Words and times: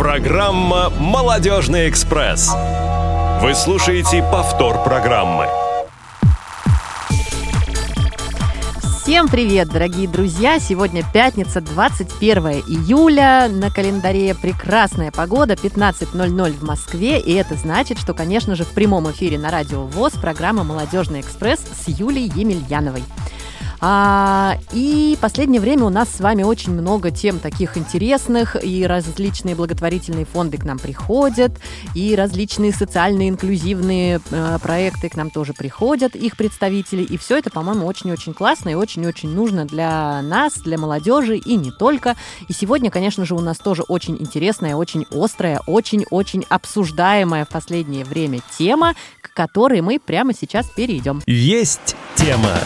Программа 0.00 0.88
«Молодежный 0.88 1.90
экспресс». 1.90 2.50
Вы 3.42 3.54
слушаете 3.54 4.22
повтор 4.32 4.82
программы. 4.82 5.44
Всем 9.02 9.28
привет, 9.28 9.68
дорогие 9.68 10.08
друзья! 10.08 10.58
Сегодня 10.58 11.04
пятница, 11.12 11.60
21 11.60 12.62
июля. 12.66 13.48
На 13.50 13.70
календаре 13.70 14.34
прекрасная 14.34 15.10
погода, 15.10 15.52
15.00 15.52 16.52
в 16.52 16.62
Москве. 16.62 17.20
И 17.20 17.34
это 17.34 17.54
значит, 17.56 17.98
что, 17.98 18.14
конечно 18.14 18.54
же, 18.54 18.64
в 18.64 18.70
прямом 18.70 19.10
эфире 19.10 19.38
на 19.38 19.50
радио 19.50 19.84
ВОЗ 19.84 20.14
программа 20.14 20.64
«Молодежный 20.64 21.20
экспресс» 21.20 21.60
с 21.60 21.88
Юлией 21.88 22.32
Емельяновой. 22.34 23.02
А, 23.80 24.58
и 24.72 25.16
последнее 25.20 25.60
время 25.60 25.84
у 25.84 25.88
нас 25.88 26.08
с 26.10 26.20
вами 26.20 26.42
очень 26.42 26.72
много 26.72 27.10
тем 27.10 27.38
таких 27.38 27.78
интересных, 27.78 28.56
и 28.62 28.86
различные 28.86 29.54
благотворительные 29.54 30.26
фонды 30.26 30.58
к 30.58 30.64
нам 30.64 30.78
приходят, 30.78 31.52
и 31.94 32.14
различные 32.14 32.72
социальные 32.72 33.30
инклюзивные 33.30 34.20
э, 34.30 34.58
проекты 34.62 35.08
к 35.08 35.16
нам 35.16 35.30
тоже 35.30 35.54
приходят, 35.54 36.14
их 36.14 36.36
представители, 36.36 37.02
и 37.02 37.16
все 37.16 37.38
это, 37.38 37.50
по-моему, 37.50 37.86
очень-очень 37.86 38.34
классно 38.34 38.70
и 38.70 38.74
очень-очень 38.74 39.30
нужно 39.30 39.64
для 39.64 40.20
нас, 40.22 40.54
для 40.54 40.76
молодежи 40.76 41.36
и 41.38 41.56
не 41.56 41.70
только. 41.70 42.16
И 42.48 42.52
сегодня, 42.52 42.90
конечно 42.90 43.24
же, 43.24 43.34
у 43.34 43.40
нас 43.40 43.58
тоже 43.58 43.82
очень 43.82 44.16
интересная, 44.20 44.76
очень 44.76 45.06
острая, 45.10 45.60
очень-очень 45.66 46.44
обсуждаемая 46.48 47.46
в 47.46 47.48
последнее 47.48 48.04
время 48.04 48.40
тема, 48.58 48.94
к 49.22 49.32
которой 49.32 49.80
мы 49.80 49.98
прямо 49.98 50.34
сейчас 50.34 50.66
перейдем. 50.66 51.22
Есть 51.26 51.96
тема. 52.14 52.58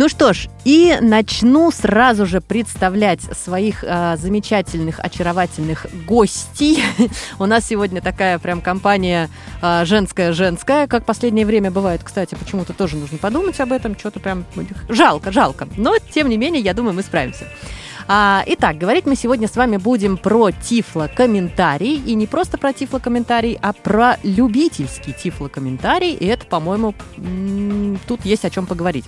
Ну 0.00 0.08
что 0.08 0.32
ж, 0.32 0.48
и 0.64 0.96
начну 1.02 1.70
сразу 1.70 2.24
же 2.24 2.40
представлять 2.40 3.20
своих 3.20 3.84
э, 3.84 4.16
замечательных, 4.16 4.98
очаровательных 4.98 5.84
гостей. 6.06 6.82
У 7.38 7.44
нас 7.44 7.66
сегодня 7.66 8.00
такая 8.00 8.38
прям 8.38 8.62
компания 8.62 9.28
женская-женская, 9.60 10.86
как 10.86 11.04
последнее 11.04 11.44
время 11.44 11.70
бывает, 11.70 12.00
кстати, 12.02 12.34
почему-то 12.34 12.72
тоже 12.72 12.96
нужно 12.96 13.18
подумать 13.18 13.60
об 13.60 13.72
этом, 13.72 13.94
что-то 13.98 14.20
прям 14.20 14.46
жалко, 14.88 15.32
жалко. 15.32 15.68
Но, 15.76 15.98
тем 15.98 16.30
не 16.30 16.38
менее, 16.38 16.62
я 16.62 16.72
думаю, 16.72 16.94
мы 16.94 17.02
справимся. 17.02 17.44
А, 18.12 18.42
итак, 18.44 18.76
говорить 18.76 19.06
мы 19.06 19.14
сегодня 19.14 19.46
с 19.46 19.54
вами 19.54 19.76
будем 19.76 20.16
про 20.16 20.50
тифло-комментарий. 20.50 21.94
И 21.94 22.16
не 22.16 22.26
просто 22.26 22.58
про 22.58 22.72
тифло-комментарий, 22.72 23.56
а 23.62 23.72
про 23.72 24.16
любительский 24.24 25.12
тифло-комментарий. 25.12 26.14
И 26.14 26.26
это, 26.26 26.44
по-моему, 26.44 26.92
тут 28.08 28.24
есть 28.24 28.44
о 28.44 28.50
чем 28.50 28.66
поговорить. 28.66 29.04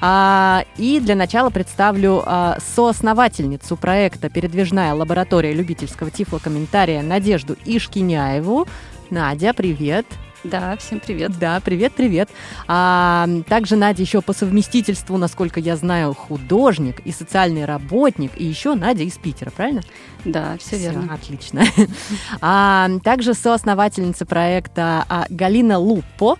А, 0.00 0.64
и 0.76 0.98
для 0.98 1.14
начала 1.14 1.50
представлю 1.50 2.24
а, 2.26 2.58
соосновательницу 2.74 3.76
проекта 3.76 4.28
«Передвижная 4.28 4.94
лаборатория 4.94 5.52
любительского 5.52 6.10
тифлокомментария» 6.10 7.02
Надежду 7.02 7.56
Ишкиняеву. 7.64 8.66
Надя, 9.10 9.54
привет. 9.54 10.06
Да, 10.42 10.76
всем 10.78 11.00
привет. 11.00 11.38
Да, 11.38 11.60
привет, 11.60 11.92
привет. 11.92 12.30
А, 12.66 13.28
также 13.46 13.76
Надя 13.76 14.02
еще 14.02 14.22
по 14.22 14.32
совместительству, 14.32 15.18
насколько 15.18 15.60
я 15.60 15.76
знаю, 15.76 16.14
художник 16.14 17.00
и 17.00 17.12
социальный 17.12 17.66
работник, 17.66 18.32
и 18.36 18.44
еще 18.44 18.74
Надя 18.74 19.02
из 19.02 19.18
Питера, 19.18 19.50
правильно? 19.50 19.82
Да, 20.24 20.56
все, 20.58 20.76
все 20.76 20.78
верно. 20.78 21.14
Отлично. 21.14 21.62
А, 22.40 22.88
также 23.04 23.34
соосновательница 23.34 24.24
проекта 24.24 25.04
а, 25.08 25.26
Галина 25.28 25.78
Луппо, 25.78 26.38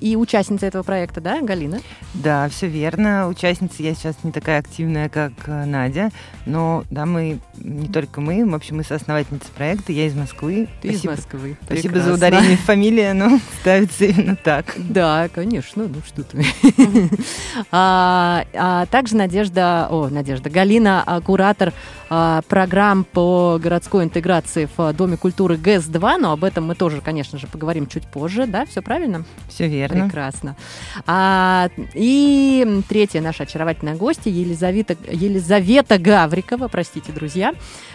и 0.00 0.16
участница 0.16 0.66
этого 0.66 0.82
проекта, 0.82 1.20
да, 1.20 1.40
Галина? 1.42 1.80
Да, 2.14 2.48
все 2.48 2.66
верно. 2.66 3.28
Участница 3.28 3.82
я 3.82 3.94
сейчас 3.94 4.16
не 4.24 4.32
такая 4.32 4.58
активная, 4.58 5.08
как 5.08 5.32
э, 5.46 5.64
Надя, 5.64 6.10
но 6.46 6.84
да, 6.90 7.06
мы, 7.06 7.38
не 7.56 7.88
только 7.88 8.20
мы, 8.20 8.44
в 8.48 8.54
общем, 8.54 8.78
мы 8.78 8.84
соосновательница 8.84 9.48
проекта, 9.56 9.92
я 9.92 10.06
из 10.06 10.14
Москвы. 10.14 10.68
Ты 10.80 10.88
Спасибо. 10.90 11.12
из 11.12 11.18
Москвы. 11.18 11.56
Спасибо 11.64 11.82
Прекрасно. 11.82 12.10
за 12.10 12.16
ударение 12.16 12.56
в 12.56 12.60
фамилии, 12.60 13.12
но 13.12 13.40
ставится 13.60 14.04
именно 14.06 14.36
так. 14.36 14.74
Да, 14.76 15.28
конечно, 15.32 15.86
ну 15.86 16.00
что 16.06 16.24
ты. 16.24 16.44
а, 17.70 18.44
а 18.54 18.86
также 18.86 19.16
Надежда, 19.16 19.86
о, 19.90 20.08
Надежда, 20.08 20.50
Галина, 20.50 21.02
а, 21.06 21.20
куратор 21.20 21.68
а, 21.68 21.72
программ 22.10 23.04
по 23.04 23.58
городской 23.62 24.02
интеграции 24.04 24.68
в 24.76 24.92
Доме 24.92 25.16
культуры 25.16 25.56
ГЭС-2, 25.56 26.16
но 26.18 26.32
об 26.32 26.42
этом 26.42 26.66
мы 26.66 26.74
тоже, 26.74 27.00
конечно 27.00 27.38
же, 27.38 27.46
поговорим 27.46 27.86
чуть 27.86 28.06
позже, 28.06 28.46
да, 28.46 28.66
все 28.66 28.82
правильно? 28.82 29.24
Все 29.48 29.68
верно. 29.68 30.04
Прекрасно. 30.04 30.56
А, 31.06 31.68
и 31.94 32.82
третья 32.88 33.20
наша 33.20 33.44
очаровательная 33.44 33.94
гостья 33.94 34.30
Елизавета, 34.30 34.96
Елизавета 35.08 35.98
Гаврикова, 35.98 36.68
простите, 36.68 37.12
друзья, 37.12 37.54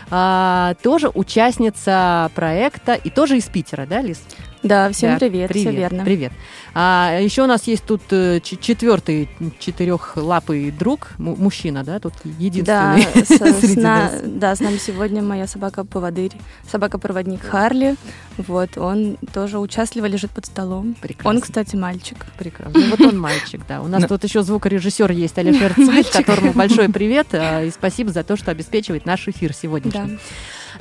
а, 0.10 0.76
тоже 0.82 1.10
участница 1.14 2.32
проекта 2.36 2.94
и 2.94 3.10
тоже 3.10 3.38
из 3.38 3.46
Питера, 3.46 3.86
да, 3.86 4.02
Лиз? 4.02 4.22
Да, 4.66 4.92
всем 4.92 5.14
да, 5.14 5.20
привет, 5.20 5.50
привет, 5.50 5.68
все 5.68 5.78
верно. 5.78 6.04
Привет. 6.04 6.32
А 6.74 7.20
еще 7.22 7.44
у 7.44 7.46
нас 7.46 7.68
есть 7.68 7.86
тут 7.86 8.02
э, 8.10 8.40
четвертый 8.42 9.30
четырехлапый 9.60 10.72
друг, 10.72 11.12
мужчина, 11.20 11.84
да, 11.84 12.00
тут 12.00 12.14
единственный 12.40 13.06
да, 13.14 13.24
с, 13.24 13.28
среди 13.60 13.74
с 13.74 13.76
нас. 13.76 14.14
Да, 14.26 14.56
с 14.56 14.60
нами 14.60 14.78
сегодня 14.78 15.22
моя 15.22 15.46
собака-поводырь, 15.46 16.32
собака-проводник 16.68 17.44
Харли. 17.44 17.96
Вот, 18.38 18.76
он 18.78 19.18
тоже 19.34 19.60
участливо 19.60 20.08
лежит 20.08 20.32
под 20.32 20.48
столом. 20.48 20.96
Прекрасно. 21.00 21.30
Он, 21.30 21.42
кстати, 21.42 21.76
мальчик. 21.76 22.26
Прекрасно. 22.38 22.80
Ну, 22.80 22.90
вот 22.90 23.02
он 23.02 23.20
мальчик, 23.20 23.62
да. 23.68 23.82
У 23.82 23.88
нас 23.88 24.02
Но... 24.02 24.08
тут 24.08 24.24
еще 24.24 24.42
звукорежиссер 24.42 25.12
есть 25.12 25.38
Алишер 25.38 25.76
Цвет, 25.76 26.10
которому 26.10 26.54
большой 26.54 26.90
привет 26.90 27.28
а, 27.34 27.64
и 27.64 27.70
спасибо 27.70 28.12
за 28.12 28.24
то, 28.24 28.36
что 28.36 28.50
обеспечивает 28.50 29.06
наш 29.06 29.28
эфир 29.28 29.54
сегодняшний. 29.54 30.18
Да. 30.18 30.20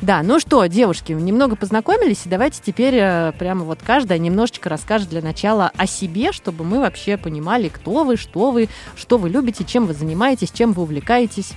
Да, 0.05 0.23
ну 0.23 0.39
что, 0.39 0.67
девушки, 0.67 1.13
немного 1.13 1.57
познакомились, 1.57 2.27
и 2.27 2.29
давайте 2.29 2.61
теперь 2.63 2.95
э, 2.95 3.33
прямо 3.39 3.65
вот 3.65 3.79
каждая 3.83 4.19
немножечко 4.19 4.69
расскажет 4.69 5.09
для 5.09 5.23
начала 5.23 5.73
о 5.79 5.87
себе, 5.87 6.31
чтобы 6.33 6.63
мы 6.63 6.81
вообще 6.81 7.17
понимали, 7.17 7.71
кто 7.71 8.05
вы, 8.05 8.19
что 8.19 8.51
вы, 8.51 8.69
что 8.97 9.17
вы 9.17 9.31
любите, 9.31 9.65
чем 9.65 9.87
вы 9.87 9.95
занимаетесь, 9.95 10.51
чем 10.51 10.73
вы 10.73 10.83
увлекаетесь. 10.83 11.53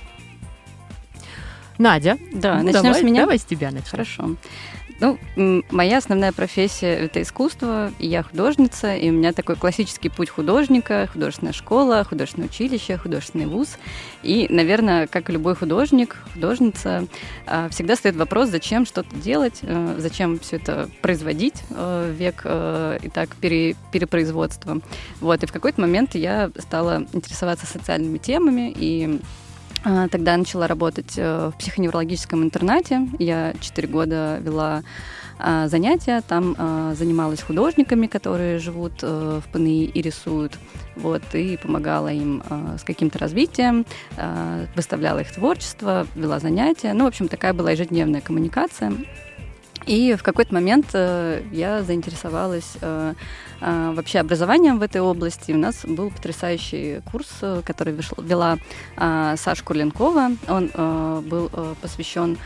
Надя. 1.76 2.16
Да, 2.32 2.60
ну, 2.60 2.64
начнем 2.64 2.82
давай, 2.84 3.00
с 3.00 3.04
меня. 3.04 3.20
Давай 3.20 3.38
с 3.38 3.44
тебя 3.44 3.70
начнем. 3.70 3.90
Хорошо. 3.90 4.30
Ну, 5.00 5.16
моя 5.70 5.98
основная 5.98 6.32
профессия— 6.32 6.92
это 7.04 7.22
искусство, 7.22 7.92
я 8.00 8.24
художница, 8.24 8.96
и 8.96 9.10
у 9.10 9.12
меня 9.12 9.32
такой 9.32 9.54
классический 9.54 10.08
путь 10.08 10.28
художника, 10.28 11.08
художественная 11.12 11.52
школа, 11.52 12.02
художественное 12.02 12.48
училище, 12.48 12.96
художественный 12.96 13.46
вуз. 13.46 13.78
И, 14.24 14.48
наверное, 14.50 15.06
как 15.06 15.30
и 15.30 15.32
любой 15.32 15.54
художник, 15.54 16.16
художница, 16.34 17.06
а, 17.46 17.68
всегда 17.68 17.94
стоит 17.94 18.16
вопрос, 18.16 18.48
зачем 18.48 18.86
что-то 18.86 19.14
делать, 19.14 19.60
э, 19.62 19.94
зачем 19.98 20.40
все 20.40 20.56
это 20.56 20.90
производить 21.00 21.62
э, 21.70 22.12
век 22.18 22.42
э, 22.44 22.98
и 23.00 23.08
так 23.08 23.36
пере, 23.36 23.76
перепроизводства. 23.92 24.80
Вот, 25.20 25.44
и 25.44 25.46
в 25.46 25.52
какой-то 25.52 25.80
момент 25.80 26.16
я 26.16 26.50
стала 26.58 27.06
интересоваться 27.12 27.66
социальными 27.66 28.18
темами, 28.18 28.74
и 28.76 29.20
тогда 29.82 30.32
я 30.32 30.38
начала 30.38 30.66
работать 30.66 31.14
э, 31.16 31.50
в 31.52 31.58
психоневрологическом 31.58 32.42
интернате. 32.42 33.08
Я 33.18 33.54
четыре 33.60 33.88
года 33.88 34.38
вела 34.40 34.82
а, 35.38 35.68
занятия, 35.68 36.20
там 36.26 36.56
а, 36.58 36.94
занималась 36.94 37.42
художниками, 37.42 38.08
которые 38.08 38.58
живут 38.58 38.94
э, 39.02 39.40
в 39.44 39.52
ПНИ 39.52 39.84
и 39.84 40.02
рисуют, 40.02 40.58
вот, 40.96 41.22
и 41.32 41.56
помогала 41.56 42.08
им 42.08 42.42
с 42.76 42.82
каким-то 42.82 43.20
развитием, 43.20 43.86
выставляла 44.74 45.20
их 45.20 45.32
творчество, 45.32 46.08
вела 46.16 46.40
занятия. 46.40 46.92
Ну, 46.92 47.04
в 47.04 47.08
общем, 47.08 47.28
такая 47.28 47.52
была 47.52 47.70
ежедневная 47.70 48.20
коммуникация. 48.20 48.92
И 49.88 50.14
в 50.16 50.22
какой-то 50.22 50.52
момент 50.52 50.90
э, 50.92 51.42
я 51.50 51.82
заинтересовалась 51.82 52.74
э, 52.82 53.14
э, 53.62 53.92
вообще 53.94 54.18
образованием 54.18 54.78
в 54.78 54.82
этой 54.82 55.00
области. 55.00 55.52
У 55.52 55.56
нас 55.56 55.86
был 55.86 56.10
потрясающий 56.10 57.00
курс, 57.10 57.28
который 57.64 57.96
вела 58.18 58.58
Саша 58.96 59.64
Курленкова. 59.64 60.32
Он 60.48 60.70
был 61.26 61.50
посвящен 61.80 62.38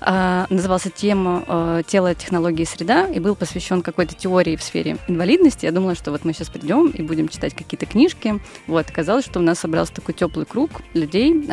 назывался 0.00 0.90
тема 0.90 1.84
«Тело, 1.86 2.12
технологии, 2.16 2.64
среда» 2.64 3.06
и 3.06 3.20
был 3.20 3.36
посвящен 3.36 3.82
какой-то 3.82 4.16
теории 4.16 4.56
в 4.56 4.62
сфере 4.62 4.96
инвалидности. 5.06 5.64
Я 5.64 5.70
думала, 5.70 5.94
что 5.94 6.10
вот 6.10 6.24
мы 6.24 6.32
сейчас 6.32 6.48
придем 6.48 6.88
и 6.88 7.02
будем 7.02 7.28
читать 7.28 7.54
какие-то 7.54 7.86
книжки. 7.86 8.40
Вот, 8.66 8.90
оказалось, 8.90 9.24
что 9.24 9.38
у 9.38 9.42
нас 9.42 9.60
собрался 9.60 9.94
такой 9.94 10.14
теплый 10.14 10.44
круг 10.44 10.70
людей 10.94 11.44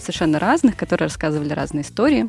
совершенно 0.00 0.40
разных, 0.40 0.76
которые 0.76 1.06
рассказывали 1.06 1.52
разные 1.52 1.82
истории. 1.82 2.28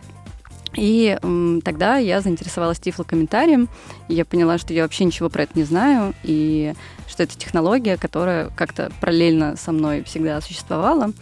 И 0.75 1.18
м, 1.22 1.62
тогда 1.64 1.98
я 1.98 2.22
заинтересовалась 2.22 2.80
тифлокомментарием, 2.80 3.70
и 4.08 4.16
я 4.16 4.25
поняла, 4.25 4.58
что 4.58 4.74
я 4.74 4.84
вообще 4.84 5.06
ничего 5.06 5.30
про 5.30 5.44
это 5.44 5.52
не 5.56 5.64
знаю, 5.64 6.14
и 6.24 6.74
что 7.08 7.24
это 7.24 7.38
технология, 7.38 7.98
которая 7.98 8.50
как-то 8.56 8.92
параллельно 9.00 9.56
со 9.56 9.72
мной 9.72 10.04
всегда 10.04 10.42
существовала. 10.42 11.14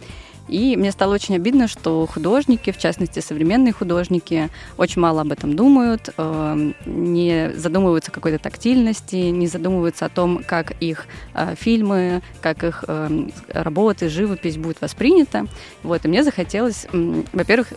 И 0.48 0.76
мне 0.76 0.90
стало 0.90 1.14
очень 1.14 1.36
обидно, 1.36 1.68
что 1.68 2.06
художники, 2.06 2.72
в 2.72 2.78
частности 2.78 3.20
современные 3.20 3.72
художники, 3.72 4.50
очень 4.76 5.00
мало 5.00 5.22
об 5.22 5.32
этом 5.32 5.54
думают, 5.54 6.10
э, 6.16 6.72
не 6.84 7.52
задумываются 7.54 8.10
о 8.10 8.14
какой-то 8.14 8.38
тактильности, 8.38 9.16
не 9.16 9.46
задумываются 9.46 10.06
о 10.06 10.08
том, 10.08 10.42
как 10.44 10.72
их 10.82 11.06
э, 11.34 11.54
фильмы, 11.56 12.22
как 12.40 12.64
их 12.64 12.84
э, 12.86 13.28
работы, 13.48 14.08
живопись 14.08 14.56
будет 14.56 14.80
воспринята. 14.80 15.46
Вот, 15.82 16.04
и 16.04 16.08
мне 16.08 16.24
захотелось, 16.24 16.86
во-первых, 17.32 17.72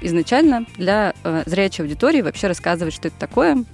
изначально 0.00 0.66
для 0.76 1.14
э, 1.24 1.42
зрячей 1.46 1.84
аудитории 1.84 2.22
вообще 2.22 2.46
рассказывать, 2.46 2.94
что 2.94 3.08
это 3.08 3.18
такое, 3.18 3.64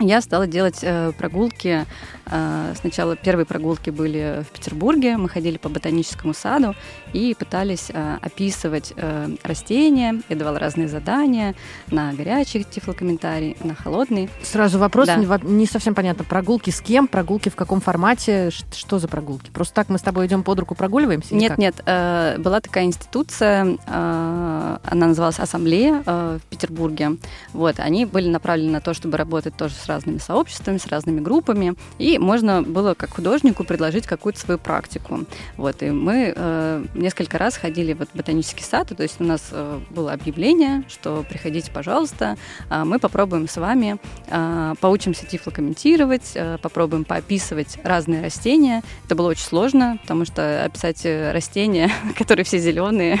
я 0.00 0.20
стала 0.20 0.46
делать 0.46 0.80
э, 0.82 1.12
прогулки. 1.16 1.86
Э, 2.26 2.74
сначала 2.80 3.16
первые 3.16 3.46
прогулки 3.46 3.90
были 3.90 4.44
в 4.48 4.52
Петербурге. 4.52 5.16
Мы 5.16 5.28
ходили 5.28 5.58
по 5.58 5.68
ботаническому 5.68 6.34
саду 6.34 6.74
и 7.12 7.34
пытались 7.38 7.90
э, 7.92 8.18
описывать 8.20 8.92
э, 8.96 9.28
растения. 9.42 10.20
Я 10.28 10.36
давала 10.36 10.58
разные 10.58 10.88
задания 10.88 11.54
на 11.90 12.12
горячий 12.12 12.64
тифлокомментарий, 12.64 13.56
на 13.62 13.74
холодный. 13.74 14.28
Сразу 14.42 14.78
вопрос, 14.78 15.06
Да. 15.06 15.16
не, 15.42 15.66
совсем 15.66 15.94
понятно. 15.94 16.24
Прогулки 16.24 16.70
с 16.70 16.80
кем? 16.80 17.06
Прогулки 17.08 17.48
в 17.48 17.56
каком 17.56 17.80
формате? 17.80 18.50
Что 18.50 18.98
за 18.98 19.08
прогулки? 19.08 19.50
Просто 19.50 19.74
так 19.74 19.88
мы 19.88 19.98
с 19.98 20.02
тобой 20.02 20.26
идем 20.26 20.42
под 20.42 20.60
руку 20.60 20.74
прогуливаемся? 20.74 21.34
Нет, 21.34 21.58
нет, 21.58 21.74
э, 21.86 22.36
была 22.38 22.60
такая 22.60 22.84
институция, 22.84 23.78
э, 23.86 24.78
она 24.84 25.06
называлась 25.06 25.38
Ассамблея 25.38 26.02
в 26.04 26.40
Петербурге. 26.50 27.16
Вот, 27.52 27.78
они 27.78 28.06
были 28.06 28.28
направлены 28.28 28.72
на 28.72 28.80
то, 28.80 28.94
чтобы 28.94 29.16
работать 29.16 29.56
тоже 29.56 29.74
с 29.74 29.86
разными 29.86 30.18
сообществами, 30.18 30.78
с 30.78 30.86
разными 30.86 31.20
группами, 31.20 31.74
и 31.98 32.13
можно 32.18 32.62
было 32.62 32.94
как 32.94 33.10
художнику 33.10 33.64
предложить 33.64 34.06
какую-то 34.06 34.40
свою 34.40 34.58
практику. 34.58 35.20
Вот, 35.56 35.82
и 35.82 35.90
мы 35.90 36.32
э, 36.34 36.84
несколько 36.94 37.38
раз 37.38 37.56
ходили 37.56 37.92
вот 37.92 38.08
в 38.12 38.16
ботанический 38.16 38.64
сад, 38.64 38.88
то 38.96 39.02
есть 39.02 39.20
у 39.20 39.24
нас 39.24 39.48
э, 39.50 39.80
было 39.90 40.12
объявление, 40.12 40.84
что 40.88 41.24
приходите, 41.28 41.70
пожалуйста, 41.70 42.36
а 42.68 42.84
мы 42.84 42.98
попробуем 42.98 43.48
с 43.48 43.56
вами, 43.56 43.98
э, 44.28 44.74
поучимся 44.80 45.26
тифлокомментировать, 45.26 46.32
э, 46.34 46.58
попробуем 46.60 47.04
поописывать 47.04 47.78
разные 47.84 48.22
растения. 48.22 48.82
Это 49.06 49.14
было 49.14 49.28
очень 49.28 49.44
сложно, 49.44 49.98
потому 50.02 50.24
что 50.24 50.64
описать 50.64 51.04
э, 51.04 51.32
растения, 51.32 51.90
которые 52.18 52.44
все 52.44 52.58
зеленые 52.58 53.20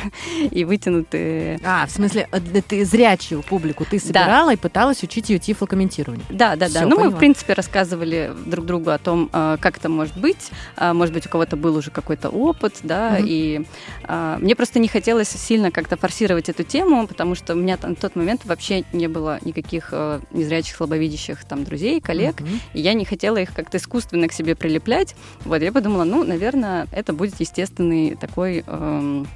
и 0.50 0.64
вытянутые. 0.64 1.60
А, 1.64 1.86
в 1.86 1.90
смысле, 1.90 2.28
э, 2.30 2.40
да 2.40 2.60
ты 2.60 2.84
зрячую 2.84 3.42
публику 3.42 3.84
ты 3.84 3.98
собирала 3.98 4.52
и 4.52 4.56
пыталась 4.56 5.02
учить 5.02 5.30
ее 5.30 5.38
тифлокомментированию. 5.38 6.24
Да, 6.30 6.56
да, 6.56 6.68
да. 6.68 6.82
Ну, 6.82 6.90
мы, 6.90 6.96
поняла. 6.96 7.16
в 7.16 7.18
принципе, 7.18 7.52
рассказывали 7.52 8.32
друг 8.46 8.66
другу 8.66 8.83
о 8.92 8.98
том, 8.98 9.30
э, 9.32 9.56
как 9.60 9.78
это 9.78 9.88
может 9.88 10.16
быть. 10.16 10.50
А, 10.76 10.92
Может 10.94 11.14
быть, 11.14 11.26
у 11.26 11.28
кого-то 11.28 11.56
был 11.56 11.76
уже 11.76 11.90
какой-то 11.90 12.28
опыт, 12.28 12.78
да, 12.82 13.16
Мгм. 13.18 13.26
и 13.26 13.66
а, 14.04 14.38
мне 14.38 14.54
просто 14.54 14.78
не 14.78 14.88
хотелось 14.88 15.28
сильно 15.28 15.70
как-то 15.70 15.96
форсировать 15.96 16.48
эту 16.48 16.62
тему, 16.64 17.06
потому 17.06 17.34
что 17.34 17.54
у 17.54 17.56
меня 17.56 17.76
там, 17.76 17.90
на 17.90 17.96
тот 17.96 18.16
момент 18.16 18.42
вообще 18.44 18.84
не 18.92 19.08
было 19.08 19.38
никаких 19.44 19.92
незрячих, 20.32 20.76
слабовидящих 20.76 21.44
там 21.44 21.64
друзей, 21.64 22.00
коллег, 22.00 22.40
Мгм. 22.40 22.60
И 22.74 22.80
я 22.80 22.94
не 22.94 23.04
хотела 23.04 23.36
их 23.38 23.52
как-то 23.54 23.76
искусственно 23.78 24.28
к 24.28 24.32
себе 24.32 24.54
прилеплять. 24.54 25.14
Вот, 25.44 25.62
я 25.62 25.72
подумала, 25.72 26.04
ну, 26.04 26.24
наверное, 26.24 26.86
это 26.92 27.12
будет 27.12 27.38
естественный 27.40 28.16
такой 28.16 28.64
эм, 28.66 29.26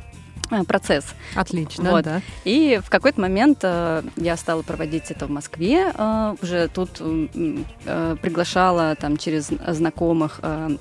процесс. 0.67 1.05
Отлично, 1.35 1.91
Вот. 1.91 2.05
да. 2.05 2.21
И 2.45 2.81
в 2.85 2.91
какой-то 2.91 3.21
момент 3.21 3.59
э, 3.63 4.03
я 4.17 4.37
стала 4.37 4.63
проводить 4.63 5.11
это 5.11 5.27
в 5.27 5.31
Москве, 5.31 5.93
э, 5.95 6.35
уже 6.43 6.69
тут 6.69 7.01
э, 7.01 8.17
приглашала 8.21 8.95
там 8.97 9.17
через 9.17 9.51
знакомых 9.67 10.41
э, 10.43 10.77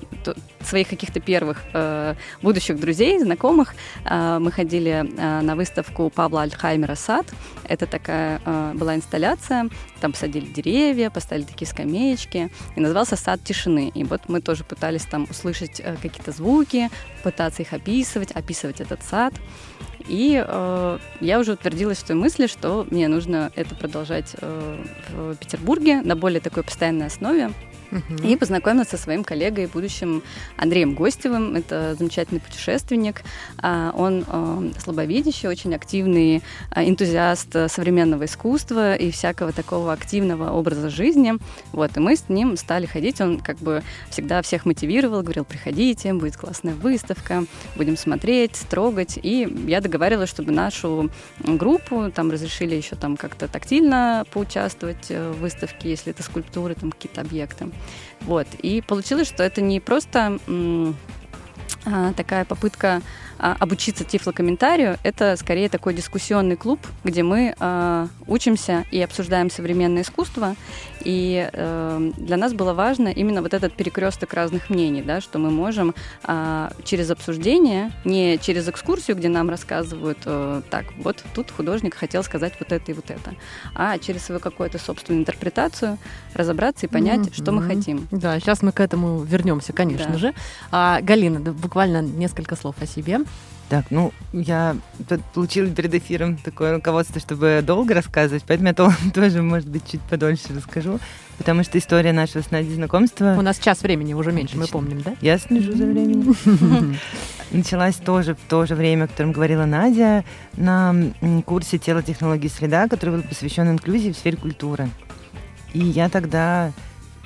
своих 0.62 0.88
каких-то 0.88 1.20
первых 1.20 1.62
э, 1.72 2.14
будущих 2.42 2.78
друзей, 2.78 3.18
знакомых. 3.18 3.74
Э, 4.04 4.38
мы 4.40 4.50
ходили 4.50 4.90
э, 4.90 5.40
на 5.40 5.56
выставку 5.56 6.10
Павла 6.10 6.42
Альтхаймера 6.42 6.94
«Сад». 6.94 7.26
Это 7.64 7.86
такая 7.86 8.40
э, 8.44 8.72
была 8.74 8.94
инсталляция, 8.94 9.68
там 10.00 10.12
посадили 10.12 10.46
деревья, 10.46 11.10
поставили 11.10 11.44
такие 11.44 11.68
скамеечки, 11.68 12.50
и 12.76 12.80
назывался 12.80 13.16
«Сад 13.16 13.42
тишины». 13.44 13.90
И 13.94 14.04
вот 14.04 14.22
мы 14.28 14.40
тоже 14.40 14.64
пытались 14.64 15.04
там 15.04 15.26
услышать 15.30 15.80
э, 15.80 15.96
какие-то 16.00 16.32
звуки, 16.32 16.90
пытаться 17.22 17.62
их 17.62 17.72
описывать, 17.72 18.32
описывать 18.32 18.80
этот 18.80 19.02
сад. 19.02 19.34
И 20.08 20.42
э, 20.46 20.98
я 21.20 21.38
уже 21.38 21.52
утвердилась 21.52 21.98
в 21.98 22.04
той 22.04 22.16
мысли, 22.16 22.46
что 22.46 22.86
мне 22.90 23.08
нужно 23.08 23.50
это 23.54 23.74
продолжать 23.74 24.34
э, 24.40 24.84
в 25.10 25.36
Петербурге 25.36 26.00
на 26.02 26.16
более 26.16 26.40
такой 26.40 26.62
постоянной 26.62 27.06
основе. 27.06 27.52
И 28.22 28.36
познакомиться 28.36 28.96
со 28.96 29.02
своим 29.02 29.24
коллегой, 29.24 29.66
будущим 29.66 30.22
Андреем 30.56 30.94
Гостевым. 30.94 31.56
Это 31.56 31.94
замечательный 31.98 32.40
путешественник. 32.40 33.22
А, 33.58 33.92
Он 33.96 34.24
э, 34.26 34.70
слабовидящий, 34.80 35.48
очень 35.48 35.74
активный 35.74 36.42
э, 36.74 36.88
энтузиаст 36.88 37.52
современного 37.68 38.26
искусства 38.26 38.94
и 38.94 39.10
всякого 39.10 39.52
такого 39.52 39.92
активного 39.92 40.50
образа 40.50 40.90
жизни. 40.90 41.34
Вот, 41.72 41.96
и 41.96 42.00
мы 42.00 42.16
с 42.16 42.28
ним 42.28 42.56
стали 42.56 42.86
ходить. 42.86 43.20
Он 43.20 43.38
как 43.38 43.58
бы 43.58 43.82
всегда 44.10 44.42
всех 44.42 44.66
мотивировал, 44.66 45.22
говорил, 45.22 45.44
приходите, 45.44 46.12
будет 46.12 46.36
классная 46.36 46.74
выставка, 46.74 47.44
будем 47.76 47.96
смотреть, 47.96 48.60
трогать. 48.68 49.18
И 49.22 49.48
я 49.66 49.80
договаривалась, 49.80 50.30
чтобы 50.30 50.52
нашу 50.52 51.10
группу 51.38 52.10
там 52.10 52.30
разрешили 52.30 52.74
еще 52.74 52.96
там 52.96 53.16
как-то 53.16 53.48
тактильно 53.48 54.24
поучаствовать 54.32 55.06
э, 55.10 55.32
в 55.32 55.40
выставке, 55.40 55.90
если 55.90 56.12
это 56.12 56.22
скульптуры, 56.22 56.74
там 56.74 56.92
какие-то 56.92 57.20
объекты. 57.20 57.70
Вот. 58.22 58.46
И 58.62 58.80
получилось, 58.80 59.28
что 59.28 59.42
это 59.42 59.60
не 59.60 59.80
просто 59.80 60.38
такая 62.16 62.44
попытка 62.44 63.02
а, 63.38 63.56
обучиться 63.58 64.04
тифлокомментарию, 64.04 64.96
это 65.04 65.36
скорее 65.36 65.68
такой 65.68 65.94
дискуссионный 65.94 66.56
клуб, 66.56 66.80
где 67.04 67.22
мы 67.22 67.54
а, 67.58 68.08
учимся 68.26 68.84
и 68.90 69.00
обсуждаем 69.00 69.50
современное 69.50 70.02
искусство. 70.02 70.56
И 71.04 71.48
э, 71.52 72.10
для 72.16 72.36
нас 72.36 72.52
было 72.52 72.72
важно 72.74 73.08
именно 73.08 73.40
вот 73.40 73.54
этот 73.54 73.72
перекресток 73.72 74.34
разных 74.34 74.68
мнений, 74.68 75.00
да, 75.00 75.20
что 75.20 75.38
мы 75.38 75.50
можем 75.50 75.94
а, 76.24 76.72
через 76.84 77.10
обсуждение, 77.10 77.92
не 78.04 78.36
через 78.38 78.68
экскурсию, 78.68 79.16
где 79.16 79.28
нам 79.28 79.48
рассказывают, 79.48 80.18
э, 80.24 80.62
так, 80.70 80.86
вот 80.98 81.24
тут 81.34 81.50
художник 81.52 81.94
хотел 81.94 82.24
сказать 82.24 82.54
вот 82.58 82.72
это 82.72 82.90
и 82.90 82.94
вот 82.94 83.10
это, 83.10 83.34
а 83.74 83.96
через 83.98 84.24
свою 84.24 84.40
какую-то 84.40 84.78
собственную 84.78 85.22
интерпретацию 85.22 85.98
разобраться 86.34 86.86
и 86.86 86.88
понять, 86.88 87.32
что 87.32 87.52
мы 87.52 87.62
хотим. 87.62 88.08
Да, 88.10 88.38
сейчас 88.40 88.62
мы 88.62 88.72
к 88.72 88.80
этому 88.80 89.22
вернемся, 89.22 89.72
конечно 89.72 90.12
Да. 90.12 90.18
же. 90.18 90.34
А, 90.72 91.00
Галина, 91.00 91.40
да, 91.40 91.52
буквально 91.78 92.02
несколько 92.02 92.56
слов 92.56 92.74
о 92.80 92.86
себе. 92.86 93.20
Так, 93.68 93.84
ну, 93.90 94.12
я 94.32 94.76
получила 95.32 95.68
перед 95.68 95.94
эфиром 95.94 96.36
такое 96.36 96.74
руководство, 96.74 97.20
чтобы 97.20 97.62
долго 97.64 97.94
рассказывать, 97.94 98.42
поэтому 98.48 98.68
я 98.68 98.74
то- 98.74 98.92
тоже, 99.14 99.42
может 99.42 99.68
быть, 99.68 99.88
чуть 99.88 100.00
подольше 100.00 100.48
расскажу, 100.56 100.98
потому 101.36 101.62
что 101.62 101.78
история 101.78 102.12
нашего 102.12 102.42
с 102.42 102.50
Надей 102.50 102.74
знакомства... 102.74 103.36
У 103.38 103.42
нас 103.42 103.58
час 103.60 103.82
времени 103.82 104.12
уже 104.12 104.32
меньше, 104.32 104.56
мы 104.56 104.64
Отлично. 104.64 104.80
помним, 104.80 105.02
да? 105.02 105.14
Я 105.20 105.38
слежу 105.38 105.72
за 105.76 105.84
временем. 105.84 106.34
Началась 107.52 107.94
тоже 107.94 108.34
в 108.34 108.48
то 108.48 108.66
же 108.66 108.74
время, 108.74 109.04
о 109.04 109.06
котором 109.06 109.30
говорила 109.30 109.66
Надя, 109.66 110.24
на 110.56 111.12
курсе 111.46 111.78
«Тело, 111.78 112.02
технологии, 112.02 112.48
среда», 112.48 112.88
который 112.88 113.16
был 113.16 113.22
посвящен 113.22 113.70
инклюзии 113.70 114.10
в 114.10 114.16
сфере 114.16 114.36
культуры. 114.36 114.88
И 115.74 115.78
я 115.80 116.08
тогда, 116.08 116.72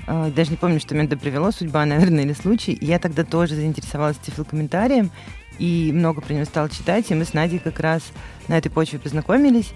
даже 0.07 0.51
не 0.51 0.57
помню, 0.57 0.81
что 0.81 0.95
меня 0.95 1.09
туда 1.09 1.21
привело, 1.21 1.51
судьба, 1.51 1.85
наверное, 1.85 2.25
или 2.25 2.33
случай, 2.33 2.77
я 2.81 2.99
тогда 2.99 3.25
тоже 3.25 3.55
заинтересовалась 3.55 4.19
тифлокомментарием 4.19 5.11
и 5.59 5.93
много 5.95 6.21
про 6.21 6.35
него 6.35 6.45
стала 6.45 6.69
читать, 6.69 7.11
и 7.11 7.15
мы 7.15 7.25
с 7.25 7.35
Надей 7.35 7.59
как 7.59 7.79
раз 7.81 8.03
на 8.49 8.59
этой 8.59 8.71
почве 8.71 8.99
познакомились 8.99 9.73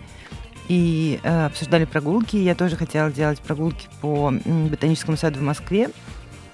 и 0.68 1.20
э, 1.22 1.46
обсуждали 1.46 1.84
прогулки. 1.84 2.36
Я 2.36 2.54
тоже 2.54 2.76
хотела 2.76 3.10
делать 3.10 3.40
прогулки 3.40 3.86
по 4.00 4.32
ботаническому 4.44 5.16
саду 5.16 5.38
в 5.38 5.42
Москве, 5.42 5.90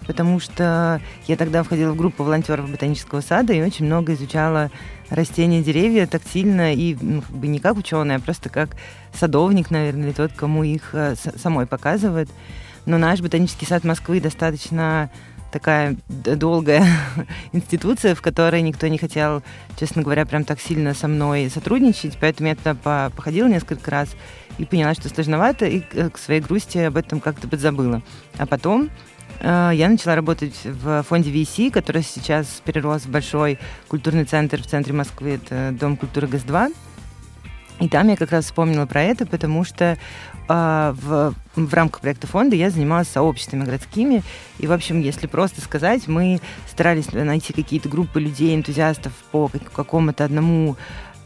потому 0.07 0.41
что 0.41 1.01
я 1.27 1.37
тогда 1.37 1.63
входила 1.63 1.93
в 1.93 1.97
группу 1.97 2.25
волонтеров 2.25 2.71
ботанического 2.71 3.21
сада 3.21 3.53
и 3.53 3.63
очень 3.63 3.87
много 3.87 4.15
изучала 4.15 4.71
растения, 5.09 5.63
деревья 5.63 6.07
тактильно 6.07 6.75
и 6.75 6.97
ну, 7.01 7.23
как 7.23 7.37
бы 7.37 7.47
не 7.47 7.59
как 7.59 7.77
ученый, 7.77 8.17
а 8.17 8.21
просто 8.21 8.49
как 8.49 8.77
садовник, 9.15 9.71
наверное, 9.71 10.09
или 10.09 10.13
тот, 10.13 10.33
кому 10.33 10.65
их 10.65 10.91
э, 10.93 11.15
самой 11.37 11.67
показывает. 11.67 12.29
Но 12.87 12.99
наш 12.99 13.21
ботанический 13.21 13.67
сад 13.67 13.85
Москвы 13.85 14.21
достаточно 14.21 15.11
такая 15.53 15.97
долгая 16.09 16.87
институция, 17.53 18.15
в 18.15 18.23
которой 18.23 18.63
никто 18.63 18.89
не 18.89 18.99
хотел, 18.99 19.43
честно 19.79 20.03
говоря, 20.03 20.27
прям 20.27 20.45
так 20.45 20.61
сильно 20.61 20.95
со 20.95 21.07
мной 21.07 21.51
сотрудничать, 21.51 22.17
поэтому 22.21 22.49
я 22.49 22.57
туда 22.57 22.75
по- 22.75 23.13
походила 23.15 23.47
несколько 23.47 23.91
раз 23.91 24.09
и 24.59 24.65
поняла, 24.65 24.95
что 24.95 25.09
сложновато, 25.09 25.67
и 25.67 25.81
к 25.81 26.19
своей 26.19 26.41
грусти 26.41 26.79
об 26.79 26.97
этом 26.97 27.21
как-то 27.21 27.49
подзабыла. 27.49 28.03
А 28.39 28.47
потом 28.47 28.91
э, 29.41 29.71
я 29.75 29.89
начала 29.89 30.17
работать 30.17 30.59
в 30.65 31.03
фонде 31.03 31.31
VC, 31.31 31.71
который 31.71 32.03
сейчас 32.03 32.63
перерос 32.65 33.03
в 33.03 33.11
большой 33.11 33.59
культурный 33.89 34.25
центр 34.25 34.63
в 34.63 34.67
центре 34.67 34.95
Москвы, 34.95 35.41
это 35.43 35.75
Дом 35.79 35.97
культуры 35.97 36.27
ГАЗ-2. 36.27 36.75
И 37.81 37.89
там 37.89 38.09
я 38.09 38.17
как 38.17 38.31
раз 38.31 38.45
вспомнила 38.45 38.87
про 38.87 39.03
это, 39.03 39.27
потому 39.27 39.65
что 39.65 39.99
в, 40.55 41.35
в 41.57 41.75
рамках 41.75 42.01
проекта 42.01 42.27
фонда 42.27 42.57
я 42.57 42.71
занималась 42.71 43.09
сообществами 43.09 43.65
городскими. 43.65 44.23
И, 44.59 44.67
в 44.67 44.73
общем, 44.73 45.01
если 45.01 45.27
просто 45.27 45.61
сказать, 45.61 46.09
мы 46.09 46.41
старались 46.71 47.13
найти 47.13 47.53
какие-то 47.53 47.89
группы 47.89 48.21
людей, 48.21 48.55
энтузиастов 48.55 49.13
по 49.31 49.49
как- 49.49 49.73
какому-то 49.73 50.25
одному 50.25 50.77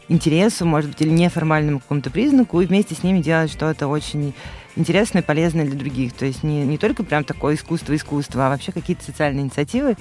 интересу, 0.07 0.65
может 0.65 0.91
быть, 0.91 1.01
или 1.01 1.09
неформальному 1.09 1.79
какому-то 1.79 2.09
признаку, 2.09 2.61
и 2.61 2.65
вместе 2.65 2.95
с 2.95 3.03
ними 3.03 3.19
делать 3.19 3.51
что-то 3.51 3.87
очень 3.87 4.33
интересное, 4.77 5.21
полезное 5.21 5.65
для 5.65 5.77
других. 5.77 6.13
То 6.13 6.25
есть 6.25 6.43
не, 6.43 6.65
не 6.65 6.77
только 6.77 7.03
прям 7.03 7.23
такое 7.23 7.55
искусство-искусство, 7.55 8.47
а 8.47 8.49
вообще 8.49 8.71
какие-то 8.71 9.03
социальные 9.03 9.43
инициативы. 9.43 9.95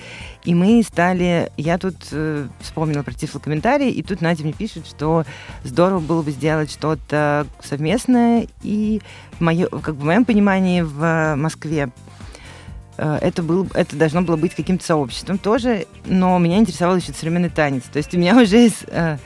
И 0.44 0.54
мы 0.54 0.82
стали... 0.82 1.50
Я 1.56 1.78
тут 1.78 1.96
э, 2.12 2.46
вспомнила 2.60 3.02
про 3.02 3.14
тифлокомментарий, 3.14 3.90
и 3.90 4.02
тут 4.02 4.20
Надя 4.20 4.44
мне 4.44 4.52
пишет, 4.52 4.86
что 4.86 5.24
здорово 5.64 6.00
было 6.00 6.22
бы 6.22 6.30
сделать 6.30 6.70
что-то 6.70 7.46
совместное. 7.62 8.46
И 8.62 9.00
в, 9.32 9.40
моё, 9.40 9.68
как 9.68 9.96
бы 9.96 10.02
в 10.02 10.04
моем 10.04 10.24
понимании 10.24 10.82
в 10.82 11.34
Москве 11.36 11.88
э, 12.98 13.18
это, 13.20 13.42
был, 13.42 13.66
это 13.74 13.96
должно 13.96 14.22
было 14.22 14.36
быть 14.36 14.54
каким-то 14.54 14.84
сообществом 14.84 15.38
тоже, 15.38 15.86
но 16.04 16.38
меня 16.38 16.58
интересовал 16.58 16.96
еще 16.96 17.12
современный 17.12 17.50
танец. 17.50 17.84
То 17.92 17.98
есть 17.98 18.14
у 18.14 18.18
меня 18.18 18.36
уже 18.40 18.56
есть 18.58 18.84
э, 18.88 19.16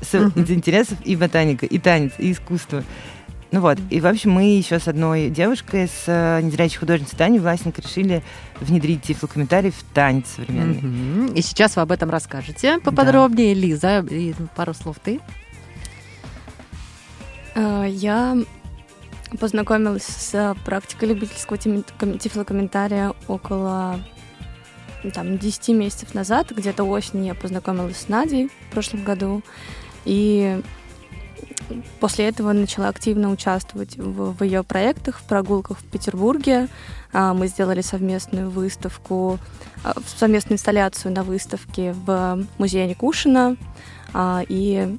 с, 0.00 0.14
uh-huh. 0.14 0.52
интересов 0.52 0.98
и 1.04 1.16
ботаника, 1.16 1.66
и 1.66 1.78
танец, 1.78 2.12
и 2.18 2.32
искусство. 2.32 2.82
Ну 3.52 3.60
вот, 3.60 3.78
и 3.90 4.00
в 4.00 4.06
общем 4.06 4.30
мы 4.30 4.56
еще 4.56 4.78
с 4.78 4.86
одной 4.86 5.28
девушкой, 5.28 5.88
с 5.88 6.04
э, 6.06 6.40
незрячей 6.40 6.78
художницей 6.78 7.18
Таней 7.18 7.40
Власенко 7.40 7.82
решили 7.82 8.22
внедрить 8.60 9.02
тифлокомментарий 9.02 9.70
в 9.70 9.82
танец 9.92 10.26
современный. 10.36 10.80
Mm-hmm. 10.80 11.34
И 11.34 11.42
сейчас 11.42 11.74
вы 11.74 11.82
об 11.82 11.90
этом 11.90 12.10
расскажете 12.10 12.78
поподробнее. 12.78 13.54
Да. 13.54 13.60
Лиза, 13.60 14.06
и 14.08 14.34
пару 14.54 14.72
слов 14.72 14.98
ты. 15.02 15.20
Э, 17.56 17.86
я 17.88 18.36
познакомилась 19.40 20.06
с 20.06 20.56
практикой 20.64 21.08
любительского 21.08 21.58
тифлокомментария 21.58 23.14
около 23.26 23.98
там, 25.12 25.38
10 25.38 25.68
месяцев 25.70 26.14
назад, 26.14 26.52
где-то 26.52 26.84
осенью 26.84 27.26
я 27.26 27.34
познакомилась 27.34 27.96
с 27.96 28.08
Надей 28.08 28.48
в 28.68 28.72
прошлом 28.72 29.02
году. 29.02 29.42
И 30.04 30.60
после 32.00 32.28
этого 32.28 32.52
начала 32.52 32.88
активно 32.88 33.30
участвовать 33.30 33.96
в, 33.96 34.36
в 34.36 34.42
ее 34.42 34.62
проектах, 34.62 35.18
в 35.18 35.22
прогулках 35.24 35.78
в 35.78 35.84
Петербурге. 35.84 36.68
А, 37.12 37.34
мы 37.34 37.48
сделали 37.48 37.80
совместную 37.80 38.50
выставку, 38.50 39.38
а, 39.84 39.94
совместную 40.16 40.56
инсталляцию 40.56 41.12
на 41.12 41.22
выставке 41.22 41.94
в 42.04 42.44
музее 42.58 42.86
Никушина. 42.86 43.56
А, 44.12 44.42
и 44.48 44.96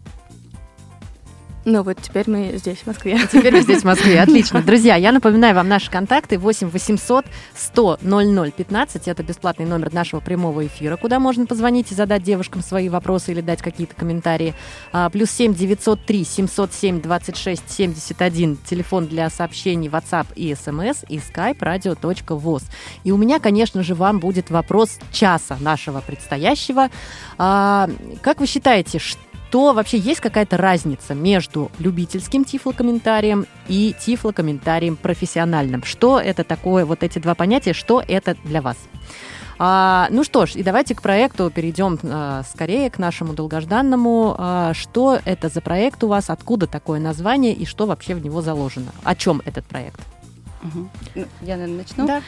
ну 1.63 1.83
вот 1.83 1.97
теперь 2.01 2.27
мы 2.27 2.53
здесь, 2.55 2.79
в 2.79 2.87
Москве. 2.87 3.19
Теперь 3.31 3.53
мы 3.53 3.61
здесь, 3.61 3.81
в 3.81 3.85
Москве. 3.85 4.19
Отлично. 4.21 4.61
Друзья, 4.63 4.95
я 4.95 5.11
напоминаю 5.11 5.53
вам 5.53 5.67
наши 5.67 5.91
контакты 5.91 6.39
8 6.39 6.69
800 6.69 7.25
100 7.55 7.99
00 8.01 8.51
15. 8.51 9.07
Это 9.07 9.23
бесплатный 9.23 9.65
номер 9.65 9.93
нашего 9.93 10.21
прямого 10.21 10.65
эфира, 10.65 10.97
куда 10.97 11.19
можно 11.19 11.45
позвонить 11.45 11.91
и 11.91 11.95
задать 11.95 12.23
девушкам 12.23 12.63
свои 12.63 12.89
вопросы 12.89 13.31
или 13.31 13.41
дать 13.41 13.61
какие-то 13.61 13.95
комментарии. 13.95 14.55
А, 14.91 15.09
плюс 15.11 15.29
7 15.31 15.53
903 15.53 16.23
707 16.23 17.01
26 17.01 17.63
71. 17.69 18.57
Телефон 18.65 19.05
для 19.05 19.29
сообщений 19.29 19.87
WhatsApp 19.87 20.27
и 20.35 20.51
SMS 20.53 21.05
и 21.09 21.17
skype 21.17 21.59
radio.voz. 21.59 22.63
И 23.03 23.11
у 23.11 23.17
меня, 23.17 23.39
конечно 23.39 23.83
же, 23.83 23.93
вам 23.93 24.19
будет 24.19 24.49
вопрос 24.49 24.97
часа 25.11 25.57
нашего 25.59 26.01
предстоящего. 26.01 26.89
А, 27.37 27.87
как 28.21 28.39
вы 28.39 28.47
считаете, 28.47 28.97
что 28.97 29.21
то 29.51 29.73
вообще 29.73 29.97
есть 29.97 30.21
какая-то 30.21 30.57
разница 30.57 31.13
между 31.13 31.69
любительским 31.77 32.45
тифлокомментарием 32.45 33.45
и 33.67 33.93
тифлокомментарием 33.99 34.95
профессиональным? 34.95 35.83
Что 35.83 36.19
это 36.19 36.45
такое, 36.45 36.85
вот 36.85 37.03
эти 37.03 37.19
два 37.19 37.35
понятия, 37.35 37.73
что 37.73 38.01
это 38.07 38.35
для 38.45 38.61
вас? 38.61 38.77
А, 39.59 40.07
ну 40.09 40.23
что 40.23 40.45
ж, 40.45 40.55
и 40.55 40.63
давайте 40.63 40.95
к 40.95 41.01
проекту 41.01 41.51
перейдем 41.51 41.99
а, 42.01 42.43
скорее, 42.49 42.89
к 42.89 42.97
нашему 42.97 43.33
долгожданному. 43.33 44.35
А, 44.37 44.73
что 44.73 45.19
это 45.25 45.49
за 45.49 45.61
проект 45.61 46.03
у 46.03 46.07
вас, 46.07 46.29
откуда 46.29 46.65
такое 46.65 46.99
название 46.99 47.53
и 47.53 47.65
что 47.65 47.85
вообще 47.85 48.15
в 48.15 48.23
него 48.23 48.41
заложено? 48.41 48.91
О 49.03 49.15
чем 49.15 49.41
этот 49.45 49.65
проект? 49.65 49.99
Угу. 50.63 50.89
Я, 51.41 51.57
наверное, 51.57 51.77
начну. 51.77 52.07
Да. 52.07 52.21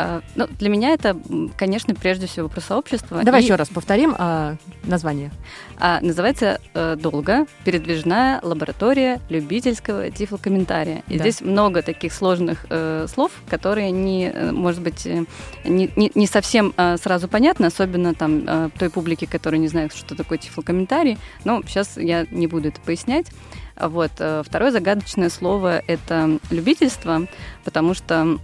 А, 0.00 0.22
ну, 0.36 0.46
для 0.60 0.68
меня 0.68 0.90
это, 0.90 1.16
конечно, 1.56 1.92
прежде 1.92 2.28
всего 2.28 2.48
про 2.48 2.60
сообщество. 2.60 3.20
Давай 3.24 3.40
и... 3.40 3.44
еще 3.44 3.56
раз 3.56 3.68
повторим 3.68 4.14
а, 4.16 4.54
название. 4.84 5.32
А, 5.76 5.98
называется 6.00 6.60
э, 6.72 6.94
«Долго. 6.96 7.46
Передвижная 7.64 8.38
лаборатория 8.42 9.20
любительского 9.28 10.12
тифлокомментария». 10.12 11.02
И 11.08 11.18
да. 11.18 11.24
здесь 11.24 11.40
много 11.40 11.82
таких 11.82 12.12
сложных 12.12 12.66
э, 12.70 13.06
слов, 13.12 13.32
которые 13.48 13.90
не, 13.90 14.30
э, 14.32 14.52
может 14.52 14.82
быть, 14.82 15.04
э, 15.04 15.24
не, 15.64 15.90
не, 15.96 16.12
не 16.14 16.26
совсем 16.28 16.74
э, 16.76 16.96
сразу 16.96 17.26
понятны, 17.26 17.66
особенно 17.66 18.14
там 18.14 18.44
э, 18.46 18.70
той 18.78 18.90
публике, 18.90 19.26
которая 19.26 19.60
не 19.60 19.66
знает, 19.66 19.92
что 19.92 20.14
такое 20.14 20.38
тифлокомментарий. 20.38 21.18
Но 21.42 21.60
сейчас 21.66 21.96
я 21.96 22.24
не 22.30 22.46
буду 22.46 22.68
это 22.68 22.80
пояснять. 22.80 23.26
Вот. 23.74 24.12
Второе 24.12 24.70
загадочное 24.70 25.28
слово— 25.28 25.82
это 25.86 26.38
любительство, 26.50 27.26
потому 27.64 27.94
что 27.94 28.38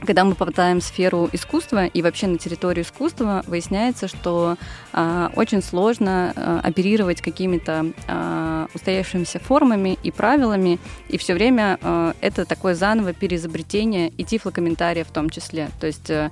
когда 0.00 0.24
мы 0.24 0.34
попадаем 0.34 0.80
в 0.80 0.84
сферу 0.84 1.28
искусства 1.32 1.86
и 1.86 2.02
вообще 2.02 2.26
на 2.26 2.38
территорию 2.38 2.84
искусства, 2.84 3.42
выясняется, 3.46 4.08
что 4.08 4.56
э, 4.92 5.28
очень 5.34 5.62
сложно 5.62 6.32
э, 6.34 6.60
оперировать 6.64 7.20
какими-то 7.20 7.92
э, 8.06 8.66
устоявшимися 8.74 9.38
формами 9.38 9.98
и 10.02 10.10
правилами, 10.10 10.78
и 11.08 11.18
все 11.18 11.34
время 11.34 11.78
э, 11.80 12.12
это 12.20 12.44
такое 12.44 12.74
заново 12.74 13.12
переизобретение 13.12 14.08
и 14.10 14.24
тифлокомментария 14.24 15.04
в 15.04 15.10
том 15.10 15.30
числе. 15.30 15.70
То 15.80 15.86
есть 15.86 16.10
э, 16.10 16.30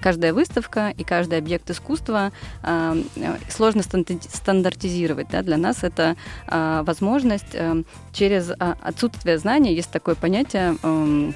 каждая 0.00 0.32
выставка 0.32 0.92
и 0.96 1.04
каждый 1.04 1.38
объект 1.38 1.70
искусства 1.70 2.32
э, 2.62 3.02
сложно 3.48 3.82
стандартизировать. 3.82 5.28
Да? 5.30 5.42
Для 5.42 5.56
нас 5.56 5.84
это 5.84 6.16
э, 6.46 6.82
возможность 6.84 7.54
э, 7.54 7.82
через 8.12 8.50
отсутствие 8.58 9.38
знания, 9.38 9.74
есть 9.74 9.90
такое 9.90 10.14
понятие 10.14 10.76
э, 10.82 11.32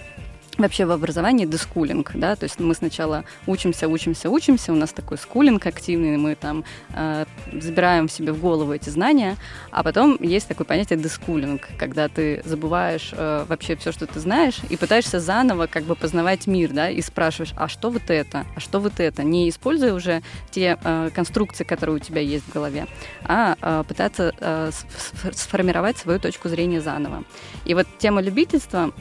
вообще 0.59 0.85
в 0.85 0.91
образовании 0.91 1.47
дескулинг, 1.47 2.13
да, 2.15 2.37
то 2.37 2.45
есть 2.45 2.61
мы 2.61 2.75
сначала 2.75 3.25
учимся, 3.47 3.89
учимся, 3.89 4.31
учимся, 4.31 4.73
у 4.73 4.77
нас 4.77 4.93
такой 4.93 5.19
скулинг 5.19 5.67
активный, 5.67 6.17
мы 6.17 6.35
там 6.35 6.65
э, 6.95 7.25
забираем 7.53 8.09
в 8.09 8.13
себе 8.13 8.33
в 8.33 8.41
голову 8.41 8.73
эти 8.73 8.91
знания, 8.91 9.37
а 9.71 9.83
потом 9.83 10.17
есть 10.21 10.49
такое 10.49 10.67
понятие 10.67 10.99
дескулинг, 10.99 11.69
когда 11.79 12.09
ты 12.09 12.43
забываешь 12.45 13.11
э, 13.13 13.45
вообще 13.49 13.77
все, 13.77 13.93
что 13.93 14.07
ты 14.07 14.21
знаешь, 14.21 14.61
и 14.71 14.77
пытаешься 14.77 15.21
заново 15.21 15.67
как 15.67 15.85
бы 15.85 15.97
познавать 15.97 16.47
мир, 16.47 16.71
да, 16.73 16.91
и 16.91 17.01
спрашиваешь, 17.03 17.53
а 17.57 17.69
что 17.69 17.91
вот 17.91 18.09
это, 18.09 18.47
а 18.57 18.61
что 18.61 18.81
вот 18.81 19.01
это, 19.01 19.25
не 19.25 19.49
используя 19.49 19.93
уже 19.95 20.23
те 20.51 20.79
э, 20.83 21.11
конструкции, 21.15 21.65
которые 21.65 21.97
у 21.97 22.01
тебя 22.01 22.21
есть 22.21 22.45
в 22.47 22.53
голове, 22.53 22.87
а 23.25 23.57
э, 23.61 23.85
пытаться 23.87 24.33
э, 24.39 24.71
сформировать 25.33 25.99
свою 25.99 26.19
точку 26.21 26.49
зрения 26.49 26.81
заново. 26.81 27.25
И 27.65 27.75
вот 27.75 27.87
тема 27.99 28.21
любительства 28.21 28.93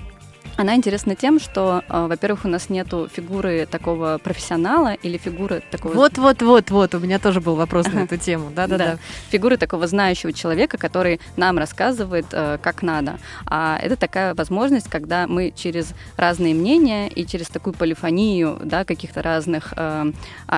она 0.56 0.76
интересна 0.76 1.16
тем, 1.16 1.40
что, 1.40 1.84
э, 1.88 2.08
во-первых, 2.08 2.46
у 2.46 2.48
нас 2.48 2.70
нету 2.70 3.10
фигуры 3.12 3.66
такого 3.66 4.20
профессионала 4.24 4.94
или 4.94 5.18
фигуры 5.18 5.64
такого... 5.72 5.94
Вот-вот-вот-вот, 5.94 6.96
у 6.96 7.00
меня 7.00 7.20
тоже 7.20 7.42
был 7.42 7.56
вопрос 7.56 7.88
на 7.88 8.00
эту 8.00 8.18
тему. 8.18 8.52
Да-да-да. 8.56 8.98
Фигуры 9.30 9.58
такого 9.58 9.88
знающего 9.88 10.32
человека, 10.32 10.78
который 10.78 11.20
нам 11.38 11.58
рассказывает, 11.58 12.28
э, 12.32 12.58
как 12.62 12.84
надо. 12.84 13.20
А 13.46 13.80
это 13.82 13.96
такая 13.96 14.36
возможность, 14.36 14.90
когда 14.90 15.28
мы 15.28 15.52
через 15.56 15.94
разные 16.18 16.54
мнения 16.54 17.08
и 17.08 17.26
через 17.26 17.48
такую 17.48 17.74
полифонию, 17.74 18.60
да, 18.64 18.86
каких-то 18.86 19.22
разных 19.22 19.74
э, 19.76 20.12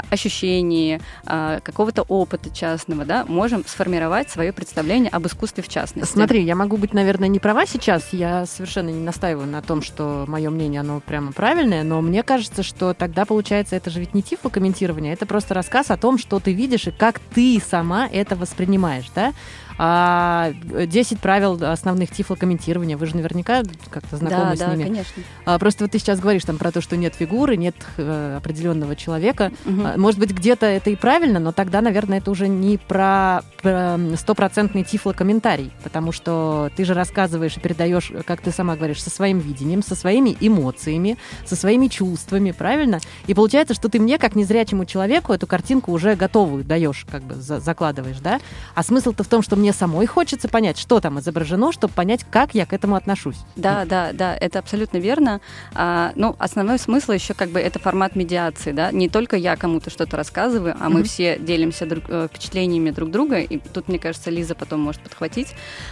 ощущений, 0.09 0.99
э, 1.25 1.59
какого-то 1.63 2.03
опыта 2.03 2.49
частного, 2.49 3.05
да, 3.05 3.25
можем 3.27 3.65
сформировать 3.65 4.29
свое 4.29 4.51
представление 4.51 5.09
об 5.09 5.25
искусстве 5.25 5.63
в 5.63 5.69
частности. 5.69 6.11
Смотри, 6.11 6.43
я 6.43 6.55
могу 6.55 6.77
быть, 6.77 6.93
наверное, 6.93 7.29
не 7.29 7.39
права 7.39 7.65
сейчас, 7.65 8.11
я 8.11 8.45
совершенно 8.45 8.89
не 8.89 9.03
настаиваю 9.03 9.47
на 9.47 9.61
том, 9.61 9.81
что 9.85 10.25
мое 10.27 10.49
мнение, 10.49 10.81
оно 10.81 10.99
прямо 10.99 11.31
правильное, 11.31 11.83
но 11.83 12.01
мне 12.01 12.23
кажется, 12.23 12.63
что 12.63 12.93
тогда 12.93 13.25
получается, 13.25 13.75
это 13.75 13.89
же 13.89 13.99
ведь 14.01 14.13
не 14.13 14.21
тифлокомментирование, 14.21 15.13
это 15.13 15.25
просто 15.25 15.53
рассказ 15.53 15.91
о 15.91 15.97
том, 15.97 16.17
что 16.17 16.39
ты 16.39 16.53
видишь 16.53 16.87
и 16.87 16.91
как 16.91 17.19
ты 17.19 17.61
сама 17.65 18.07
это 18.07 18.35
воспринимаешь, 18.35 19.09
да? 19.15 19.33
А 19.77 20.53
10 20.53 21.19
правил 21.19 21.61
основных 21.63 22.11
тифлокомментирования, 22.11 22.97
вы 22.97 23.05
же 23.07 23.15
наверняка 23.15 23.63
как-то 23.89 24.17
знакомы 24.17 24.51
да, 24.51 24.55
с 24.55 24.59
да, 24.59 24.75
ними. 24.75 24.83
конечно. 24.83 25.23
А, 25.45 25.59
просто 25.59 25.83
вот 25.83 25.91
ты 25.91 25.99
сейчас 25.99 26.19
говоришь 26.19 26.45
там 26.45 26.57
про 26.57 26.71
то, 26.71 26.81
что 26.81 26.95
нет 26.95 27.13
фигуры, 27.15 27.57
нет 27.57 27.75
э, 27.97 28.37
определенного 28.37 28.95
человека. 28.95 29.51
Угу. 29.65 29.81
А, 29.83 29.97
может 29.97 30.19
быть, 30.19 30.31
где-то 30.31 30.65
это 30.65 30.89
и 30.89 30.95
правильно, 30.95 31.39
но 31.39 31.51
тогда, 31.51 31.81
наверное, 31.81 32.19
это 32.19 32.31
уже 32.31 32.47
не 32.47 32.77
про 32.77 33.41
стопроцентный 34.15 34.83
тифлокомментарий, 34.83 35.71
потому 35.83 36.11
что 36.11 36.69
ты 36.75 36.85
же 36.85 36.93
рассказываешь 36.93 37.57
и 37.57 37.59
передаешь, 37.59 38.11
как 38.25 38.41
ты 38.41 38.51
сама 38.51 38.75
говоришь, 38.75 39.01
со 39.01 39.09
своим 39.09 39.39
видением, 39.39 39.81
со 39.81 39.95
своими 39.95 40.37
эмоциями, 40.39 41.17
со 41.45 41.55
своими 41.55 41.87
чувствами, 41.87 42.51
правильно? 42.51 42.99
И 43.27 43.33
получается, 43.33 43.73
что 43.73 43.89
ты 43.89 43.99
мне, 43.99 44.19
как 44.19 44.35
незрячему 44.35 44.85
человеку, 44.85 45.33
эту 45.33 45.47
картинку 45.47 45.91
уже 45.91 46.15
готовую 46.15 46.63
даешь, 46.63 47.05
как 47.09 47.23
бы 47.23 47.35
за 47.35 47.59
закладываешь, 47.59 48.19
да? 48.19 48.39
А 48.75 48.83
смысл-то 48.83 49.23
в 49.23 49.27
том, 49.27 49.41
что 49.41 49.55
мне 49.55 49.64
мне 49.65 49.73
самой 49.73 50.05
хочется 50.05 50.47
понять, 50.47 50.77
что 50.77 50.99
там 50.99 51.19
изображено, 51.19 51.71
чтобы 51.71 51.91
понять, 51.91 52.23
как 52.29 52.53
я 52.53 52.67
к 52.67 52.73
этому 52.73 52.95
отношусь. 52.95 53.37
Да, 53.55 53.83
да, 53.85 54.11
да, 54.13 54.37
это 54.39 54.59
абсолютно 54.59 54.97
верно. 54.97 55.41
А, 55.73 56.11
ну, 56.15 56.35
основной 56.37 56.77
смысл 56.77 57.13
еще 57.13 57.33
как 57.33 57.49
бы 57.49 57.59
это 57.59 57.79
формат 57.79 58.15
медиации, 58.15 58.73
да, 58.73 58.91
не 58.91 59.09
только 59.09 59.37
я 59.37 59.55
кому-то 59.55 59.89
что-то 59.89 60.17
рассказываю, 60.17 60.75
а 60.79 60.89
мы 60.89 60.99
mm-hmm. 60.99 61.03
все 61.05 61.39
делимся 61.39 61.87
друг, 61.87 62.03
э, 62.09 62.27
впечатлениями 62.31 62.91
друг 62.91 63.09
друга, 63.09 63.39
и 63.39 63.57
тут, 63.57 63.87
мне 63.87 63.97
кажется, 63.97 64.29
Лиза 64.29 64.53
потом 64.53 64.81
может 64.81 65.01
подхватить, 65.01 65.47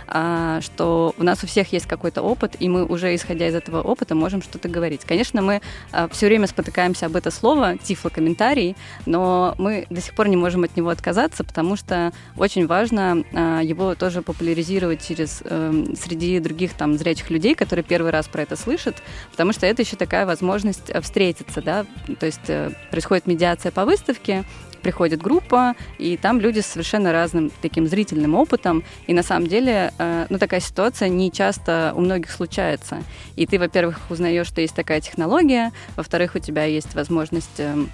а, 0.08 0.62
что 0.62 1.15
у 1.18 1.24
нас 1.24 1.44
у 1.44 1.48
всех 1.48 1.74
есть 1.74 1.88
какой-то 1.88 2.22
опыт, 2.22 2.56
и 2.60 2.70
мы 2.70 2.86
уже, 2.86 3.15
исходя 3.15 3.48
из 3.48 3.56
этого 3.56 3.82
опыта, 3.82 4.13
можем 4.13 4.44
что-то 4.44 4.70
говорить. 4.70 5.01
Конечно, 5.03 5.42
мы 5.42 5.62
а, 5.92 6.08
все 6.10 6.27
время 6.27 6.46
спотыкаемся 6.46 7.08
об 7.08 7.15
это 7.15 7.32
слово, 7.32 7.75
тифлокомментарий, 7.80 8.75
но 9.08 9.56
мы 9.58 9.88
до 9.89 10.00
сих 10.00 10.13
пор 10.13 10.27
не 10.27 10.38
можем 10.38 10.63
от 10.63 10.77
него 10.77 10.89
отказаться, 10.89 11.44
потому 11.44 11.75
что 11.75 12.13
очень 12.38 12.68
важно 12.68 13.24
а, 13.34 13.62
его 13.63 13.96
тоже 13.96 14.22
популяризировать 14.22 15.05
через 15.05 15.41
э, 15.43 15.86
среди 15.96 16.39
других 16.39 16.74
там 16.74 16.98
зрячих 16.98 17.29
людей, 17.29 17.55
которые 17.55 17.84
первый 17.84 18.12
раз 18.12 18.27
про 18.27 18.43
это 18.43 18.55
слышат, 18.55 19.01
потому 19.32 19.53
что 19.53 19.65
это 19.65 19.82
еще 19.82 19.96
такая 19.96 20.25
возможность 20.25 20.89
э, 20.89 21.01
встретиться, 21.01 21.62
да, 21.62 21.86
то 22.20 22.25
есть 22.25 22.50
э, 22.50 22.72
происходит 22.91 23.27
медиация 23.27 23.72
по 23.72 23.86
выставке, 23.86 24.43
приходит 24.84 25.22
группа, 25.22 25.75
и 25.98 26.17
там 26.17 26.39
люди 26.39 26.60
с 26.60 26.67
совершенно 26.67 27.12
разным 27.12 27.51
таким 27.62 27.88
зрительным 27.88 28.36
опытом. 28.36 28.84
И 29.08 29.13
на 29.13 29.24
самом 29.24 29.48
деле, 29.48 29.91
э, 29.98 30.27
ну, 30.29 30.38
такая 30.38 30.60
ситуация 30.60 31.10
не 31.10 31.32
часто 31.32 31.93
у 31.96 32.01
многих 32.01 32.29
случается. 32.29 33.01
И 33.36 33.48
ты, 33.48 33.58
во-первых, 33.58 34.00
узнаешь, 34.10 34.48
что 34.48 34.62
есть 34.62 34.75
такая 34.75 35.01
технология, 35.01 35.72
во-вторых, 35.96 36.36
у 36.36 36.39
тебя 36.39 36.65
есть 36.65 36.93
возможность 36.93 37.60
эм, 37.60 37.89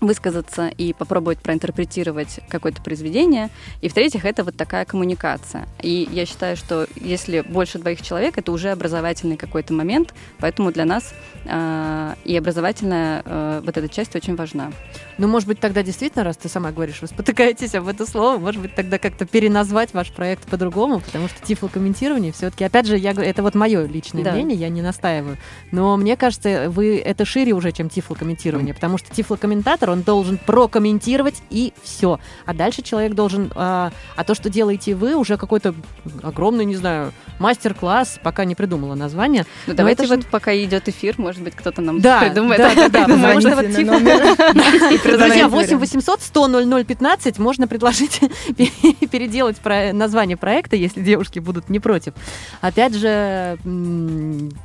высказаться 0.00 0.68
и 0.68 0.92
попробовать 0.92 1.38
проинтерпретировать 1.40 2.40
какое-то 2.48 2.82
произведение. 2.82 3.50
И 3.80 3.88
в-третьих, 3.88 4.24
это 4.24 4.44
вот 4.44 4.56
такая 4.56 4.84
коммуникация. 4.84 5.66
И 5.82 6.08
я 6.10 6.26
считаю, 6.26 6.56
что 6.56 6.86
если 6.96 7.40
больше 7.40 7.78
двоих 7.78 8.02
человек, 8.02 8.38
это 8.38 8.52
уже 8.52 8.70
образовательный 8.70 9.36
какой-то 9.36 9.72
момент, 9.72 10.14
поэтому 10.38 10.72
для 10.72 10.84
нас 10.84 11.12
э, 11.44 12.14
и 12.24 12.36
образовательная 12.36 13.22
э, 13.24 13.62
вот 13.64 13.76
эта 13.76 13.88
часть 13.88 14.14
очень 14.14 14.36
важна. 14.36 14.72
Ну, 15.18 15.26
может 15.26 15.48
быть, 15.48 15.58
тогда 15.60 15.82
действительно, 15.82 16.24
раз 16.24 16.36
ты 16.36 16.48
сама 16.48 16.70
говоришь, 16.70 17.00
вы 17.00 17.08
спотыкаетесь 17.08 17.74
об 17.74 17.88
это 17.88 18.08
слово, 18.08 18.38
может 18.38 18.62
быть, 18.62 18.74
тогда 18.74 18.98
как-то 18.98 19.26
переназвать 19.26 19.92
ваш 19.92 20.12
проект 20.12 20.48
по-другому, 20.48 21.00
потому 21.00 21.28
что 21.28 21.44
тифлокомментирование 21.44 22.32
все-таки, 22.32 22.64
опять 22.64 22.86
же, 22.86 22.96
я, 22.96 23.10
это 23.12 23.42
вот 23.42 23.54
мое 23.54 23.86
личное 23.86 24.22
да. 24.22 24.32
мнение, 24.32 24.56
я 24.56 24.68
не 24.68 24.82
настаиваю. 24.82 25.36
Но 25.72 25.96
мне 25.96 26.16
кажется, 26.16 26.70
вы 26.70 26.98
это 26.98 27.24
шире 27.24 27.52
уже, 27.52 27.72
чем 27.72 27.88
тифлокомментирование, 27.88 28.74
потому 28.74 28.98
что 28.98 29.12
тифлокомментатор, 29.12 29.87
он 29.90 30.02
должен 30.02 30.38
прокомментировать 30.38 31.42
и 31.50 31.72
все. 31.82 32.20
А 32.46 32.54
дальше 32.54 32.82
человек 32.82 33.14
должен... 33.14 33.50
А, 33.54 33.92
а 34.16 34.24
то, 34.24 34.34
что 34.34 34.50
делаете 34.50 34.94
вы, 34.94 35.14
уже 35.14 35.36
какой-то 35.36 35.74
огромный, 36.22 36.64
не 36.64 36.76
знаю, 36.76 37.12
мастер-класс, 37.38 38.20
пока 38.22 38.44
не 38.44 38.54
придумала 38.54 38.94
название. 38.94 39.46
Ну, 39.66 39.74
давайте 39.74 40.06
вот 40.06 40.22
же... 40.22 40.28
пока 40.30 40.54
идет 40.56 40.88
эфир, 40.88 41.14
может 41.18 41.42
быть, 41.42 41.54
кто-то 41.54 41.82
нам 41.82 42.00
да, 42.00 42.20
придумает. 42.20 42.58
Да, 42.60 42.74
да, 42.74 42.88
да, 42.88 43.04
потому 43.08 43.40
что 43.40 43.56
вот 43.56 43.66
тифлокомментатор 43.66 45.18
Друзья, 45.18 45.48
8 45.48 45.78
800 45.78 46.22
100 46.22 46.48
00 46.48 46.84
15 46.84 47.38
можно 47.38 47.68
предложить 47.68 48.20
переделать 49.10 49.56
название 49.92 50.36
проекта, 50.36 50.76
если 50.76 51.02
девушки 51.02 51.38
будут 51.38 51.68
не 51.68 51.80
против. 51.80 52.14
Опять 52.60 52.94
же, 52.94 53.58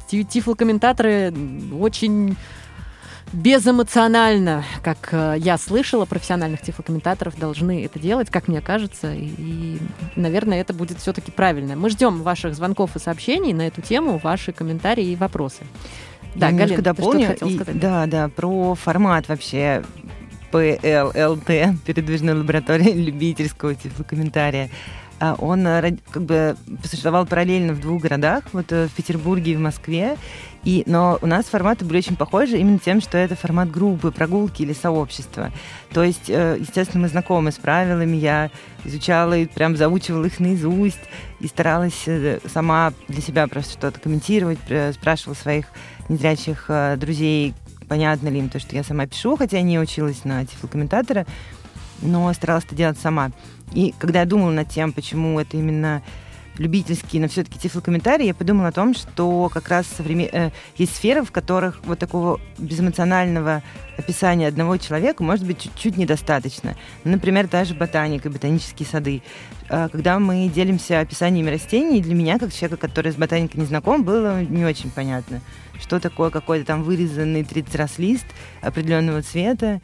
тифлокомментаторы 0.10 1.34
очень 1.80 2.36
безэмоционально, 3.34 4.64
как 4.84 5.10
э, 5.12 5.36
я 5.40 5.58
слышала, 5.58 6.06
профессиональных 6.06 6.62
тифлокомментаторов 6.62 7.38
должны 7.38 7.84
это 7.84 8.00
делать, 8.00 8.30
как 8.30 8.48
мне 8.48 8.62
кажется, 8.62 9.14
и, 9.14 9.80
наверное, 10.16 10.62
это 10.62 10.74
будет 10.74 11.00
все-таки 11.00 11.32
правильно. 11.32 11.76
Мы 11.76 11.90
ждем 11.90 12.22
ваших 12.22 12.56
звонков 12.56 12.96
и 12.96 13.00
сообщений 13.00 13.54
на 13.54 13.68
эту 13.68 13.82
тему, 13.82 14.20
ваши 14.24 14.54
комментарии 14.54 15.06
и 15.06 15.16
вопросы. 15.16 15.64
Да, 16.36 16.50
Я 16.50 16.58
Галина, 16.58 16.82
дополню. 16.82 17.36
И, 17.46 17.60
да, 17.74 18.06
да, 18.06 18.30
про 18.30 18.76
формат 18.76 19.28
вообще 19.28 19.84
ПЛЛТ, 20.52 21.82
передвижной 21.86 22.36
лаборатории 22.36 22.92
любительского 22.94 23.76
тифлокомментария. 23.76 24.70
А 25.20 25.36
он 25.36 25.66
э, 25.66 25.98
как 26.12 26.24
бы 26.24 26.56
существовал 26.84 27.26
параллельно 27.26 27.74
в 27.74 27.80
двух 27.80 28.02
городах, 28.02 28.44
вот 28.52 28.72
э, 28.72 28.88
в 28.88 28.92
Петербурге 28.92 29.54
и 29.54 29.56
в 29.56 29.60
Москве. 29.60 30.18
И, 30.64 30.84
но 30.86 31.20
у 31.22 31.28
нас 31.28 31.46
форматы 31.46 31.84
были 31.84 31.98
очень 31.98 32.16
похожи 32.16 32.58
именно 32.58 32.80
тем, 32.80 33.02
что 33.02 33.18
это 33.18 33.36
формат 33.36 33.70
группы, 33.70 34.12
прогулки 34.12 34.62
или 34.62 34.74
сообщества. 34.74 35.52
То 35.92 36.04
есть, 36.04 36.30
э, 36.30 36.58
естественно, 36.60 37.04
мы 37.04 37.10
знакомы 37.10 37.52
с 37.52 37.56
правилами, 37.56 38.16
я 38.16 38.50
изучала 38.86 39.38
и 39.38 39.46
прям 39.46 39.76
заучивала 39.76 40.26
их 40.26 40.40
наизусть 40.40 41.02
и 41.40 41.48
старалась 41.48 42.08
сама 42.52 42.94
для 43.08 43.22
себя 43.22 43.48
просто 43.48 43.74
что-то 43.74 44.00
комментировать, 44.00 44.60
спрашивала 44.94 45.36
своих 45.36 45.66
незрячих 46.08 46.70
друзей, 46.98 47.54
понятно 47.88 48.30
ли 48.30 48.40
им 48.40 48.50
то, 48.50 48.60
что 48.60 48.76
я 48.76 48.84
сама 48.84 49.06
пишу, 49.06 49.36
хотя 49.36 49.58
я 49.58 49.64
не 49.64 49.80
училась 49.80 50.24
на 50.24 50.46
тифлокомментатора, 50.46 51.26
но 52.02 52.32
старалась 52.34 52.66
это 52.66 52.76
делать 52.76 52.98
сама. 53.00 53.32
И 53.74 53.94
когда 54.00 54.22
я 54.22 54.26
думала 54.26 54.52
над 54.52 54.70
тем, 54.70 54.94
почему 54.94 55.40
это 55.40 55.58
именно 55.58 56.02
любительские, 56.58 57.22
но 57.22 57.28
все-таки 57.28 57.60
тифлокомментарии, 57.60 58.28
я 58.28 58.34
подумала 58.34 58.70
о 58.70 58.72
том, 58.72 58.94
что 58.94 59.50
как 59.54 59.70
раз 59.70 59.88
современ... 59.88 60.30
э, 60.32 60.52
есть 60.78 60.96
сферы, 60.96 61.24
в 61.24 61.32
которых 61.32 61.80
вот 61.86 62.00
такого 62.00 62.40
безэмоционального 62.58 63.64
описания 63.98 64.48
одного 64.48 64.78
человека 64.78 65.24
может 65.24 65.46
быть 65.46 65.62
чуть-чуть 65.62 65.98
недостаточно. 65.98 66.76
Например, 67.04 67.48
та 67.48 67.64
же 67.66 67.74
ботаника, 67.74 68.30
ботанические 68.30 68.88
сады. 68.88 69.22
Э, 69.70 69.90
когда 69.92 70.20
мы 70.20 70.48
делимся 70.48 71.00
описаниями 71.00 71.50
растений, 71.50 72.02
для 72.02 72.14
меня, 72.14 72.38
как 72.38 72.54
человека, 72.54 72.78
который 72.88 73.12
с 73.12 73.16
ботаникой 73.16 73.60
не 73.60 73.66
знаком, 73.66 74.04
было 74.04 74.42
не 74.44 74.66
очень 74.66 74.92
понятно 74.92 75.42
что 75.82 76.00
такое 76.00 76.30
какой-то 76.30 76.66
там 76.66 76.84
вырезанный 76.84 77.44
30 77.44 77.76
раз 77.76 77.98
лист 77.98 78.26
определенного 78.62 79.22
цвета, 79.22 79.82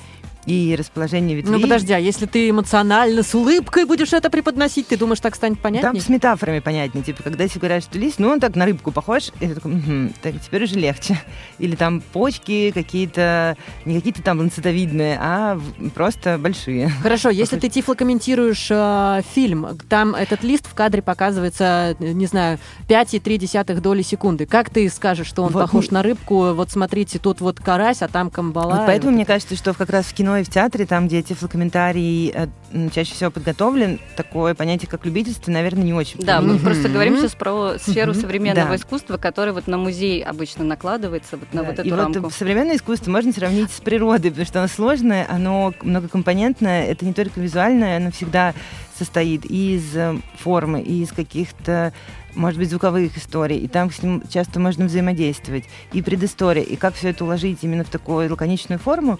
и 0.49 0.75
расположение 0.75 1.37
ветвей. 1.37 1.53
Ну 1.53 1.61
подожди, 1.61 1.93
а 1.93 1.99
если 1.99 2.25
ты 2.25 2.49
эмоционально, 2.49 3.21
с 3.21 3.35
улыбкой 3.35 3.85
будешь 3.85 4.13
это 4.13 4.31
преподносить, 4.31 4.87
ты 4.87 4.97
думаешь, 4.97 5.19
так 5.19 5.35
станет 5.35 5.59
понятнее? 5.59 5.91
Там 5.91 6.01
с 6.01 6.09
метафорами 6.09 6.57
понятнее. 6.57 7.03
Типа, 7.03 7.21
когда 7.21 7.47
тебе 7.47 7.59
говорят, 7.59 7.83
что 7.83 7.99
лист, 7.99 8.17
ну 8.17 8.29
он 8.29 8.39
так 8.39 8.55
на 8.55 8.65
рыбку 8.65 8.91
похож, 8.91 9.29
и 9.39 9.47
ты 9.47 9.55
такой, 9.55 9.73
угу, 9.73 10.13
так 10.23 10.41
теперь 10.41 10.63
уже 10.63 10.75
легче. 10.75 11.21
Или 11.59 11.75
там 11.75 12.01
почки 12.01 12.71
какие-то, 12.71 13.57
не 13.85 13.95
какие-то 13.95 14.23
там 14.23 14.39
ланцетовидные, 14.39 15.19
а 15.21 15.59
просто 15.93 16.39
большие. 16.39 16.89
Хорошо, 17.03 17.29
если 17.29 17.59
ты 17.59 17.69
тифлокомментируешь 17.69 18.69
э, 18.71 19.21
фильм, 19.35 19.67
там 19.87 20.15
этот 20.15 20.43
лист 20.43 20.65
в 20.65 20.73
кадре 20.73 21.03
показывается, 21.03 21.95
не 21.99 22.25
знаю, 22.25 22.57
5,3 22.87 23.79
доли 23.81 24.01
секунды. 24.01 24.47
Как 24.47 24.71
ты 24.71 24.89
скажешь, 24.89 25.27
что 25.27 25.43
он 25.43 25.51
вот, 25.51 25.61
похож 25.61 25.91
на 25.91 26.01
рыбку? 26.01 26.53
Вот 26.53 26.71
смотрите, 26.71 27.19
тут 27.19 27.39
вот 27.39 27.59
карась, 27.59 28.01
а 28.01 28.07
там 28.07 28.31
камбала. 28.31 28.77
Вот 28.77 28.85
поэтому 28.87 29.11
вот 29.11 29.15
мне 29.17 29.25
кажется, 29.25 29.55
что 29.55 29.75
как 29.75 29.91
раз 29.91 30.05
в 30.05 30.13
кино 30.15 30.38
и 30.39 30.43
в 30.43 30.49
театре, 30.49 30.85
там, 30.85 31.07
где 31.07 31.21
тифлокомментарий 31.21 32.31
э, 32.33 32.47
чаще 32.93 33.13
всего 33.13 33.31
подготовлен, 33.31 33.99
такое 34.15 34.55
понятие, 34.55 34.89
как 34.89 35.05
любительство, 35.05 35.51
наверное, 35.51 35.83
не 35.83 35.93
очень. 35.93 36.19
Да, 36.19 36.41
мы 36.41 36.57
просто 36.59 36.89
говорим 36.89 37.17
сейчас 37.17 37.35
про 37.35 37.77
сферу 37.77 38.13
современного 38.13 38.75
искусства, 38.75 39.17
которая 39.17 39.53
вот 39.53 39.67
на 39.67 39.77
музей 39.77 40.23
обычно 40.23 40.63
накладывается, 40.63 41.37
вот 41.37 41.53
на 41.53 41.63
вот 41.63 41.79
эту 41.79 41.95
рамку. 41.95 42.19
Вот 42.19 42.33
современное 42.33 42.77
искусство 42.77 43.11
можно 43.11 43.31
сравнить 43.31 43.71
с 43.71 43.79
природой, 43.79 44.31
потому 44.31 44.45
что 44.45 44.59
оно 44.59 44.67
сложное, 44.67 45.25
оно 45.29 45.73
многокомпонентное, 45.81 46.85
это 46.85 47.05
не 47.05 47.13
только 47.13 47.39
визуальное, 47.39 47.97
оно 47.97 48.11
всегда 48.11 48.53
состоит 48.97 49.45
из 49.45 49.95
э, 49.95 50.17
формы, 50.37 50.81
из 50.81 51.11
каких-то 51.11 51.93
может 52.35 52.59
быть, 52.59 52.69
звуковых 52.69 53.17
историй, 53.17 53.57
и 53.57 53.67
там 53.67 53.91
с 53.91 54.01
ним 54.01 54.23
часто 54.29 54.59
можно 54.59 54.85
взаимодействовать, 54.85 55.65
и 55.93 56.01
предыстория, 56.01 56.63
и 56.63 56.75
как 56.75 56.95
все 56.95 57.09
это 57.09 57.23
уложить 57.23 57.59
именно 57.61 57.83
в 57.83 57.89
такую 57.89 58.29
лаконичную 58.29 58.79
форму, 58.79 59.19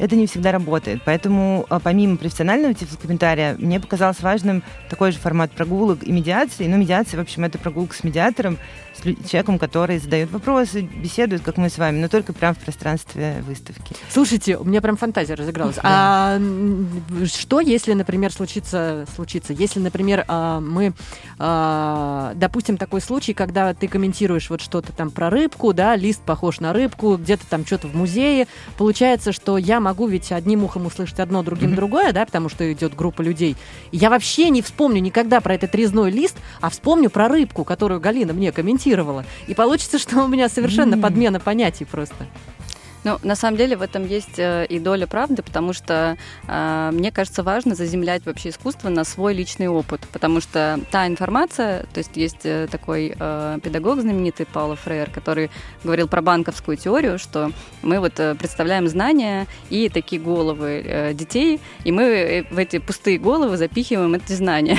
это 0.00 0.16
не 0.16 0.26
всегда 0.26 0.50
работает. 0.50 1.02
Поэтому 1.04 1.66
а, 1.68 1.78
помимо 1.78 2.16
профессионального 2.16 2.74
тифлокомментария, 2.74 3.54
мне 3.58 3.78
показалось 3.78 4.20
важным 4.20 4.62
такой 4.88 5.12
же 5.12 5.18
формат 5.18 5.52
прогулок 5.52 6.02
и 6.02 6.10
медиации. 6.10 6.66
Но 6.66 6.76
медиация, 6.76 7.18
в 7.18 7.22
общем, 7.22 7.44
это 7.44 7.58
прогулка 7.58 7.94
с 7.94 8.02
медиатором, 8.02 8.58
с 8.96 9.28
человеком, 9.28 9.58
который 9.58 9.98
задает 9.98 10.30
вопросы, 10.30 10.82
беседует, 10.82 11.42
как 11.42 11.56
мы 11.56 11.70
с 11.70 11.78
вами, 11.78 12.00
но 12.00 12.08
только 12.08 12.32
прямо 12.32 12.54
в 12.54 12.58
пространстве 12.58 13.42
выставки. 13.46 13.94
Слушайте, 14.10 14.56
у 14.56 14.64
меня 14.64 14.80
прям 14.80 14.96
фантазия 14.96 15.34
разыгралась. 15.34 15.76
Да. 15.76 15.82
А 15.84 16.40
что, 17.26 17.60
если, 17.60 17.92
например, 17.92 18.32
случится, 18.32 19.06
случится, 19.14 19.52
если, 19.52 19.80
например, 19.80 20.24
а, 20.28 20.60
мы 20.60 20.92
а, 21.38 22.32
допустим 22.36 22.76
такой 22.76 23.00
случай, 23.00 23.34
когда 23.34 23.74
ты 23.74 23.88
комментируешь 23.88 24.50
вот 24.50 24.60
что-то 24.60 24.92
там 24.92 25.10
про 25.10 25.30
рыбку, 25.30 25.72
да, 25.72 25.96
лист 25.96 26.22
похож 26.22 26.60
на 26.60 26.72
рыбку, 26.72 27.16
где-то 27.16 27.46
там 27.46 27.66
что-то 27.66 27.88
в 27.88 27.94
музее, 27.94 28.46
получается, 28.76 29.32
что 29.32 29.58
я 29.58 29.80
могу 29.80 29.89
ведь 30.06 30.32
одним 30.32 30.64
ухом 30.64 30.86
услышать 30.86 31.20
одно, 31.20 31.42
другим 31.42 31.70
mm-hmm. 31.70 31.76
другое, 31.76 32.12
да, 32.12 32.24
потому 32.26 32.48
что 32.48 32.70
идет 32.72 32.94
группа 32.94 33.22
людей. 33.22 33.56
И 33.92 33.96
я 33.96 34.10
вообще 34.10 34.50
не 34.50 34.62
вспомню 34.62 35.00
никогда 35.00 35.40
про 35.40 35.54
этот 35.54 35.74
резной 35.74 36.10
лист, 36.10 36.36
а 36.60 36.70
вспомню 36.70 37.10
про 37.10 37.28
рыбку, 37.28 37.64
которую 37.64 38.00
Галина 38.00 38.32
мне 38.32 38.52
комментировала. 38.52 39.24
И 39.46 39.54
получится, 39.54 39.98
что 39.98 40.24
у 40.24 40.28
меня 40.28 40.48
совершенно 40.48 40.94
mm-hmm. 40.94 41.00
подмена 41.00 41.40
понятий 41.40 41.84
просто. 41.84 42.26
Ну, 43.04 43.18
на 43.22 43.34
самом 43.34 43.56
деле 43.56 43.76
в 43.76 43.82
этом 43.82 44.06
есть 44.06 44.38
э, 44.38 44.66
и 44.66 44.78
доля 44.78 45.06
правды, 45.06 45.42
потому 45.42 45.72
что 45.72 46.18
э, 46.46 46.90
мне 46.92 47.10
кажется 47.10 47.42
важно 47.42 47.74
заземлять 47.74 48.26
вообще 48.26 48.50
искусство 48.50 48.90
на 48.90 49.04
свой 49.04 49.32
личный 49.32 49.68
опыт, 49.68 50.02
потому 50.12 50.40
что 50.40 50.78
та 50.90 51.06
информация, 51.06 51.86
то 51.94 51.98
есть 51.98 52.16
есть 52.16 52.44
э, 52.44 52.68
такой 52.70 53.14
э, 53.18 53.58
педагог 53.62 54.00
знаменитый 54.00 54.44
Пауло 54.44 54.76
Фрейер, 54.76 55.10
который 55.10 55.50
говорил 55.82 56.08
про 56.08 56.20
банковскую 56.20 56.76
теорию, 56.76 57.18
что 57.18 57.52
мы 57.82 58.00
вот 58.00 58.20
э, 58.20 58.34
представляем 58.34 58.86
знания 58.86 59.46
и 59.70 59.88
такие 59.88 60.20
головы 60.20 60.82
э, 60.84 61.14
детей, 61.14 61.58
и 61.84 61.92
мы 61.92 62.46
в 62.50 62.58
эти 62.58 62.78
пустые 62.78 63.18
головы 63.18 63.56
запихиваем 63.56 64.14
эти 64.14 64.32
знания. 64.32 64.78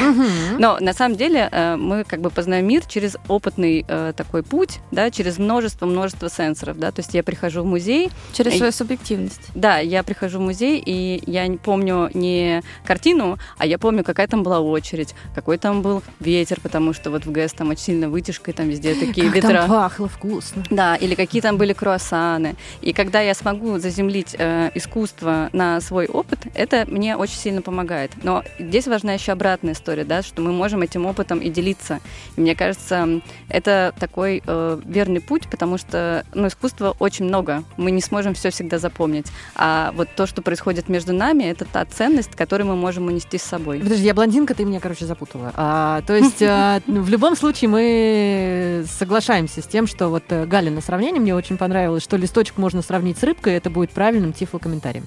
Но 0.60 0.77
на 0.79 0.93
самом 0.93 1.17
деле 1.17 1.49
э, 1.51 1.75
мы 1.75 2.03
как 2.03 2.21
бы 2.21 2.29
познаем 2.29 2.67
мир 2.67 2.86
через 2.86 3.17
опытный 3.27 3.84
э, 3.88 4.13
такой 4.15 4.43
путь, 4.43 4.79
да, 4.91 5.10
через 5.10 5.39
множество-множество 5.39 6.29
сенсоров, 6.29 6.77
да, 6.77 6.91
то 6.91 6.99
есть 6.99 7.15
я 7.15 7.23
прихожу 7.23 7.63
в 7.63 7.65
музей, 7.65 8.11
Через 8.34 8.54
Э, 8.54 8.58
свою 8.58 8.71
субъективность. 8.71 9.41
да, 9.56 9.80
я 9.80 10.04
прихожу 10.04 10.39
в 10.39 10.41
музей, 10.41 10.82
и 10.86 11.21
я 11.30 11.47
не 11.47 11.58
помню 11.58 12.10
не 12.13 12.62
картину, 12.86 13.38
а 13.58 13.65
я 13.65 13.78
помню, 13.78 14.04
какая 14.04 14.28
там 14.28 14.43
была 14.43 14.60
очередь, 14.60 15.13
какой 15.36 15.58
там 15.58 15.82
был 15.82 16.02
ветер, 16.19 16.60
потому 16.62 16.93
что 16.93 17.12
вот 17.12 17.26
в 17.26 17.32
ГЭС 17.32 17.54
там 17.54 17.69
очень 17.69 17.82
сильно 17.84 18.10
вытяжка, 18.10 18.52
и 18.52 18.54
там 18.54 18.69
везде 18.69 18.95
такие 18.95 19.28
Как 19.28 19.36
ветра. 19.36 19.54
там 19.54 19.69
пахло 19.69 20.08
вкусно. 20.08 20.63
Да, 20.69 20.95
или 20.95 21.15
какие 21.15 21.41
там 21.41 21.58
были 21.58 21.74
круассаны. 21.74 22.56
И 22.82 22.93
когда 22.93 23.21
я 23.21 23.34
смогу 23.34 23.78
заземлить 23.80 24.36
э, 24.38 24.71
искусство 24.76 25.50
на 25.54 25.80
свой 25.82 26.08
опыт, 26.08 26.39
это 26.54 26.86
мне 26.88 27.15
очень 27.15 27.36
сильно 27.38 27.62
помогает. 27.62 28.12
Но 28.24 28.43
здесь 28.60 28.88
важна 28.88 29.13
еще 29.13 29.32
обратная 29.32 29.74
история, 29.74 30.04
да, 30.04 30.21
что 30.21 30.41
мы 30.41 30.52
можем 30.52 30.82
этим 30.82 31.06
опытом 31.06 31.39
и 31.39 31.50
делиться. 31.50 32.00
И 32.38 32.41
мне 32.41 32.56
кажется, 32.56 33.21
это 33.50 33.93
такой 34.00 34.41
э, 34.45 34.80
верный 34.86 35.21
путь, 35.21 35.50
потому 35.50 35.78
что 35.78 36.26
ну, 36.34 36.47
искусства 36.47 36.95
очень 37.00 37.26
много. 37.26 37.63
Мы 37.78 37.91
не 37.91 38.00
сможем 38.01 38.33
все 38.33 38.49
всегда 38.49 38.77
запомнить. 38.79 39.27
А 39.55 39.91
вот 39.95 40.09
то, 40.15 40.25
что 40.27 40.41
происходит 40.41 40.89
между 40.89 41.13
нами, 41.13 41.43
это 41.43 41.65
та 41.65 41.85
ценность, 41.85 42.35
которую 42.35 42.67
мы 42.67 42.75
можем 42.75 43.07
унести 43.07 43.37
с 43.37 43.43
собой. 43.43 43.79
Подожди, 43.79 44.05
я 44.05 44.13
блондинка, 44.13 44.53
ты 44.53 44.65
меня, 44.65 44.79
короче, 44.79 45.05
запутала. 45.05 45.51
А, 45.55 46.01
то 46.01 46.15
есть, 46.15 46.41
ну, 46.87 47.01
в 47.01 47.09
любом 47.09 47.35
случае, 47.35 47.69
мы 47.69 48.85
соглашаемся 48.87 49.61
с 49.61 49.65
тем, 49.65 49.87
что 49.87 50.09
вот 50.09 50.23
э, 50.29 50.45
Галина 50.45 50.81
сравнение 50.81 51.21
мне 51.21 51.35
очень 51.35 51.57
понравилось, 51.57 52.03
что 52.03 52.17
листочек 52.17 52.57
можно 52.57 52.81
сравнить 52.81 53.17
с 53.17 53.23
рыбкой, 53.23 53.53
это 53.53 53.69
будет 53.69 53.91
правильным 53.91 54.33
тифлокомментарием. 54.33 55.05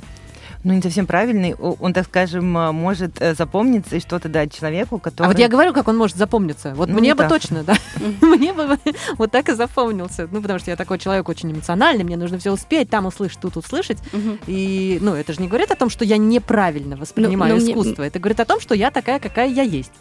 Ну, 0.65 0.73
не 0.73 0.81
совсем 0.81 1.07
правильный. 1.07 1.55
Он, 1.55 1.93
так 1.93 2.07
скажем, 2.07 2.57
а, 2.57 2.73
может 2.73 3.21
э, 3.21 3.35
запомниться 3.35 3.97
и 3.97 4.01
что-то 4.01 4.31
дать 4.31 4.53
человеку, 4.53 4.99
который... 4.99 5.27
А 5.27 5.29
вот 5.29 5.39
я 5.39 5.49
говорю, 5.49 5.75
как 5.75 5.89
он 5.89 5.99
может 5.99 6.17
запомниться. 6.17 6.75
Вот 6.75 6.89
Ну, 6.89 7.01
мне 7.01 7.15
бы 7.15 7.25
метафора. 7.25 7.39
точно, 7.39 7.65
да. 7.65 7.75
Мне 8.27 8.55
бы 8.55 8.79
вот 9.19 9.31
так 9.31 9.51
и 9.51 9.53
запомнился. 9.53 10.27
Ну, 10.31 10.41
потому 10.41 10.59
что 10.59 10.71
я 10.71 10.77
такой 10.77 10.99
человек 10.99 11.29
очень 11.29 11.53
эмоциональный, 11.53 12.03
мне 12.03 12.17
нужно 12.17 12.39
все 12.39 12.51
успеть, 12.51 12.89
там 12.89 13.05
услышать, 13.05 13.41
тут 13.41 13.59
услышать. 13.59 13.99
И, 14.47 14.99
ну, 15.03 15.15
это 15.15 15.35
же 15.35 15.43
не 15.43 15.49
говорит 15.49 15.71
о 15.71 15.77
том, 15.77 15.91
что 15.91 16.05
я 16.05 16.17
неправильно 16.17 16.97
воспринимаю 16.97 17.57
Ну, 17.57 17.61
ну, 17.61 17.71
искусство. 17.71 18.03
Это 18.03 18.19
говорит 18.19 18.41
о 18.41 18.47
том, 18.47 18.59
что 18.59 18.75
я 18.75 18.91
такая, 18.91 19.21
какая 19.21 19.49
я 19.49 19.63
есть. 19.63 19.93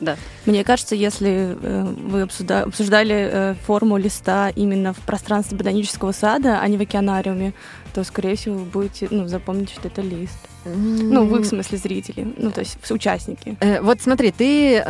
Мне 0.45 0.63
кажется, 0.63 0.95
если 0.95 1.57
э, 1.61 1.83
вы 1.83 2.21
обсуждали 2.21 3.29
э, 3.31 3.55
форму 3.65 3.97
листа 3.97 4.49
именно 4.49 4.93
в 4.93 4.99
пространстве 4.99 5.57
ботанического 5.57 6.13
сада, 6.13 6.59
а 6.61 6.67
не 6.69 6.77
в 6.77 6.81
океанариуме, 6.81 7.53
то, 7.93 8.03
скорее 8.05 8.37
всего, 8.37 8.59
вы 8.59 8.65
будете 8.65 9.07
ну, 9.11 9.27
запомнить, 9.27 9.71
что 9.71 9.89
это 9.89 10.01
лист. 10.01 10.37
Ну, 10.65 11.25
вы, 11.25 11.39
в 11.39 11.45
смысле, 11.45 11.77
зрители, 11.77 12.33
ну, 12.37 12.51
то 12.51 12.61
есть 12.61 12.77
участники. 12.89 13.57
Э, 13.59 13.81
Вот 13.81 14.01
смотри, 14.01 14.31
ты 14.31 14.75
э, 14.77 14.81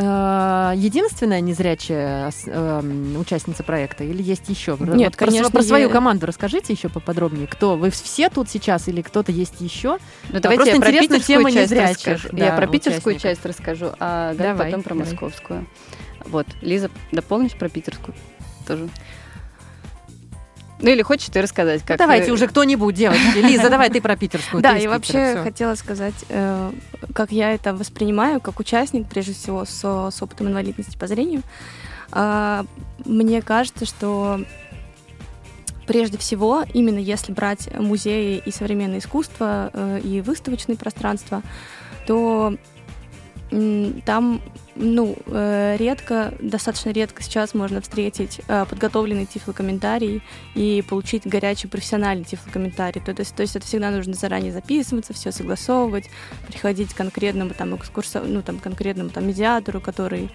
единственная 0.76 1.42
незрячая 1.42 2.32
эм, 2.48 3.18
участница 3.18 3.64
проекта 3.64 4.04
или 4.04 4.22
есть 4.22 4.48
еще? 4.50 4.78
Нет, 4.80 4.90
Вот 5.10 5.18
про, 5.18 5.26
конечно, 5.28 5.50
про 5.52 5.64
свою 5.64 5.88
я- 5.88 5.94
команду 5.94 6.26
расскажите 6.28 6.74
еще 6.74 6.90
поподробнее. 6.90 7.48
Кто? 7.48 7.76
Вы 7.76 7.90
все 7.90 8.30
тут 8.30 8.50
сейчас 8.50 8.88
или 8.88 9.02
кто-то 9.02 9.32
есть 9.32 9.62
еще? 9.62 9.98
Ну, 10.30 10.40
давайте 10.40 10.56
просто 10.56 10.76
я 10.76 10.82
про 10.82 10.90
интересна 10.90 11.16
питерскую 11.18 11.38
тема 11.38 11.52
часть 11.52 11.72
незрячих, 11.72 12.14
расскажу. 12.14 12.38
да, 12.38 12.46
я 12.46 12.52
про 12.56 12.68
питерскую 12.68 13.16
участников. 13.16 13.22
часть 13.22 13.46
расскажу, 13.46 13.92
а 14.00 14.34
Давай, 14.36 14.66
потом 14.68 14.84
про 14.84 14.90
давай. 14.96 15.10
московскую. 15.10 15.66
Вот, 16.26 16.48
Лиза, 16.62 16.90
дополнишь 17.12 17.54
про 17.54 17.68
питерскую 17.70 18.16
тоже? 18.68 18.88
Ну 20.84 20.90
или 20.90 21.02
хочешь 21.02 21.30
ты 21.30 21.42
рассказать, 21.42 21.82
как... 21.82 21.98
Давайте 21.98 22.30
э, 22.30 22.34
уже 22.34 22.46
кто-нибудь, 22.48 22.94
девочки. 22.94 23.38
Лиза, 23.42 23.70
давай 23.70 23.90
ты 23.90 24.02
про 24.02 24.18
питерскую. 24.18 24.62
Да, 24.62 24.76
Питера, 24.76 24.90
вообще 24.92 25.40
хотела 25.42 25.76
сказать, 25.76 26.14
э, 26.28 26.72
как 27.16 27.32
я 27.32 27.54
это 27.54 27.74
воспринимаю, 27.74 28.42
как 28.42 28.60
участник, 28.60 29.08
прежде 29.08 29.34
всего, 29.34 29.64
с, 29.64 30.22
опытом 30.22 30.50
инвалидности 30.50 30.98
по 30.98 31.08
зрению. 31.08 31.42
А, 32.12 32.66
мне 33.06 33.42
кажется, 33.42 33.86
что 33.86 34.42
прежде 35.88 36.18
всего, 36.18 36.66
именно 36.74 37.00
если 37.00 37.32
брать 37.32 37.70
музеи 37.80 38.44
и 38.46 38.52
современное 38.52 39.00
искусство, 39.00 39.72
э, 39.74 40.02
и 40.04 40.20
выставочные 40.20 40.78
пространства, 40.78 41.44
то 42.06 42.58
там 44.06 44.42
ну, 44.76 45.16
э, 45.28 45.76
редко, 45.78 46.34
достаточно 46.40 46.90
редко 46.90 47.22
сейчас 47.22 47.54
можно 47.54 47.82
встретить 47.82 48.42
э, 48.48 48.66
подготовленный 48.68 49.26
тифлокомментарий 49.26 50.24
и 50.56 50.84
получить 50.88 51.28
горячий 51.28 51.68
профессиональный 51.68 52.24
тифлокомментарий. 52.24 53.02
То, 53.02 53.14
есть, 53.16 53.36
то 53.36 53.42
есть 53.42 53.56
это 53.56 53.66
всегда 53.66 53.92
нужно 53.92 54.14
заранее 54.14 54.52
записываться, 54.52 55.14
все 55.14 55.32
согласовывать, 55.32 56.10
приходить 56.48 56.94
к 56.94 56.98
конкретному 56.98 57.52
там 57.52 57.76
экскурсо, 57.76 58.22
ну 58.22 58.42
там 58.42 58.58
конкретному 58.58 59.10
там 59.10 59.28
медиатору, 59.28 59.80
который 59.80 60.32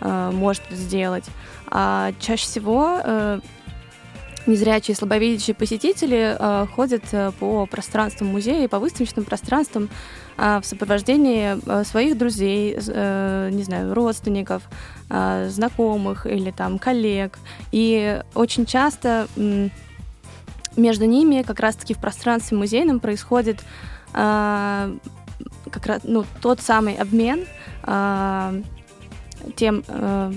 э, 0.00 0.30
может 0.32 0.62
сделать. 0.70 1.24
А 1.66 2.12
чаще 2.20 2.46
всего 2.46 3.00
э, 3.04 3.40
незрячие, 4.46 4.96
слабовидящие 4.96 5.54
посетители 5.54 6.36
э, 6.38 6.66
ходят 6.74 7.04
э, 7.12 7.30
по 7.38 7.66
пространствам 7.66 8.28
музея, 8.28 8.68
по 8.68 8.78
выставочным 8.78 9.24
пространствам 9.24 9.88
э, 10.36 10.60
в 10.60 10.66
сопровождении 10.66 11.56
э, 11.64 11.84
своих 11.84 12.18
друзей, 12.18 12.76
э, 12.76 13.50
не 13.52 13.62
знаю, 13.62 13.94
родственников, 13.94 14.62
э, 15.10 15.48
знакомых 15.48 16.26
или 16.26 16.50
там 16.50 16.78
коллег. 16.78 17.38
И 17.70 18.20
очень 18.34 18.66
часто 18.66 19.28
м, 19.36 19.70
между 20.76 21.04
ними 21.04 21.42
как 21.42 21.60
раз-таки 21.60 21.94
в 21.94 21.98
пространстве 21.98 22.56
музейном 22.56 23.00
происходит 23.00 23.60
э, 24.14 24.96
как 25.70 25.86
раз 25.86 26.00
ну, 26.04 26.24
тот 26.40 26.60
самый 26.60 26.94
обмен 26.94 27.44
э, 27.84 28.62
тем 29.56 29.84
э, 29.86 30.32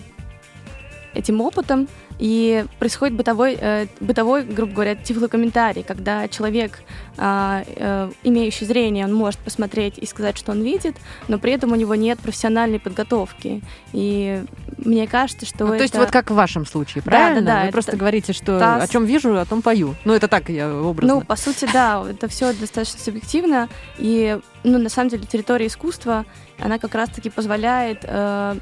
этим 1.14 1.42
опытом, 1.42 1.88
и 2.20 2.66
происходит 2.80 3.16
бытовой, 3.16 3.58
э, 3.60 3.88
бытовой, 4.00 4.44
грубо 4.44 4.74
говоря, 4.74 4.96
тифлокомментарий, 4.96 5.84
когда 5.84 6.28
человек, 6.28 6.82
а, 7.18 7.64
э, 7.68 8.10
имеющий 8.24 8.66
зрение, 8.66 9.06
он 9.06 9.14
может 9.14 9.40
посмотреть 9.40 9.98
и 9.98 10.06
сказать, 10.06 10.38
что 10.38 10.52
он 10.52 10.62
видит, 10.62 10.96
но 11.28 11.40
при 11.40 11.52
этом 11.54 11.72
у 11.72 11.76
него 11.76 11.96
нет 11.96 12.20
профессиональной 12.20 12.80
подготовки. 12.80 13.62
И 13.92 14.44
мне 14.78 15.08
кажется, 15.08 15.46
что 15.46 15.66
Ну, 15.66 15.74
это... 15.74 15.78
То 15.78 15.84
есть 15.84 15.96
вот 15.96 16.12
как 16.12 16.32
в 16.32 16.36
вашем 16.36 16.66
случае, 16.66 17.02
Да, 17.04 17.12
правильно? 17.12 17.42
да, 17.42 17.48
да, 17.48 17.60
Вы 17.62 17.64
это 17.66 17.72
просто 17.74 17.98
говорите, 17.98 18.34
что 18.34 18.60
та- 18.60 18.78
о 18.78 18.88
чем 18.88 19.06
вижу, 19.06 19.38
о 19.38 19.46
том 19.46 19.62
пою. 19.62 19.96
Ну, 20.06 20.14
это 20.14 20.28
так 20.28 20.50
я 20.50 20.74
образно. 20.74 21.16
Ну, 21.16 21.22
по 21.22 21.36
сути, 21.36 21.68
да, 21.72 22.04
это 22.10 22.28
все 22.28 22.54
достаточно 22.54 23.00
субъективно. 23.00 23.70
И, 23.98 24.38
ну, 24.64 24.78
на 24.78 24.90
самом 24.90 25.10
деле, 25.10 25.24
территория 25.26 25.68
искусства, 25.68 26.26
она 26.60 26.80
как 26.80 26.96
раз-таки 26.96 27.30
позволяет 27.30 28.00
э, 28.04 28.56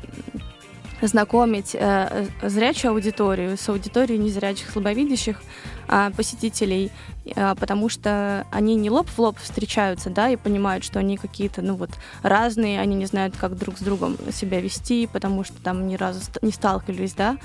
знакомить 1.08 1.76
э, 1.76 2.28
зрячую 2.42 2.92
аудиторию 2.92 3.58
с 3.58 3.68
аудиторией 3.70 4.20
незрячих, 4.20 4.70
слабовидящих 4.70 5.42
а, 5.88 6.12
посетителей, 6.12 6.92
а, 7.36 7.56
потому 7.56 7.90
что 7.90 8.48
они 8.52 8.76
не 8.76 8.90
лоб 8.90 9.08
в 9.10 9.20
лоб 9.20 9.38
встречаются, 9.38 10.10
да, 10.10 10.30
и 10.30 10.36
понимают, 10.36 10.84
что 10.84 11.00
они 11.00 11.18
какие-то, 11.18 11.62
ну 11.62 11.76
вот, 11.76 11.90
разные, 12.22 12.80
они 12.80 12.96
не 12.96 13.06
знают, 13.06 13.36
как 13.38 13.58
друг 13.58 13.78
с 13.78 13.82
другом 13.82 14.18
себя 14.32 14.62
вести, 14.62 15.08
потому 15.08 15.44
что 15.44 15.62
там 15.62 15.88
ни 15.88 15.96
разу 15.96 16.22
не 16.42 16.52
сталкивались, 16.52 17.14
да. 17.14 17.38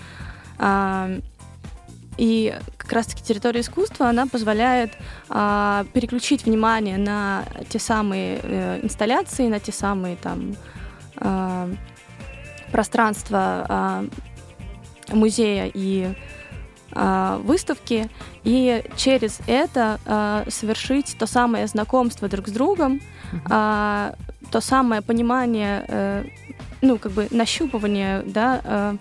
А, 0.58 1.10
и 2.16 2.56
как 2.76 2.92
раз-таки 2.92 3.22
территория 3.22 3.60
искусства, 3.60 4.08
она 4.08 4.26
позволяет 4.26 4.92
а, 5.28 5.84
переключить 5.92 6.44
внимание 6.44 6.98
на 6.98 7.44
те 7.68 7.78
самые 7.78 8.40
э, 8.42 8.80
инсталляции, 8.82 9.46
на 9.46 9.60
те 9.60 9.70
самые 9.70 10.16
там 10.16 10.56
а, 11.16 11.70
пространства 12.72 13.66
а, 13.68 14.04
музея 15.10 15.70
и 15.72 16.14
а, 16.92 17.38
выставки, 17.38 18.08
и 18.44 18.84
через 18.96 19.40
это 19.46 20.00
а, 20.06 20.44
совершить 20.48 21.16
то 21.18 21.26
самое 21.26 21.66
знакомство 21.66 22.28
друг 22.28 22.48
с 22.48 22.52
другом, 22.52 23.00
то 24.50 24.60
самое 24.60 25.02
понимание, 25.02 25.84
э, 25.88 26.24
ну, 26.80 26.98
как 26.98 27.12
бы 27.12 27.28
нащупывание, 27.30 28.22
да, 28.24 28.60
э, 28.64 28.96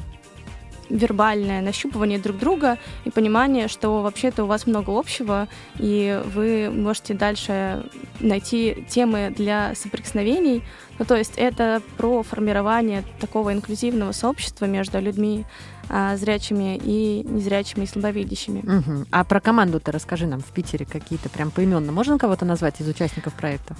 вербальное 0.89 1.61
нащупывание 1.61 2.19
друг 2.19 2.37
друга 2.37 2.77
и 3.05 3.09
понимание, 3.09 3.67
что 3.67 4.01
вообще-то 4.01 4.43
у 4.43 4.47
вас 4.47 4.67
много 4.67 4.97
общего, 4.97 5.47
и 5.79 6.21
вы 6.33 6.69
можете 6.69 7.13
дальше 7.13 7.83
найти 8.19 8.85
темы 8.89 9.33
для 9.35 9.73
соприкосновений. 9.75 10.63
Ну, 10.99 11.05
то 11.05 11.15
есть 11.15 11.33
это 11.35 11.81
про 11.97 12.23
формирование 12.23 13.03
такого 13.19 13.53
инклюзивного 13.53 14.11
сообщества 14.11 14.65
между 14.65 14.99
людьми 14.99 15.45
а, 15.89 16.17
зрячими 16.17 16.79
и 16.83 17.23
незрячими 17.23 17.83
и 17.83 17.87
слабовидящими. 17.87 18.59
Угу. 18.59 19.05
А 19.11 19.23
про 19.23 19.39
команду-то 19.39 19.91
расскажи 19.91 20.25
нам 20.25 20.41
в 20.41 20.51
Питере 20.51 20.85
какие-то 20.85 21.29
прям 21.29 21.51
поименно. 21.51 21.91
Можно 21.91 22.17
кого-то 22.17 22.45
назвать 22.45 22.81
из 22.81 22.87
участников 22.87 23.33
проекта? 23.33 23.75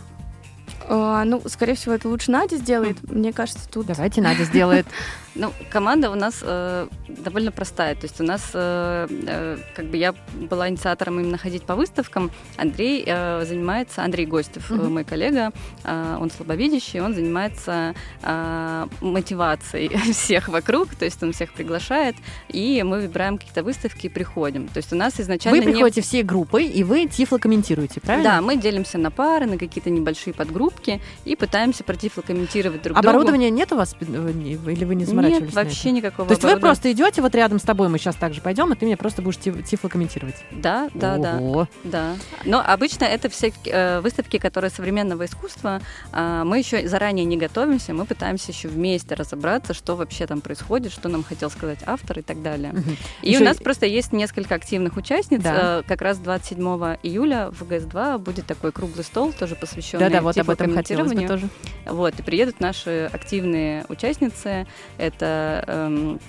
А, 0.89 1.25
ну, 1.25 1.41
скорее 1.47 1.75
всего, 1.75 1.93
это 1.93 2.07
лучше 2.07 2.31
Надя 2.31 2.57
сделает. 2.57 2.97
Мне 3.09 3.33
кажется, 3.33 3.67
тут... 3.69 3.87
Давайте 3.87 4.21
Надя 4.21 4.43
сделает. 4.43 4.87
Ну, 5.39 5.53
команда 5.69 6.09
у 6.09 6.15
нас 6.15 6.39
э, 6.41 6.87
довольно 7.07 7.51
простая. 7.51 7.93
То 7.93 8.05
есть 8.05 8.19
у 8.19 8.23
нас, 8.23 8.49
э, 8.53 9.07
э, 9.27 9.57
как 9.75 9.85
бы 9.85 9.97
я 9.97 10.15
была 10.49 10.67
инициатором 10.67 11.19
именно 11.19 11.37
ходить 11.37 11.63
по 11.63 11.75
выставкам. 11.75 12.31
Андрей 12.57 13.03
э, 13.05 13.45
занимается, 13.45 14.03
Андрей 14.03 14.25
Гостев, 14.25 14.71
mm-hmm. 14.71 14.89
мой 14.89 15.03
коллега, 15.03 15.51
э, 15.83 16.17
он 16.19 16.31
слабовидящий, 16.31 17.01
он 17.01 17.13
занимается 17.13 17.93
э, 18.23 18.87
мотивацией 19.01 19.89
всех 20.13 20.49
вокруг, 20.49 20.95
то 20.95 21.05
есть 21.05 21.21
он 21.21 21.33
всех 21.33 21.53
приглашает, 21.53 22.15
и 22.49 22.81
мы 22.81 23.01
выбираем 23.01 23.37
какие-то 23.37 23.61
выставки 23.61 24.07
и 24.07 24.09
приходим. 24.09 24.67
То 24.67 24.77
есть 24.77 24.91
у 24.91 24.95
нас 24.95 25.19
изначально... 25.19 25.59
Вы 25.59 25.65
приходите 25.65 26.01
не... 26.01 26.03
всей 26.03 26.23
группой, 26.23 26.65
и 26.65 26.83
вы 26.83 27.05
тифло 27.05 27.37
комментируете, 27.37 28.01
правильно? 28.01 28.31
Да, 28.31 28.41
мы 28.41 28.55
делимся 28.55 28.97
на 28.97 29.11
пары, 29.11 29.45
на 29.45 29.59
какие-то 29.59 29.91
небольшие 29.91 30.33
подгруппки, 30.77 31.01
и 31.25 31.35
пытаемся 31.35 31.83
протифло 31.83 32.21
комментировать 32.21 32.81
друг 32.81 32.95
другу. 32.95 33.09
Оборудование 33.09 33.49
нет 33.49 33.71
у 33.71 33.75
вас? 33.75 33.95
Или 33.99 34.83
вы 34.85 34.95
не 34.95 35.05
заморачиваетесь? 35.05 35.47
Нет, 35.47 35.55
вообще 35.55 35.91
никакого. 35.91 36.27
То 36.27 36.33
есть 36.33 36.43
вы 36.43 36.59
просто 36.59 36.91
идете 36.91 37.21
вот 37.21 37.35
рядом 37.35 37.59
с 37.59 37.63
тобой, 37.63 37.89
мы 37.89 37.97
сейчас 37.97 38.15
также 38.15 38.41
пойдем, 38.41 38.71
и 38.73 38.75
ты 38.75 38.85
мне 38.85 38.97
просто 38.97 39.21
будешь 39.21 39.37
тифло 39.37 39.87
комментировать. 39.89 40.35
Да, 40.51 40.89
да, 40.93 41.15
Ого. 41.15 41.67
да. 41.83 41.97
Да. 41.97 42.15
Но 42.45 42.63
обычно 42.65 43.05
это 43.05 43.29
все 43.29 43.51
э, 43.65 43.99
выставки, 44.01 44.37
которые 44.37 44.69
современного 44.69 45.25
искусства. 45.25 45.81
Э, 46.11 46.43
мы 46.45 46.59
еще 46.59 46.87
заранее 46.87 47.25
не 47.25 47.37
готовимся, 47.37 47.93
мы 47.93 48.05
пытаемся 48.05 48.51
еще 48.51 48.67
вместе 48.67 49.15
разобраться, 49.15 49.73
что 49.73 49.95
вообще 49.95 50.27
там 50.27 50.41
происходит, 50.41 50.91
что 50.91 51.09
нам 51.09 51.23
хотел 51.23 51.49
сказать 51.49 51.79
автор 51.85 52.19
и 52.19 52.21
так 52.21 52.41
далее. 52.41 52.71
Угу. 52.71 52.91
И 53.23 53.31
еще... 53.31 53.41
у 53.41 53.45
нас 53.45 53.57
просто 53.57 53.85
есть 53.85 54.13
несколько 54.13 54.55
активных 54.55 54.97
участниц. 54.97 55.41
Да. 55.41 55.79
Э, 55.79 55.83
как 55.87 56.01
раз 56.01 56.17
27 56.19 56.59
июля 57.03 57.49
в 57.51 57.63
ГС-2 57.63 58.17
будет 58.19 58.45
такой 58.45 58.71
круглый 58.71 59.03
стол, 59.03 59.33
тоже 59.33 59.55
посвященный 59.55 60.09
да, 60.09 60.09
да, 60.09 60.21
вот 60.21 60.37
об 60.37 60.49
этом 60.49 60.66
бы 61.21 61.27
тоже. 61.27 61.49
Вот, 61.85 62.19
и 62.19 62.23
приедут 62.23 62.59
наши 62.59 63.09
активные 63.11 63.85
участницы. 63.89 64.67
Это 64.97 65.63
эм, 65.67 66.19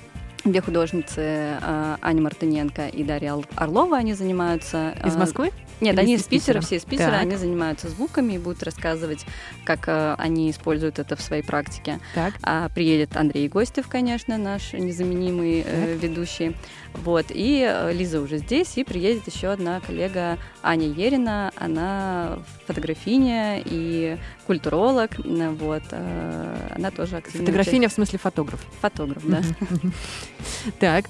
две 0.45 0.61
художницы 0.61 1.21
э, 1.21 1.97
Аня 2.01 2.23
Мартыненко 2.23 2.89
и 2.89 3.05
Дарья 3.05 3.37
Орлова, 3.57 3.97
они 3.97 4.15
занимаются. 4.15 4.95
Из 5.05 5.15
э, 5.15 5.19
Москвы? 5.19 5.53
Нет, 5.81 5.99
они 5.99 6.15
из 6.15 6.25
Питера, 6.25 6.61
все 6.61 6.77
из 6.77 6.85
Питера, 6.85 7.11
так. 7.11 7.23
они 7.23 7.37
занимаются 7.37 7.89
звуками 7.89 8.35
и 8.35 8.39
будут 8.39 8.63
рассказывать, 8.63 9.25
как 9.65 9.89
э, 9.89 10.15
они 10.19 10.51
используют 10.51 10.99
это 10.99 11.17
в 11.17 11.21
своей 11.21 11.43
практике. 11.43 12.01
Так. 12.15 12.35
А, 12.43 12.69
приедет 12.69 13.17
Андрей 13.17 13.49
Гостев, 13.49 13.89
конечно, 13.89 14.39
наш 14.39 14.73
незаменимый 14.73 15.65
э, 15.65 15.97
ведущий. 15.97 16.57
Вот, 16.95 17.27
и 17.31 17.65
э, 17.69 17.93
Лиза 17.93 18.21
уже 18.21 18.39
здесь, 18.39 18.77
и 18.77 18.85
приедет 18.85 19.27
еще 19.33 19.49
одна 19.49 19.81
коллега 19.81 20.39
Аня 20.63 20.89
Ерина, 20.89 21.53
она 21.57 22.39
фотографиня 22.67 23.63
и 23.65 24.17
культуролог, 24.47 25.13
вот, 25.19 25.83
э, 25.91 26.73
она 26.75 26.91
тоже 26.91 27.17
активная. 27.17 27.47
Фотографиня 27.47 27.89
в 27.89 27.93
смысле 27.93 28.19
фотограф? 28.19 28.65
Фотограф, 28.81 29.23
да. 29.27 29.43
Так, 30.81 31.05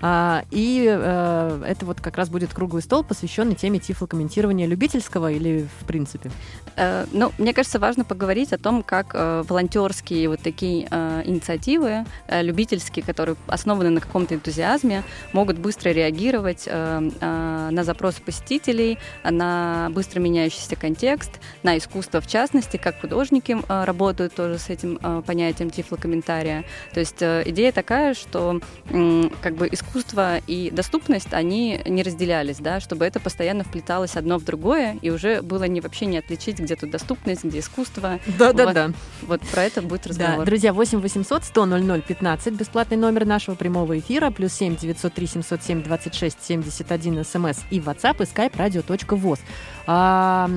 а, 0.00 0.44
и 0.50 0.86
а, 0.88 1.62
это 1.64 1.84
вот 1.84 2.00
как 2.00 2.16
раз 2.16 2.30
будет 2.30 2.54
круглый 2.54 2.82
стол, 2.82 3.04
посвященный 3.04 3.54
теме 3.54 3.78
тифлокомментирования 3.78 4.66
любительского 4.66 5.30
или 5.30 5.68
в 5.80 5.84
принципе? 5.84 6.30
А, 6.76 7.06
ну, 7.12 7.32
мне 7.38 7.52
кажется, 7.52 7.78
важно 7.78 8.04
поговорить 8.04 8.52
о 8.52 8.58
том, 8.58 8.82
как 8.82 9.12
а, 9.14 9.42
волонтерские 9.42 10.28
вот 10.28 10.40
такие 10.40 10.86
инициативы, 11.24 12.04
любительские, 12.28 13.04
которые 13.04 13.36
основаны 13.46 13.90
на 13.90 14.00
каком-то 14.00 14.34
энтузиазме, 14.34 15.02
могут 15.32 15.58
быстро 15.58 15.90
реагировать 15.90 16.66
на 16.66 17.84
запросы 17.84 18.22
посетителей, 18.22 18.98
на 19.22 19.88
быстро 19.90 20.20
меняющийся 20.20 20.76
контекст, 20.76 21.40
на 21.62 21.76
искусство 21.76 22.20
в 22.20 22.26
частности, 22.26 22.76
как 22.76 23.00
художники 23.00 23.56
работают 23.68 24.34
тоже 24.34 24.58
с 24.58 24.70
этим 24.70 24.98
понятием 25.22 25.70
тифлокомментария. 25.70 26.64
То 26.92 27.00
есть 27.00 27.22
идея 27.22 27.72
такая, 27.72 28.14
что 28.14 28.60
как 28.88 29.54
бы 29.54 29.68
искусство 29.70 29.89
искусство 29.90 30.38
и 30.46 30.70
доступность, 30.70 31.32
они 31.32 31.80
не 31.84 32.02
разделялись, 32.02 32.58
да, 32.58 32.80
чтобы 32.80 33.04
это 33.04 33.18
постоянно 33.18 33.64
вплеталось 33.64 34.16
одно 34.16 34.38
в 34.38 34.44
другое, 34.44 34.96
и 35.02 35.10
уже 35.10 35.42
было 35.42 35.64
не 35.64 35.80
вообще 35.80 36.06
не 36.06 36.18
отличить, 36.18 36.60
где 36.60 36.76
тут 36.76 36.90
доступность, 36.90 37.44
где 37.44 37.58
искусство. 37.58 38.20
Да-да-да. 38.38 38.86
Вот, 39.22 39.40
вот 39.40 39.40
про 39.50 39.64
это 39.64 39.82
будет 39.82 40.06
разговор. 40.06 40.38
Да. 40.38 40.44
Друзья, 40.44 40.72
8 40.72 41.00
800 41.00 41.44
100 41.44 41.66
00 41.66 42.02
15, 42.02 42.54
бесплатный 42.54 42.96
номер 42.96 43.26
нашего 43.26 43.56
прямого 43.56 43.98
эфира, 43.98 44.30
плюс 44.30 44.52
7 44.52 44.76
903 44.76 45.26
707 45.26 45.82
26 45.82 46.38
71 46.40 47.24
смс 47.24 47.58
и 47.70 47.80
WhatsApp 47.80 48.22
и 48.22 48.26
skype 48.26 48.56
radio.voz. 48.56 49.40
А, 49.92 50.48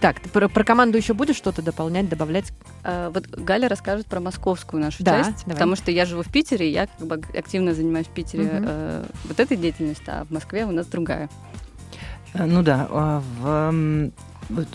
так, 0.00 0.20
про, 0.32 0.48
про 0.48 0.64
команду 0.64 0.98
еще 0.98 1.14
будешь 1.14 1.36
что-то 1.36 1.62
дополнять, 1.62 2.08
добавлять? 2.08 2.52
А, 2.82 3.10
вот 3.10 3.28
Галя 3.28 3.68
расскажет 3.68 4.06
про 4.06 4.18
московскую 4.18 4.82
нашу 4.82 5.04
да, 5.04 5.18
часть, 5.22 5.44
давай. 5.44 5.54
потому 5.54 5.76
что 5.76 5.92
я 5.92 6.04
живу 6.04 6.24
в 6.24 6.32
Питере, 6.32 6.68
и 6.68 6.72
я 6.72 6.88
как 6.88 7.06
бы 7.06 7.22
активно 7.32 7.74
занимаюсь 7.74 8.08
в 8.08 8.10
Питере 8.10 8.46
угу. 8.46 8.52
э, 8.66 9.04
вот 9.26 9.38
этой 9.38 9.56
деятельностью, 9.56 10.06
а 10.08 10.24
в 10.24 10.32
Москве 10.32 10.64
у 10.64 10.72
нас 10.72 10.86
другая. 10.86 11.30
Э, 12.34 12.44
ну 12.44 12.64
да, 12.64 12.88
а 12.90 13.22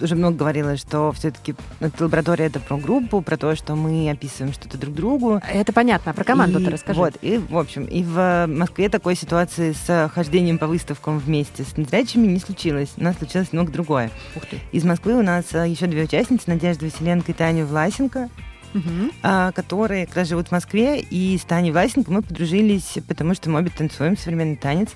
уже 0.01 0.15
много 0.15 0.37
говорила, 0.37 0.77
что 0.77 1.11
все-таки 1.11 1.55
лаборатория 1.99 2.45
это 2.45 2.59
про 2.59 2.77
группу, 2.77 3.21
про 3.21 3.37
то, 3.37 3.55
что 3.55 3.75
мы 3.75 4.09
описываем 4.09 4.53
что-то 4.53 4.77
друг 4.77 4.95
другу. 4.95 5.41
Это 5.51 5.73
понятно, 5.73 6.11
а 6.11 6.13
про 6.13 6.23
команду 6.23 6.59
ты 6.59 6.69
расскажи. 6.69 6.99
Вот, 6.99 7.13
и 7.21 7.37
в 7.37 7.57
общем, 7.57 7.85
и 7.85 8.03
в 8.03 8.47
Москве 8.47 8.89
такой 8.89 9.15
ситуации 9.15 9.73
с 9.73 10.11
хождением 10.13 10.57
по 10.57 10.67
выставкам 10.67 11.19
вместе 11.19 11.63
с 11.63 11.77
незрячими 11.77 12.27
не 12.27 12.39
случилось. 12.39 12.89
У 12.97 13.03
нас 13.03 13.17
случилось 13.17 13.51
много 13.53 13.71
другое. 13.71 14.11
Ух 14.35 14.45
ты. 14.45 14.59
Из 14.71 14.83
Москвы 14.83 15.13
у 15.15 15.21
нас 15.21 15.45
а, 15.53 15.65
еще 15.65 15.87
две 15.87 16.03
участницы, 16.03 16.43
Надежда 16.47 16.85
Василенко 16.85 17.31
и 17.31 17.35
Таня 17.35 17.65
Власенко. 17.65 18.29
Uh-huh. 18.73 19.53
Которые 19.53 20.05
как 20.05 20.17
раз 20.17 20.27
живут 20.27 20.49
в 20.49 20.51
Москве, 20.51 20.99
и 20.99 21.37
с 21.37 21.43
Таней 21.45 21.71
Власенко 21.71 22.11
мы 22.11 22.21
подружились, 22.21 22.97
потому 23.07 23.33
что 23.33 23.49
мы 23.49 23.59
обе 23.59 23.69
танцуем 23.69 24.17
современный 24.17 24.57
танец. 24.57 24.89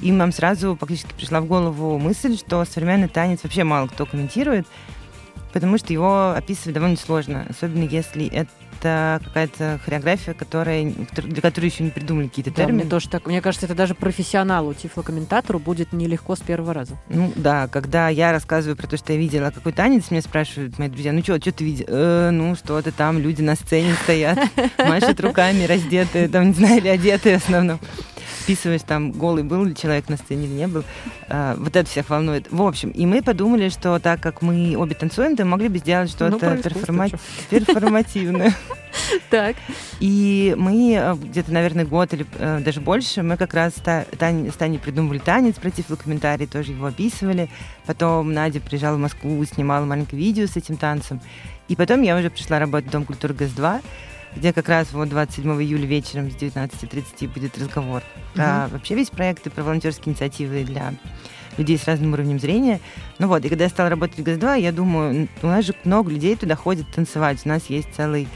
И 0.00 0.12
нам 0.12 0.32
сразу 0.32 0.76
практически 0.76 1.12
пришла 1.12 1.40
в 1.40 1.46
голову 1.46 1.98
мысль, 1.98 2.36
что 2.36 2.64
современный 2.64 3.08
танец 3.08 3.40
вообще 3.42 3.64
мало 3.64 3.86
кто 3.86 4.06
комментирует, 4.06 4.66
потому 5.52 5.78
что 5.78 5.92
его 5.92 6.32
описывать 6.32 6.74
довольно 6.74 6.96
сложно, 6.96 7.46
особенно 7.48 7.84
если 7.84 8.26
это 8.26 8.50
какая-то 9.22 9.80
хореография, 9.84 10.34
которая, 10.34 10.92
для 11.16 11.42
которой 11.42 11.66
еще 11.66 11.84
не 11.84 11.90
придумали 11.90 12.28
какие-то 12.28 12.50
да, 12.50 12.56
термины. 12.56 12.82
Мне 12.82 12.90
тоже 12.90 13.08
так. 13.08 13.26
Мне 13.26 13.40
кажется, 13.40 13.66
это 13.66 13.74
даже 13.74 13.94
профессионалу, 13.94 14.74
тифлокомментатору 14.74 15.58
будет 15.58 15.92
нелегко 15.92 16.36
с 16.36 16.40
первого 16.40 16.74
раза. 16.74 16.96
Ну 17.08 17.32
да, 17.36 17.68
когда 17.68 18.08
я 18.08 18.32
рассказываю 18.32 18.76
про 18.76 18.86
то, 18.86 18.96
что 18.96 19.12
я 19.12 19.18
видела 19.18 19.50
какой 19.50 19.72
танец, 19.72 20.10
мне 20.10 20.20
спрашивают 20.20 20.78
мои 20.78 20.88
друзья, 20.88 21.12
ну 21.12 21.22
что, 21.22 21.40
что 21.40 21.52
ты 21.52 21.64
видел? 21.64 21.86
Э, 21.88 22.30
ну 22.30 22.54
что-то 22.54 22.92
там, 22.92 23.18
люди 23.18 23.42
на 23.42 23.56
сцене 23.56 23.94
стоят, 24.02 24.38
машут 24.78 25.20
руками, 25.20 25.64
раздетые, 25.64 26.28
там, 26.28 26.48
не 26.48 26.54
знаю, 26.54 26.78
или 26.78 26.88
одетые 26.88 27.38
в 27.38 27.44
основном 27.44 27.80
списываешь 28.44 28.82
там, 28.82 29.12
голый 29.12 29.42
был 29.42 29.64
ли 29.64 29.74
человек 29.74 30.10
на 30.10 30.18
сцене 30.18 30.46
или 30.46 30.52
не 30.52 30.66
был. 30.66 30.84
А, 31.28 31.56
вот 31.56 31.74
это 31.74 31.88
всех 31.88 32.10
волнует. 32.10 32.50
В 32.50 32.62
общем, 32.62 32.90
и 32.90 33.06
мы 33.06 33.22
подумали, 33.22 33.70
что 33.70 33.98
так 33.98 34.20
как 34.20 34.42
мы 34.42 34.76
обе 34.76 34.94
танцуем, 34.94 35.34
то 35.34 35.44
могли 35.46 35.68
бы 35.68 35.78
сделать 35.78 36.10
что-то 36.10 36.50
ну, 36.50 36.62
перформати... 36.62 37.16
перформативное. 37.48 38.54
Так. 39.30 39.56
И 40.00 40.54
мы 40.56 40.94
э, 40.94 41.14
где-то, 41.14 41.52
наверное, 41.52 41.84
год 41.84 42.12
или 42.14 42.26
э, 42.38 42.60
даже 42.60 42.80
больше, 42.80 43.22
мы 43.22 43.36
как 43.36 43.54
раз 43.54 43.74
с 43.74 43.80
Таней 43.80 44.78
придумывали 44.78 45.18
танец 45.18 45.56
про 45.56 45.70
тифлокомментарий, 45.70 46.46
тоже 46.46 46.72
его 46.72 46.86
описывали. 46.86 47.50
Потом 47.86 48.32
Надя 48.32 48.60
приезжала 48.60 48.96
в 48.96 49.00
Москву, 49.00 49.44
снимала 49.44 49.84
маленькое 49.84 50.20
видео 50.20 50.46
с 50.46 50.56
этим 50.56 50.76
танцем. 50.76 51.20
И 51.68 51.76
потом 51.76 52.02
я 52.02 52.16
уже 52.16 52.30
пришла 52.30 52.58
работать 52.58 52.88
в 52.88 52.92
Дом 52.92 53.04
культуры 53.04 53.34
ГАЗ-2, 53.34 53.82
где 54.36 54.52
как 54.52 54.68
раз 54.68 54.92
вот 54.92 55.08
27 55.08 55.62
июля 55.62 55.86
вечером 55.86 56.30
с 56.30 56.34
19.30 56.34 57.28
будет 57.28 57.56
разговор 57.58 58.02
про 58.34 58.44
uh-huh. 58.44 58.72
вообще 58.72 58.94
весь 58.94 59.10
проект 59.10 59.46
и 59.46 59.50
про 59.50 59.62
волонтерские 59.62 60.12
инициативы 60.12 60.64
для 60.64 60.94
людей 61.56 61.78
с 61.78 61.84
разным 61.84 62.12
уровнем 62.12 62.40
зрения. 62.40 62.80
Ну 63.18 63.28
вот, 63.28 63.44
и 63.44 63.48
когда 63.48 63.64
я 63.64 63.70
стала 63.70 63.88
работать 63.88 64.18
в 64.18 64.22
ГАЗ-2, 64.22 64.60
я 64.60 64.72
думаю, 64.72 65.28
у 65.42 65.46
нас 65.46 65.64
же 65.64 65.74
много 65.84 66.10
людей 66.10 66.36
туда 66.36 66.56
ходит 66.56 66.92
танцевать. 66.92 67.38
У 67.44 67.48
нас 67.48 67.66
есть 67.66 67.88
целый 67.94 68.28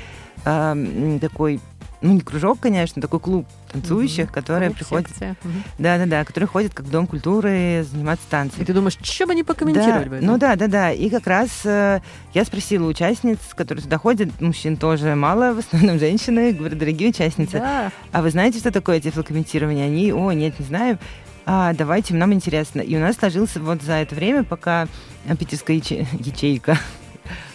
э, 0.45 1.19
такой 1.21 1.61
ну 2.01 2.13
не 2.13 2.21
кружок, 2.21 2.61
конечно, 2.61 3.03
такой 3.03 3.19
клуб 3.19 3.45
танцующих, 3.73 4.31
которые 4.31 4.69
Клуб, 4.69 4.79
приходят, 4.79 5.09
секция. 5.09 5.37
Мгм. 5.43 5.65
да-да-да, 5.79 6.25
которые 6.25 6.47
ходят 6.47 6.73
как 6.73 6.87
в 6.87 6.91
дом 6.93 7.09
культуры 7.09 7.85
заниматься 7.91 8.25
И 8.29 8.31
танцами. 8.31 8.65
ты 8.65 8.73
думаешь, 8.73 8.97
что 9.03 9.27
бы 9.27 9.35
не 9.35 9.43
покомментировать 9.43 10.05
Да, 10.05 10.11
бы? 10.11 10.21
ну 10.23 10.39
да, 10.39 10.55
да, 10.55 10.69
да. 10.69 10.93
И 10.93 11.11
как 11.11 11.27
раз 11.27 11.51
э, 11.65 12.01
я 12.35 12.45
спросила 12.45 12.87
участниц, 12.87 13.39
которые 13.57 13.83
туда 13.83 13.99
ходят, 13.99 14.41
мужчин 14.41 14.77
тоже 14.77 15.17
мало, 15.17 15.55
в 15.55 15.59
основном 15.59 15.99
женщины, 15.99 16.53
говорю, 16.53 16.77
дорогие 16.77 17.09
участницы, 17.11 17.59
Да. 17.59 17.91
а 18.13 18.23
вы 18.23 18.31
знаете, 18.31 18.61
что 18.61 18.71
такое 18.71 19.01
тифлокомментирование? 19.01 19.87
Они, 19.87 20.13
о, 20.13 20.31
нет, 20.31 20.57
не 20.61 20.67
знаю. 20.67 21.01
А, 21.47 21.73
давайте, 21.73 22.15
нам 22.15 22.33
интересно. 22.33 22.81
И 22.81 22.95
у 22.95 23.01
нас 23.01 23.17
сложился 23.17 23.59
вот 23.59 23.83
за 23.83 23.95
это 23.95 24.15
время, 24.15 24.45
пока 24.45 24.87
э, 25.27 25.35
питерская 25.35 25.79
яче- 25.79 26.07
ячейка 26.21 26.79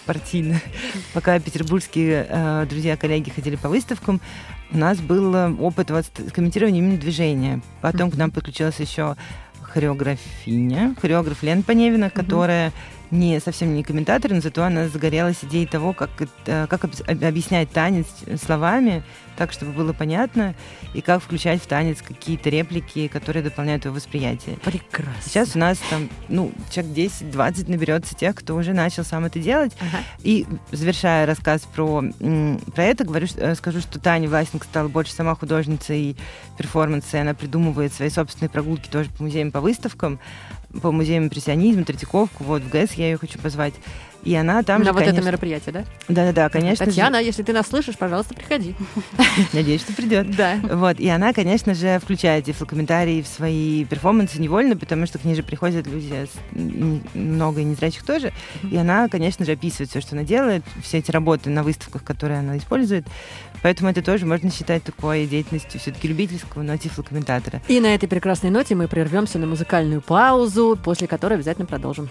партийная, 0.05 0.61
пока 1.13 1.39
петербургские 1.39 2.25
э, 2.29 2.65
друзья, 2.69 2.97
коллеги 2.97 3.29
ходили 3.29 3.55
по 3.55 3.69
выставкам, 3.69 4.21
у 4.71 4.77
нас 4.77 4.97
был 4.99 5.33
э, 5.35 5.51
опыт 5.53 5.91
вот 5.91 6.05
комментирования 6.33 6.79
именно 6.79 6.97
движения. 6.97 7.61
Потом 7.81 8.11
к 8.11 8.15
нам 8.15 8.31
подключилась 8.31 8.79
еще 8.79 9.15
хореографиня, 9.61 10.95
хореограф 11.01 11.43
Лен 11.43 11.63
Поневина, 11.63 12.09
которая 12.09 12.71
не 13.11 13.39
совсем 13.39 13.73
не 13.75 13.83
комментатор, 13.83 14.31
но 14.31 14.41
зато 14.41 14.63
она 14.63 14.87
загорелась 14.87 15.37
идеей 15.43 15.67
того, 15.67 15.93
как, 15.93 16.09
это- 16.19 16.67
как 16.69 16.83
объяс- 16.85 17.03
об- 17.07 17.23
объяснять 17.23 17.69
танец 17.71 18.07
словами, 18.43 19.03
так, 19.35 19.51
чтобы 19.51 19.71
было 19.71 19.93
понятно, 19.93 20.55
и 20.93 21.01
как 21.01 21.21
включать 21.21 21.61
в 21.61 21.67
танец 21.67 22.01
какие-то 22.01 22.49
реплики, 22.49 23.07
которые 23.07 23.43
дополняют 23.43 23.85
его 23.85 23.95
восприятие. 23.95 24.57
Прекрасно. 24.57 25.13
Сейчас 25.23 25.55
у 25.55 25.59
нас 25.59 25.77
там, 25.89 26.09
ну, 26.29 26.51
человек 26.71 26.95
10-20 26.95 27.69
наберется 27.69 28.15
тех, 28.15 28.35
кто 28.35 28.55
уже 28.55 28.73
начал 28.73 29.03
сам 29.03 29.25
это 29.25 29.39
делать. 29.39 29.73
Ага. 29.79 30.03
И 30.23 30.45
завершая 30.71 31.25
рассказ 31.25 31.61
про, 31.61 32.03
про 32.75 32.83
это, 32.83 33.03
говорю, 33.03 33.27
э, 33.37 33.55
скажу, 33.55 33.79
что 33.79 33.99
Таня 33.99 34.29
Власенко 34.29 34.65
стала 34.65 34.87
больше 34.87 35.13
сама 35.13 35.35
художницей 35.35 35.99
и 35.99 36.15
перформанса, 36.57 37.17
и 37.17 37.19
она 37.21 37.33
придумывает 37.33 37.93
свои 37.93 38.09
собственные 38.09 38.49
прогулки 38.49 38.87
тоже 38.89 39.09
по 39.09 39.23
музеям, 39.23 39.51
по 39.51 39.61
выставкам, 39.61 40.19
по 40.81 40.91
музеям 40.91 41.25
импрессионизма, 41.25 41.83
Третьяковку, 41.83 42.43
вот 42.43 42.63
в 42.63 42.69
ГЭС 42.69 42.93
я 42.93 43.05
ее 43.05 43.17
хочу 43.17 43.39
позвать. 43.39 43.73
И 44.23 44.33
она 44.36 44.63
там 44.63 44.79
На 44.79 44.86
же, 44.86 44.91
вот 44.93 45.01
это 45.01 45.12
конечно- 45.12 45.27
мероприятие, 45.27 45.73
да? 45.73 45.86
Да-да-да, 46.07 46.49
конечно 46.49 46.86
же. 46.86 46.91
Татьяна, 46.91 47.17
если 47.17 47.43
ты 47.43 47.51
нас 47.51 47.67
слышишь, 47.67 47.97
пожалуйста, 47.97 48.33
приходи. 48.33 48.75
Надеюсь, 49.53 49.81
что 49.81 49.93
придет. 49.93 50.33
Да. 50.36 50.59
Вот, 50.63 50.99
и 50.99 51.09
она, 51.09 51.33
конечно 51.33 51.73
же, 51.73 51.99
включает 51.99 52.45
тифлокомментарии 52.45 53.21
в 53.21 53.27
свои 53.27 53.83
перформансы 53.86 54.39
невольно, 54.39 54.77
потому 54.77 55.05
что 55.05 55.19
к 55.19 55.25
ней 55.25 55.36
же 55.36 55.43
приходят 55.43 55.88
люди, 55.88 56.27
много 57.13 57.62
и 57.62 57.63
незрячих 57.63 58.03
тоже, 58.03 58.31
и 58.69 58.77
она, 58.77 59.09
конечно 59.09 59.45
же, 59.45 59.51
описывает 59.53 59.89
все, 59.89 59.99
что 60.01 60.15
она 60.15 60.23
делает, 60.23 60.63
все 60.81 60.99
эти 60.99 61.12
работы 61.12 61.49
на 61.49 61.63
выставках, 61.63 62.03
которые 62.03 62.39
она 62.39 62.57
использует, 62.57 63.05
поэтому 63.62 63.89
это 63.89 64.01
тоже 64.01 64.25
можно 64.25 64.49
считать 64.51 64.83
такой 64.83 65.25
деятельностью 65.25 65.79
все-таки 65.79 66.07
любительского, 66.07 66.63
но 66.63 66.77
тифлокомментатора. 66.77 67.62
И 67.67 67.79
на 67.79 67.93
этой 67.93 68.07
прекрасной 68.07 68.49
ноте 68.51 68.75
мы 68.75 68.88
прервемся 68.88 69.39
на 69.39 69.47
музыкальную 69.47 70.01
паузу, 70.01 70.79
после 70.81 71.07
которой 71.07 71.33
обязательно 71.33 71.65
продолжим. 71.65 72.09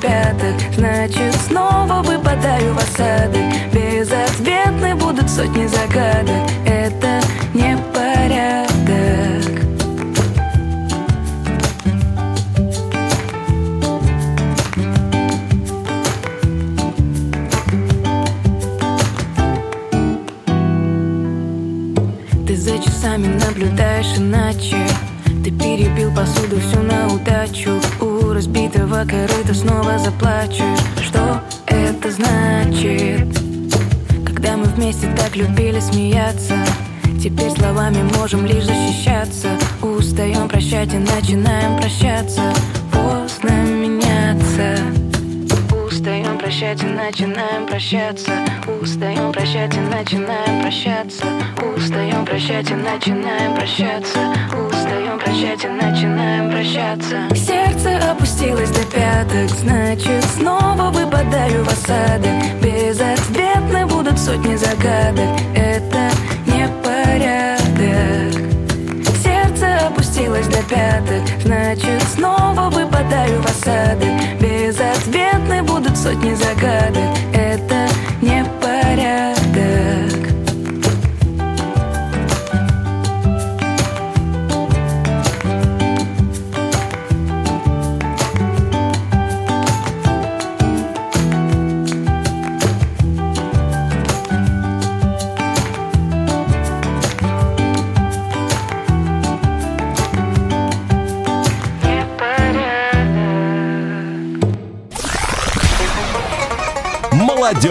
Пяток. 0.00 0.54
Значит 0.74 1.34
снова 1.46 2.02
выпадаю 2.02 2.74
в 2.74 2.78
осадок. 2.78 3.42
Безответны 3.72 4.94
будут 4.94 5.28
сотни 5.28 5.66
загадок. 5.66 6.50
Это 6.66 7.20
не 7.54 7.76
любили 35.40 35.80
смеяться. 35.80 36.54
Теперь 37.22 37.50
словами 37.50 38.02
можем 38.16 38.46
лишь 38.46 38.64
защищаться. 38.64 39.48
Устаем 39.82 40.48
прощать 40.48 40.92
и 40.92 40.98
начинаем 40.98 41.78
прощаться. 41.78 42.42
Поздно 42.92 43.50
меняться. 43.64 44.76
Устаем 45.86 46.38
прощать 46.38 46.82
и 46.82 46.86
начинаем 46.86 47.66
прощаться. 47.66 48.32
Устаем 48.80 49.32
прощать 49.32 49.74
и 49.76 49.80
начинаем 49.80 50.62
прощаться. 50.62 51.26
Устаем 51.76 52.24
прощать 52.24 52.70
и 52.70 52.74
начинаем 52.74 53.54
прощаться. 53.54 54.18
Устаем 54.68 55.18
прощать 55.18 55.64
и 55.64 55.68
начинаем 55.68 56.50
прощаться. 56.50 57.28
Сердце 57.34 57.98
опустилось 58.10 58.70
до 58.70 58.84
пяток 58.84 59.48
Значит 59.58 60.24
снова 60.36 60.90
выпадаю 60.90 61.64
в 61.64 61.68
осадок 61.68 62.32
Безответны 62.62 63.40
будут 63.40 63.49
сотни 64.20 64.54
загадок. 64.54 65.40
Это 65.54 66.10
не 66.46 66.68
порядок 66.84 68.34
Сердце 69.22 69.86
опустилось 69.86 70.46
до 70.46 70.62
пяток. 70.64 71.22
Значит 71.42 72.02
снова 72.14 72.68
выпадаю 72.70 73.40
в 73.40 73.46
осадок 73.46 74.08
Безответны 74.40 75.62
будут 75.62 75.96
сотни 75.96 76.34
загадок 76.34 77.19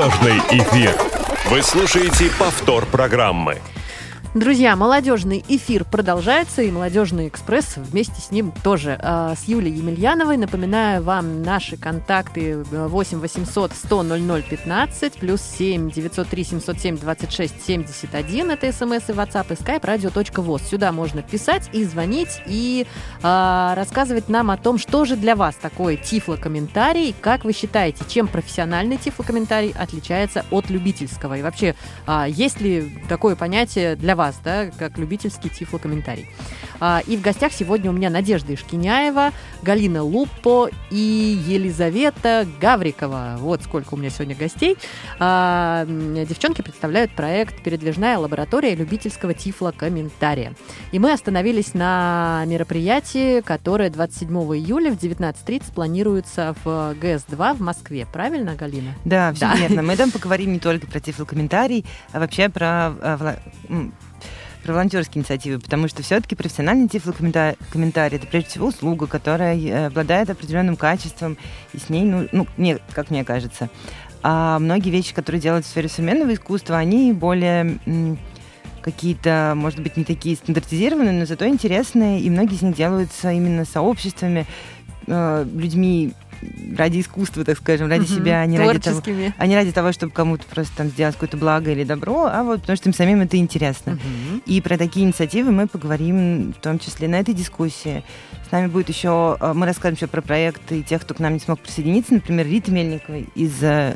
Молодежный 0.10 0.40
эфир. 0.50 0.96
Вы 1.52 1.62
слушаете 1.62 2.32
повтор 2.40 2.86
программы. 2.88 3.60
Друзья, 4.36 4.76
молодежный 4.76 5.44
эфир 5.48 5.86
продолжается, 5.86 6.62
и 6.62 6.70
молодежный 6.70 7.30
экспресс 7.30 7.78
вместе 7.78 8.22
с 8.22 8.30
ним 8.30 8.54
тоже. 8.64 8.96
А, 9.02 9.34
С 9.34 9.48
Юлией 9.48 9.76
Емельяновой 9.78 10.38
напоминаю 10.38 11.02
вам 11.02 11.42
наши 11.42 11.78
контакты 11.78 12.58
8 12.58 13.20
800 13.22 13.72
100 13.74 14.04
00 14.04 14.44
15 14.48 15.14
плюс 15.14 15.42
7 15.42 15.90
903 15.90 16.44
707 16.44 16.98
26 17.00 17.66
71. 17.66 18.52
Это 18.52 18.72
смс 18.72 19.10
и 19.10 19.14
WhatsApp 19.14 19.48
и 19.50 19.56
skype 19.56 19.82
radio.voz. 19.82 20.62
Сюда 20.62 20.92
можно 20.92 21.24
писать 21.24 21.68
и 21.74 21.84
звонить, 21.84 22.40
и 22.46 22.86
а, 23.24 23.74
рассказывать 23.74 24.30
нам 24.30 24.52
о 24.52 24.58
том, 24.58 24.78
что 24.78 25.06
же 25.06 25.16
для 25.16 25.36
вас 25.36 25.56
такое 25.56 25.98
тифлокомментарий, 25.98 27.16
как 27.20 27.46
вы 27.46 27.54
считаете, 27.54 28.04
чем 28.08 28.28
профессиональный 28.28 28.98
тифлокомментарий 28.98 29.72
отличается 29.72 30.46
от 30.52 30.70
любительского, 30.70 31.36
и 31.36 31.42
вообще, 31.42 31.74
а, 32.06 32.28
есть 32.28 32.62
ли 32.62 32.96
такое 33.10 33.36
понятие 33.36 33.96
для 33.96 34.19
вас, 34.20 34.38
да, 34.44 34.66
как 34.78 34.98
любительский 34.98 35.48
тифлокомментарий. 35.50 36.28
А, 36.82 37.02
И 37.08 37.16
в 37.16 37.22
гостях 37.22 37.54
сегодня 37.54 37.90
у 37.90 37.94
меня 37.94 38.10
Надежда 38.10 38.54
Ишкиняева, 38.54 39.32
Галина 39.64 40.04
Луппо 40.04 40.70
и 40.92 41.40
Елизавета 41.48 42.46
Гаврикова. 42.60 43.38
Вот 43.40 43.64
сколько 43.64 43.94
у 43.94 43.98
меня 43.98 44.10
сегодня 44.10 44.36
гостей. 44.36 44.78
А, 45.20 45.86
Девчонки 45.88 46.62
представляют 46.62 47.12
проект 47.16 47.64
«Передвижная 47.64 48.18
лаборатория 48.18 48.76
любительского 48.76 49.34
тифлокомментария». 49.34 50.54
И 50.92 51.00
мы 51.00 51.14
остановились 51.14 51.74
на 51.74 52.44
мероприятии, 52.46 53.40
которое 53.42 53.90
27 53.90 54.28
июля 54.58 54.92
в 54.92 54.98
19.30 54.98 55.74
планируется 55.74 56.56
в 56.66 56.94
ГС-2 57.02 57.54
в 57.56 57.62
Москве. 57.62 58.06
Правильно, 58.12 58.56
Галина? 58.56 58.94
Да, 59.06 59.32
все 59.34 59.46
Да. 59.48 59.56
верно. 59.56 59.82
Мы 59.82 59.96
там 59.96 60.12
поговорим 60.12 60.52
не 60.54 60.60
только 60.60 60.88
про 60.88 61.00
тифлокомментарий, 61.00 61.86
а 62.12 62.20
вообще 62.20 62.50
про, 62.50 62.94
м, 63.70 63.94
про 64.70 64.76
волонтерские 64.76 65.22
инициативы, 65.22 65.60
потому 65.60 65.88
что 65.88 66.04
все-таки 66.04 66.36
профессиональный 66.36 66.88
тифлокомментарий 66.88 68.18
это 68.18 68.28
прежде 68.28 68.50
всего 68.50 68.68
услуга, 68.68 69.08
которая 69.08 69.58
э, 69.60 69.88
обладает 69.88 70.30
определенным 70.30 70.76
качеством, 70.76 71.40
и 71.74 71.80
с 71.80 71.90
ней, 71.90 72.04
ну, 72.04 72.28
ну 72.32 72.46
мне, 72.56 72.78
как 72.94 73.10
мне 73.10 73.24
кажется. 73.26 73.72
А 74.22 74.60
многие 74.60 74.92
вещи, 74.92 75.16
которые 75.16 75.42
делают 75.42 75.66
в 75.66 75.70
сфере 75.70 75.90
современного 75.90 76.36
искусства, 76.36 76.78
они 76.78 77.14
более 77.14 77.80
какие-то, 78.84 79.54
может 79.56 79.80
быть, 79.80 79.98
не 79.98 80.04
такие 80.04 80.36
стандартизированные, 80.36 81.14
но 81.14 81.26
зато 81.26 81.48
интересные, 81.48 82.22
и 82.22 82.30
многие 82.30 82.54
из 82.54 82.62
них 82.62 82.76
делаются 82.76 83.32
именно 83.32 83.66
сообществами, 83.66 84.46
э, 85.08 85.48
людьми 85.52 86.14
ради 86.78 87.02
искусства, 87.02 87.44
так 87.44 87.58
скажем, 87.58 87.88
ради 87.90 88.02
Мгм. 88.02 88.16
себя, 88.16 88.42
а 88.42 88.46
не 88.46 88.58
ради 88.58 88.80
того, 88.80 89.02
а 89.38 89.48
не 89.48 89.56
ради 89.56 89.72
того, 89.72 89.92
чтобы 89.92 90.12
кому-то 90.12 90.46
просто 90.46 90.76
там 90.78 90.88
сделать 90.88 91.16
какое-то 91.16 91.38
благо 91.38 91.72
или 91.72 91.84
добро, 91.84 92.30
а 92.32 92.44
вот 92.44 92.62
потому 92.62 92.78
что 92.78 92.90
им 92.90 92.94
самим 92.94 93.22
это 93.22 93.38
интересно. 93.38 93.94
Мгм. 93.94 94.42
И 94.46 94.62
про 94.62 94.78
такие 94.78 95.06
инициативы 95.06 95.52
мы 95.52 95.68
поговорим 95.68 96.54
в 96.54 96.62
том 96.62 96.80
числе 96.80 97.08
на 97.08 97.20
этой 97.20 97.34
дискуссии. 97.34 98.04
С 98.48 98.52
нами 98.52 98.68
будет 98.68 98.90
еще, 98.90 99.38
э, 99.40 99.54
мы 99.54 99.66
расскажем 99.66 99.96
еще 99.96 100.08
про 100.08 100.22
проекты 100.22 100.82
тех, 100.82 101.02
кто 101.02 101.14
к 101.14 101.20
нам 101.20 101.34
не 101.34 101.40
смог 101.40 101.60
присоединиться, 101.60 102.14
например, 102.14 102.48
Рита 102.48 102.72
Мельникова 102.72 103.18
из 103.36 103.54
э, 103.62 103.96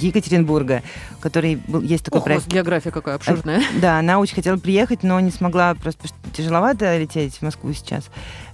Екатеринбурга, 0.00 0.82
который 1.20 1.56
был, 1.56 1.80
есть 1.80 2.04
такой 2.04 2.18
Ох, 2.18 2.24
у 2.24 2.26
проект. 2.26 2.44
вас 2.44 2.52
география 2.52 2.90
какая 2.90 3.16
обширная. 3.16 3.62
Да, 3.80 3.98
она 3.98 4.18
очень 4.18 4.34
хотела 4.34 4.56
приехать, 4.56 5.02
но 5.02 5.18
не 5.20 5.30
смогла, 5.30 5.74
просто 5.74 6.08
тяжеловато 6.32 6.96
лететь 6.98 7.36
в 7.38 7.42
Москву 7.42 7.72
сейчас. 7.72 8.04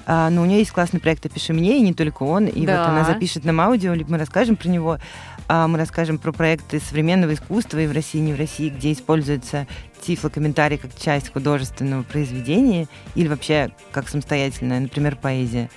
А, 0.07 0.31
но 0.31 0.43
у 0.43 0.45
нее 0.45 0.59
есть 0.61 0.73
классный 0.73 0.99
проект 1.01 1.25
«Опиши 1.27 1.53
мне», 1.53 1.79
и 1.79 1.83
не 1.83 1.95
только 1.95 2.23
он. 2.25 2.47
И 2.47 2.67
Да. 2.67 2.79
вот 2.81 2.89
она 2.89 3.05
запишет 3.05 3.45
нам 3.45 3.61
аудио, 3.61 3.93
либо 3.95 4.13
мы 4.13 4.19
расскажем 4.19 4.57
про 4.57 4.69
него. 4.69 4.99
А, 5.49 5.67
мы 5.69 5.79
расскажем 5.79 6.19
про 6.19 6.33
проекты 6.33 6.81
современного 6.81 7.35
искусства 7.35 7.79
и 7.79 7.87
в 7.87 7.93
России, 7.93 8.19
и 8.19 8.23
не 8.23 8.33
в 8.33 8.39
России, 8.39 8.69
где 8.71 8.93
используется 8.93 9.67
тифлокомментарий 10.01 10.79
как 10.79 10.97
часть 10.99 11.33
художественного 11.33 12.03
произведения 12.03 12.87
или 13.15 13.29
вообще 13.29 13.71
как 13.93 14.09
самостоятельная, 14.09 14.81
например, 14.81 15.17
поэзия. 15.17 15.71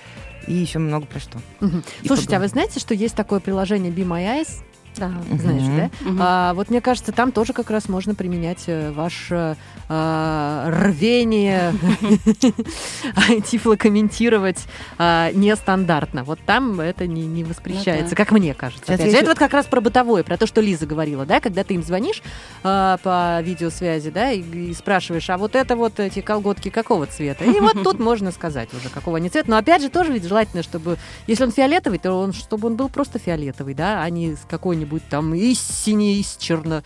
И 0.48 0.54
еще 0.54 0.80
много 0.80 1.06
про 1.06 1.20
что. 1.20 1.40
И 1.62 2.08
Слушайте, 2.08 2.36
а 2.36 2.40
вы 2.40 2.48
поговорим. 2.48 2.50
знаете, 2.50 2.80
что 2.80 2.94
есть 2.94 3.16
такое 3.16 3.40
приложение 3.40 3.92
Be 3.92 4.06
My 4.06 4.40
Eyes? 4.42 4.62
Да. 4.98 5.12
Знаешь, 5.40 5.64
Мгм. 5.64 5.78
да? 5.78 5.90
Мгм. 6.10 6.20
А, 6.22 6.54
вот 6.54 6.70
мне 6.70 6.82
кажется, 6.82 7.12
там 7.12 7.32
тоже 7.32 7.54
как 7.54 7.70
раз 7.72 7.90
можно 7.90 8.14
применять 8.16 8.64
э, 8.68 8.92
ваше 8.92 9.58
а, 9.90 10.70
рвение 10.70 11.74
тифлокомментировать 13.46 14.66
а, 14.98 15.32
нестандартно. 15.34 16.24
Вот 16.24 16.40
там 16.46 16.80
это 16.80 17.08
не, 17.08 17.26
не 17.26 17.44
воспрещается, 17.44 18.04
Ну 18.06 18.10
да. 18.12 18.16
как 18.16 18.32
мне 18.32 18.54
кажется. 18.54 18.94
Опять 18.94 19.12
же, 19.12 19.18
Это 19.18 19.28
вот 19.28 19.38
как 19.40 19.54
раз 19.54 19.66
про 19.66 19.82
бытовое, 19.82 20.24
про 20.24 20.38
то, 20.38 20.48
что 20.48 20.62
Лиза 20.62 20.86
говорила, 20.86 21.26
да, 21.26 21.40
когда 21.40 21.64
ты 21.64 21.74
им 21.74 21.84
звонишь 21.84 22.22
а, 22.64 22.98
по 22.98 23.42
видеосвязи, 23.42 24.10
да, 24.12 24.32
и, 24.32 24.42
и 24.42 24.74
спрашиваешь, 24.74 25.30
а 25.30 25.38
вот 25.38 25.56
это 25.56 25.76
вот 25.76 26.00
эти 26.00 26.22
колготки 26.22 26.70
какого 26.70 27.06
цвета? 27.08 27.44
И 27.44 27.60
вот 27.60 27.84
тут 27.84 28.00
можно 28.00 28.32
сказать 28.32 28.70
уже, 28.74 28.90
какого 28.90 29.18
они 29.18 29.30
цвета. 29.30 29.50
Но 29.50 29.58
опять 29.58 29.82
же, 29.82 29.90
тоже 29.90 30.12
ведь 30.14 30.26
желательно, 30.26 30.64
чтобы, 30.64 30.98
если 31.28 31.44
он 31.44 31.52
фиолетовый, 31.52 32.00
то 32.00 32.14
он, 32.14 32.34
чтобы 32.34 32.68
он 32.68 32.76
был 32.76 32.90
просто 32.90 33.20
фиолетовый, 33.20 33.74
да, 33.74 34.02
а 34.04 34.10
не 34.10 34.36
с 34.36 34.46
какой-нибудь 34.50 34.83
там 35.10 35.34
из 35.34 35.60
синий, 35.60 36.20
из 36.20 36.38
черно, 36.38 36.84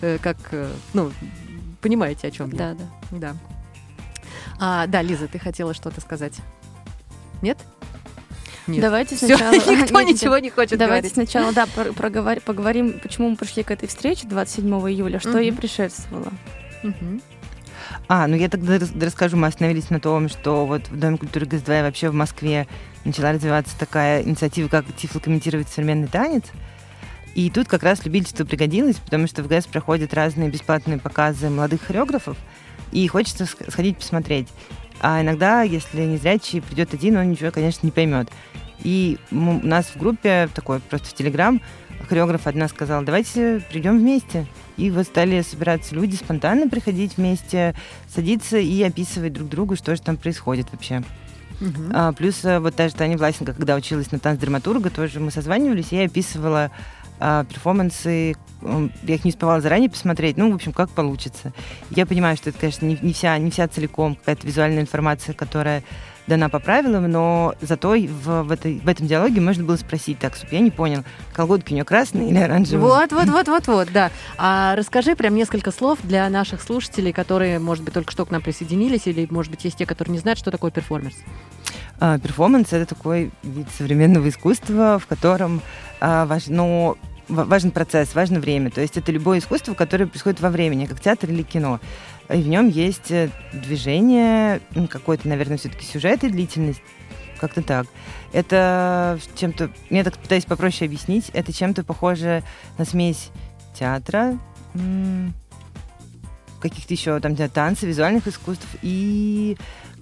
э, 0.00 0.18
как, 0.22 0.36
э, 0.52 0.70
ну, 0.94 1.12
понимаете, 1.80 2.28
о 2.28 2.30
чем 2.30 2.50
я. 2.50 2.56
Да, 2.58 2.74
да. 2.74 3.18
Да. 3.18 3.36
А, 4.58 4.86
да, 4.86 5.02
Лиза, 5.02 5.28
ты 5.28 5.38
хотела 5.38 5.74
что-то 5.74 6.00
сказать? 6.00 6.34
Нет? 7.42 7.58
Нет. 8.66 8.80
Давайте 8.80 9.14
Всё, 9.16 9.26
сначала... 9.28 9.52
никто 9.54 9.70
Нет, 9.72 9.90
нет, 9.92 10.08
ничего 10.08 10.38
не 10.38 10.50
хочет 10.50 10.78
Давайте 10.78 11.08
говорить. 11.10 11.12
сначала, 11.12 11.52
да, 11.52 11.66
про- 11.66 11.92
проговор- 11.92 12.40
поговорим, 12.40 12.98
почему 13.00 13.30
мы 13.30 13.36
пришли 13.36 13.62
к 13.62 13.70
этой 13.70 13.86
встрече 13.88 14.26
27 14.26 14.68
июля, 14.90 15.20
что 15.20 15.30
Мгм. 15.30 15.38
ей 15.40 15.52
предшествовало. 15.52 16.32
Мгм. 16.82 17.20
А, 18.08 18.26
ну 18.26 18.34
я 18.36 18.48
тогда 18.48 18.78
рас- 18.78 18.92
расскажу, 19.00 19.36
мы 19.36 19.46
остановились 19.46 19.90
на 19.90 20.00
том, 20.00 20.28
что 20.28 20.66
вот 20.66 20.88
в 20.88 20.98
Доме 20.98 21.18
культуры 21.18 21.46
ГС-2 21.46 21.78
и 21.80 21.82
вообще 21.82 22.08
в 22.10 22.14
Москве 22.14 22.66
начала 23.04 23.32
развиваться 23.32 23.78
такая 23.78 24.22
инициатива, 24.22 24.68
как 24.68 24.84
тифлокомментировать 24.96 25.68
современный 25.68 26.08
танец. 26.08 26.44
И 27.36 27.50
тут 27.50 27.68
как 27.68 27.82
раз 27.82 28.02
любительство 28.06 28.46
пригодилось, 28.46 28.96
потому 28.96 29.26
что 29.26 29.42
в 29.42 29.46
ГС 29.46 29.66
проходят 29.66 30.14
разные 30.14 30.48
бесплатные 30.48 30.98
показы 30.98 31.50
молодых 31.50 31.82
хореографов, 31.82 32.38
и 32.92 33.06
хочется 33.08 33.44
сх- 33.44 33.70
сходить 33.70 33.98
посмотреть. 33.98 34.48
А 35.00 35.20
иногда, 35.20 35.60
если 35.60 36.00
не 36.00 36.16
зрячий 36.16 36.62
придет 36.62 36.94
один, 36.94 37.18
он 37.18 37.30
ничего, 37.30 37.50
конечно, 37.50 37.86
не 37.86 37.92
поймет. 37.92 38.30
И 38.82 39.18
у 39.30 39.34
нас 39.66 39.84
в 39.84 39.98
группе, 39.98 40.48
такой 40.54 40.80
просто 40.80 41.08
в 41.08 41.12
Телеграм, 41.12 41.60
хореограф 42.08 42.46
одна 42.46 42.68
сказала, 42.68 43.04
давайте 43.04 43.62
придем 43.68 43.98
вместе. 43.98 44.46
И 44.78 44.90
вот 44.90 45.04
стали 45.04 45.42
собираться 45.42 45.94
люди, 45.94 46.16
спонтанно 46.16 46.70
приходить 46.70 47.18
вместе, 47.18 47.74
садиться 48.08 48.56
и 48.56 48.82
описывать 48.82 49.34
друг 49.34 49.50
другу, 49.50 49.76
что 49.76 49.94
же 49.94 50.00
там 50.00 50.16
происходит 50.16 50.68
вообще. 50.72 51.04
Мгм. 51.60 51.90
А, 51.94 52.12
плюс 52.12 52.44
а, 52.44 52.60
вот 52.60 52.74
та 52.76 52.88
же 52.88 52.94
Таня 52.94 53.16
Власенко, 53.16 53.52
когда 53.52 53.76
училась 53.76 54.12
на 54.12 54.18
танцдраматурга, 54.18 54.90
тоже 54.90 55.20
мы 55.20 55.30
созванивались, 55.30 55.92
и 55.92 55.96
я 55.96 56.04
описывала 56.04 56.70
а, 57.18 57.44
перформансы, 57.44 58.34
я 59.02 59.14
их 59.14 59.24
не 59.24 59.30
успевала 59.30 59.60
заранее 59.60 59.90
посмотреть, 59.90 60.36
ну, 60.36 60.50
в 60.50 60.54
общем, 60.54 60.72
как 60.72 60.90
получится. 60.90 61.52
Я 61.90 62.06
понимаю, 62.06 62.36
что 62.36 62.50
это, 62.50 62.58
конечно, 62.58 62.86
не, 62.86 62.98
не 63.00 63.12
вся, 63.12 63.36
не 63.38 63.50
вся 63.50 63.68
целиком 63.68 64.16
какая-то 64.16 64.46
визуальная 64.46 64.82
информация, 64.82 65.34
которая 65.34 65.82
дана 66.26 66.48
по 66.48 66.58
правилам, 66.58 67.10
но 67.10 67.54
зато 67.60 67.90
в, 67.90 68.42
в, 68.42 68.52
этой, 68.52 68.80
в 68.80 68.88
этом 68.88 69.06
диалоге 69.06 69.40
можно 69.40 69.64
было 69.64 69.76
спросить, 69.76 70.18
так, 70.18 70.36
стоп, 70.36 70.52
я 70.52 70.60
не 70.60 70.70
понял, 70.70 71.04
колготки 71.32 71.72
у 71.72 71.74
нее 71.74 71.84
красные 71.84 72.30
или 72.30 72.38
оранжевые? 72.38 72.88
Вот, 72.88 73.12
вот, 73.12 73.28
вот, 73.28 73.48
вот, 73.48 73.66
вот, 73.68 73.88
да. 73.92 74.10
А 74.36 74.74
расскажи 74.76 75.14
прям 75.14 75.34
несколько 75.34 75.70
слов 75.70 75.98
для 76.02 76.28
наших 76.28 76.62
слушателей, 76.62 77.12
которые, 77.12 77.58
может 77.58 77.84
быть, 77.84 77.94
только 77.94 78.10
что 78.10 78.26
к 78.26 78.30
нам 78.30 78.42
присоединились, 78.42 79.06
или, 79.06 79.26
может 79.30 79.50
быть, 79.50 79.64
есть 79.64 79.76
те, 79.76 79.86
которые 79.86 80.12
не 80.12 80.18
знают, 80.18 80.38
что 80.38 80.50
такое 80.50 80.70
перформанс. 80.70 81.14
А, 81.98 82.18
перформанс 82.18 82.72
это 82.72 82.86
такой 82.86 83.30
вид 83.42 83.68
современного 83.76 84.28
искусства, 84.28 84.98
в 84.98 85.06
котором 85.06 85.62
а, 86.00 86.26
важ- 86.26 86.50
ну, 86.50 86.96
ва- 87.28 87.44
важен 87.44 87.70
процесс, 87.70 88.14
важно 88.14 88.40
время. 88.40 88.70
То 88.70 88.80
есть 88.80 88.96
это 88.96 89.12
любое 89.12 89.38
искусство, 89.38 89.74
которое 89.74 90.06
происходит 90.06 90.40
во 90.40 90.50
времени, 90.50 90.86
как 90.86 91.00
театр 91.00 91.30
или 91.30 91.42
кино. 91.42 91.80
И 92.28 92.42
в 92.42 92.48
нем 92.48 92.68
есть 92.68 93.10
э, 93.10 93.30
движение, 93.52 94.60
м, 94.74 94.88
какой-то, 94.88 95.28
наверное, 95.28 95.58
все-таки 95.58 95.84
сюжет 95.84 96.24
и 96.24 96.28
длительность. 96.28 96.82
Как-то 97.40 97.62
так. 97.62 97.86
Это 98.32 99.18
чем-то, 99.34 99.70
я 99.90 100.04
так 100.04 100.16
пытаюсь 100.18 100.44
попроще 100.44 100.88
объяснить, 100.88 101.30
это 101.34 101.52
чем-то 101.52 101.84
похоже 101.84 102.42
на 102.78 102.84
смесь 102.84 103.30
театра, 103.78 104.38
каких-то 106.60 106.94
еще 106.94 107.20
там 107.20 107.36
танцы, 107.36 107.86
визуальных 107.86 108.26
искусств 108.26 108.66
и 108.82 109.56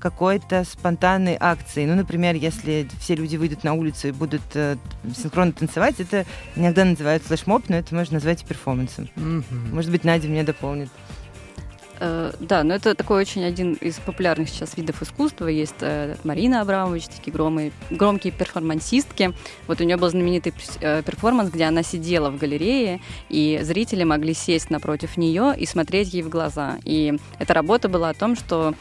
какой-то 0.05 0.65
спонтанной 0.65 1.39
акции. 1.41 1.87
Ну, 1.87 1.95
например, 1.95 2.35
если 2.35 2.87
все 3.01 3.15
люди 3.15 3.37
выйдут 3.37 3.65
на 3.65 3.73
улицу 3.73 4.09
и 4.09 4.13
будут 4.13 4.43
э, 4.53 4.77
синхронно 5.17 5.53
танцевать, 5.53 5.95
это 5.99 6.27
иногда 6.57 6.85
называют 6.85 7.23
флешмоб, 7.23 7.71
но 7.71 7.77
это 7.77 7.95
можно 7.95 8.17
назвать 8.17 8.43
и 8.43 8.45
перформансом. 8.45 9.09
Может 9.73 9.91
быть, 9.91 10.05
Надя 10.05 10.29
меня 10.29 10.45
дополнит. 10.45 10.91
Э, 12.01 12.33
да, 12.41 12.65
но 12.65 12.75
это 12.75 12.95
такой 12.95 13.21
очень 13.21 13.45
один 13.45 13.75
из 13.75 13.97
популярных 13.99 14.49
сейчас 14.49 14.77
видов 14.77 15.03
искусства. 15.03 15.47
Есть 15.47 15.77
э, 15.81 16.17
Марина 16.25 16.61
Абрамович, 16.61 17.07
такие 17.07 17.33
громые, 17.33 17.73
громкие 17.91 18.33
перформансистки. 18.33 19.33
Вот 19.67 19.81
у 19.81 19.85
нее 19.85 19.97
был 19.97 20.09
знаменитый 20.09 20.53
э, 20.81 21.03
перформанс, 21.03 21.51
где 21.51 21.65
она 21.65 21.83
сидела 21.83 22.31
в 22.31 22.39
галерее, 22.39 23.01
и 23.29 23.61
зрители 23.63 24.05
могли 24.05 24.35
сесть 24.35 24.71
напротив 24.71 25.17
нее 25.17 25.55
и 25.57 25.67
смотреть 25.67 26.13
ей 26.15 26.23
в 26.23 26.29
глаза. 26.29 26.79
И 26.85 27.17
эта 27.39 27.55
работа 27.55 27.89
была 27.89 28.11
о 28.11 28.15
том, 28.15 28.37
что 28.37 28.75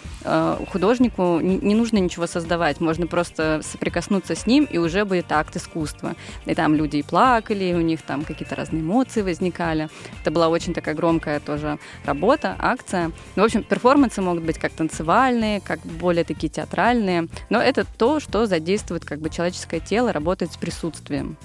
художнику 0.72 1.40
не 1.40 1.76
нужно 1.76 1.98
ничего 1.98 2.28
создавать, 2.28 2.80
можно 2.80 3.08
просто 3.08 3.62
соприкоснуться 3.64 4.36
с 4.36 4.48
ним, 4.48 4.66
и 4.66 4.78
уже 4.78 5.06
будет 5.06 5.32
акт 5.32 5.56
искусства. 5.56 6.16
И 6.46 6.56
там 6.56 6.76
люди 6.76 6.98
и 6.98 7.04
плакали, 7.04 7.66
и 7.66 7.74
у 7.74 7.82
них 7.82 8.02
там 8.02 8.24
какие-то 8.24 8.56
разные 8.56 8.82
эмоции 8.82 9.22
возникали. 9.22 9.90
Это 10.22 10.32
была 10.32 10.48
очень 10.50 10.74
такая 10.74 10.96
громкая 10.96 11.40
тоже 11.40 11.78
работа, 12.06 12.56
акция. 12.60 13.03
Ну, 13.36 13.44
в 13.44 13.46
общем, 13.46 13.64
перформансы 13.64 14.22
могут 14.22 14.44
быть 14.44 14.58
как 14.58 14.72
танцевальные, 14.74 15.62
как 15.62 15.80
более 15.82 16.24
такие 16.24 16.50
театральные, 16.50 17.28
но 17.50 17.62
это 17.62 17.86
то, 17.86 18.20
что 18.20 18.46
задействует 18.46 19.06
как 19.06 19.20
бы 19.20 19.30
человеческое 19.30 19.80
тело, 19.80 20.14
работает 20.14 20.54
с 20.54 20.58
присутствием. 20.58 21.38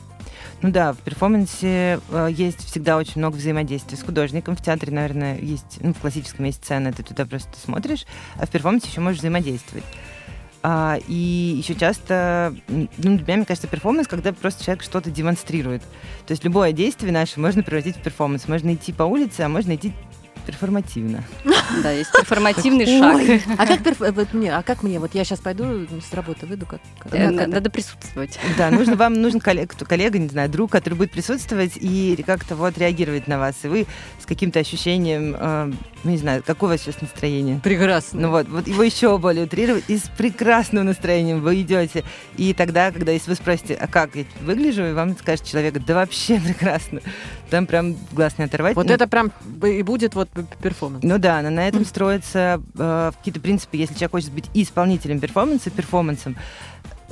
Ну 0.61 0.71
да, 0.71 0.93
в 0.93 0.99
перформансе 0.99 2.01
э, 2.11 2.29
есть 2.31 2.65
всегда 2.65 2.97
очень 2.97 3.21
много 3.21 3.37
взаимодействия 3.37 3.97
с 3.97 4.03
художником. 4.03 4.57
В 4.57 4.63
театре, 4.63 4.93
наверное, 4.93 5.39
есть, 5.39 5.79
ну, 5.81 5.95
в 5.95 5.99
классическом 5.99 6.47
есть 6.47 6.65
сцена, 6.65 6.93
ты 6.93 7.03
туда 7.03 7.27
просто 7.27 7.57
смотришь, 7.63 8.07
а 8.37 8.47
в 8.47 8.51
перформансе 8.51 8.89
еще 8.89 9.01
можешь 9.01 9.21
взаимодействовать. 9.21 9.85
А, 10.61 10.99
и 11.07 11.15
еще 11.57 11.75
часто, 11.77 12.55
ну, 12.67 12.89
для 12.97 13.11
меня, 13.21 13.37
мне 13.37 13.45
кажется, 13.47 13.69
перформанс, 13.69 14.09
когда 14.09 14.33
просто 14.33 14.65
человек 14.65 14.83
что-то 14.83 15.11
демонстрирует. 15.11 15.83
То 16.27 16.33
есть 16.33 16.43
любое 16.43 16.73
действие 16.73 17.13
наше 17.13 17.39
можно 17.39 17.63
превратить 17.63 17.97
в 17.97 18.03
перформанс. 18.03 18.49
Можно 18.49 18.75
идти 18.75 18.93
по 18.93 19.05
улице, 19.05 19.43
а 19.43 19.49
можно 19.49 19.77
идти 19.77 19.93
перформативно. 20.49 21.23
Да, 21.83 21.93
есть 21.93 22.11
перформативный 22.13 22.87
шаг. 22.87 23.43
А 23.59 23.67
как, 23.67 23.81
вот 23.99 24.33
мне, 24.33 24.57
а 24.57 24.63
как 24.63 24.83
мне? 24.83 24.99
Вот 24.99 25.15
я 25.15 25.23
сейчас 25.25 25.39
пойду 25.39 25.87
с 26.01 26.15
работы, 26.15 26.47
выйду, 26.47 26.65
как... 26.65 26.81
Э, 27.13 27.31
надо 27.31 27.69
присутствовать. 27.69 28.39
Да, 28.57 28.71
нужно 28.71 28.97
вам 28.97 29.13
нужен 29.21 29.39
коллега, 29.39 29.75
коллега, 29.85 30.19
не 30.19 30.29
знаю, 30.29 30.49
друг, 30.49 30.73
который 30.73 30.95
будет 30.95 31.13
присутствовать 31.13 31.73
и 31.77 32.25
как-то 32.27 32.57
вот 32.57 32.79
реагировать 32.79 33.29
на 33.29 33.39
вас. 33.39 33.55
И 33.65 33.69
вы 33.69 33.87
с 34.19 34.25
каким-то 34.25 34.59
ощущением, 34.61 35.37
э, 35.39 35.73
ну, 36.05 36.11
не 36.11 36.17
знаю, 36.17 36.43
какое 36.45 36.71
у 36.71 36.73
вас 36.73 36.81
сейчас 36.81 37.03
настроение? 37.03 37.61
Прекрасно. 37.63 38.21
Ну 38.21 38.31
вот, 38.31 38.49
вот 38.49 38.67
его 38.67 38.83
еще 38.83 39.19
более 39.19 39.45
утрировать, 39.45 39.85
и 39.89 39.99
с 39.99 40.09
прекрасным 40.17 40.87
настроением 40.87 41.43
вы 41.43 41.61
идете. 41.61 42.03
И 42.39 42.55
тогда, 42.55 42.91
когда 42.93 43.13
если 43.13 43.31
вы 43.31 43.37
спросите, 43.37 43.75
а 43.75 43.87
как 43.87 44.17
я 44.17 44.25
выгляжу, 44.41 44.85
и 44.87 44.93
вам 44.93 45.17
скажет 45.19 45.45
человек, 45.45 45.75
да 45.85 45.95
вообще 45.95 46.41
прекрасно. 46.41 47.01
Там 47.51 47.67
прям 47.67 47.97
глаз 48.13 48.39
не 48.39 48.45
оторвать. 48.45 48.77
Вот 48.77 48.87
ну, 48.87 48.93
это 48.93 49.09
прям 49.09 49.33
и 49.65 49.83
будет 49.83 50.15
вот 50.15 50.29
перформанс. 50.63 51.03
Ну 51.03 51.19
да, 51.19 51.41
но 51.43 51.51
на 51.51 51.67
этом 51.67 51.85
строятся 51.85 52.63
э, 52.79 53.13
какие-то 53.17 53.41
принципы. 53.41 53.77
Если 53.77 53.95
человек 53.95 54.13
хочет 54.13 54.33
быть 54.33 54.51
исполнителем 54.55 55.21
перформанса, 55.21 55.71
перформансом, 55.71 56.37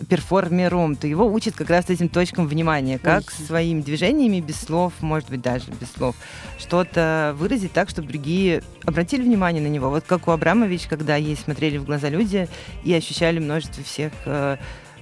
перформером, 0.08 0.96
то 0.96 1.06
его 1.06 1.26
учат 1.26 1.54
как 1.54 1.70
раз 1.70 1.88
этим 1.88 2.08
точкам 2.08 2.46
внимания, 2.46 2.98
как 2.98 3.24
Ой. 3.26 3.46
своими 3.46 3.80
движениями 3.80 4.40
без 4.40 4.60
слов, 4.60 4.92
может 5.00 5.30
быть, 5.30 5.40
даже 5.40 5.70
без 5.80 5.90
слов, 5.90 6.16
что-то 6.58 7.34
выразить 7.38 7.72
так, 7.72 7.88
чтобы 7.88 8.08
другие 8.08 8.62
обратили 8.84 9.22
внимание 9.22 9.62
на 9.62 9.68
него. 9.68 9.88
Вот 9.88 10.04
как 10.06 10.28
у 10.28 10.30
Абрамович, 10.32 10.86
когда 10.86 11.16
ей 11.16 11.36
смотрели 11.36 11.78
в 11.78 11.84
глаза 11.84 12.08
люди 12.08 12.48
и 12.84 12.92
ощущали 12.92 13.38
множество 13.38 13.82
всех 13.82 14.12
э, 14.26 14.56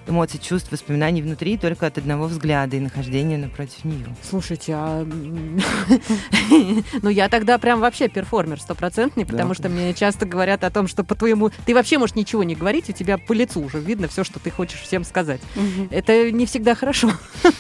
эмоций, 0.07 0.41
чувств, 0.41 0.71
воспоминаний 0.71 1.23
внутри 1.23 1.57
только 1.57 1.87
от 1.87 1.99
одного 1.99 2.27
взгляда 2.27 2.77
и 2.77 2.81
нахождения 2.81 3.39
напротив 3.39 3.85
нее. 3.85 4.07
Слушайте, 4.23 4.75
а... 4.77 5.07
ну 7.03 7.11
я 7.11 7.29
тогда 7.29 7.59
прям 7.59 7.81
вообще 7.81 8.09
перформер 8.09 8.61
стопроцентный, 8.61 9.27
потому 9.27 9.55
что 9.55 9.69
мне 9.69 9.95
часто 9.95 10.27
говорят 10.27 10.65
о 10.65 10.71
том, 10.71 10.89
что 10.89 11.05
по 11.05 11.15
твоему... 11.15 11.51
Ты 11.67 11.75
вообще 11.75 11.99
можешь 11.99 12.17
ничего 12.17 12.43
не 12.45 12.55
говорить, 12.55 12.91
у 12.91 12.93
тебя 12.93 13.19
по 13.19 13.33
лицу 13.33 13.61
уже 13.61 13.79
видно 13.79 14.09
все, 14.09 14.25
что 14.25 14.39
ты 14.39 14.51
хочешь 14.51 14.81
всем 14.81 15.05
сказать. 15.05 15.41
Это 15.91 16.31
не 16.31 16.47
всегда 16.47 16.75
хорошо. 16.75 17.11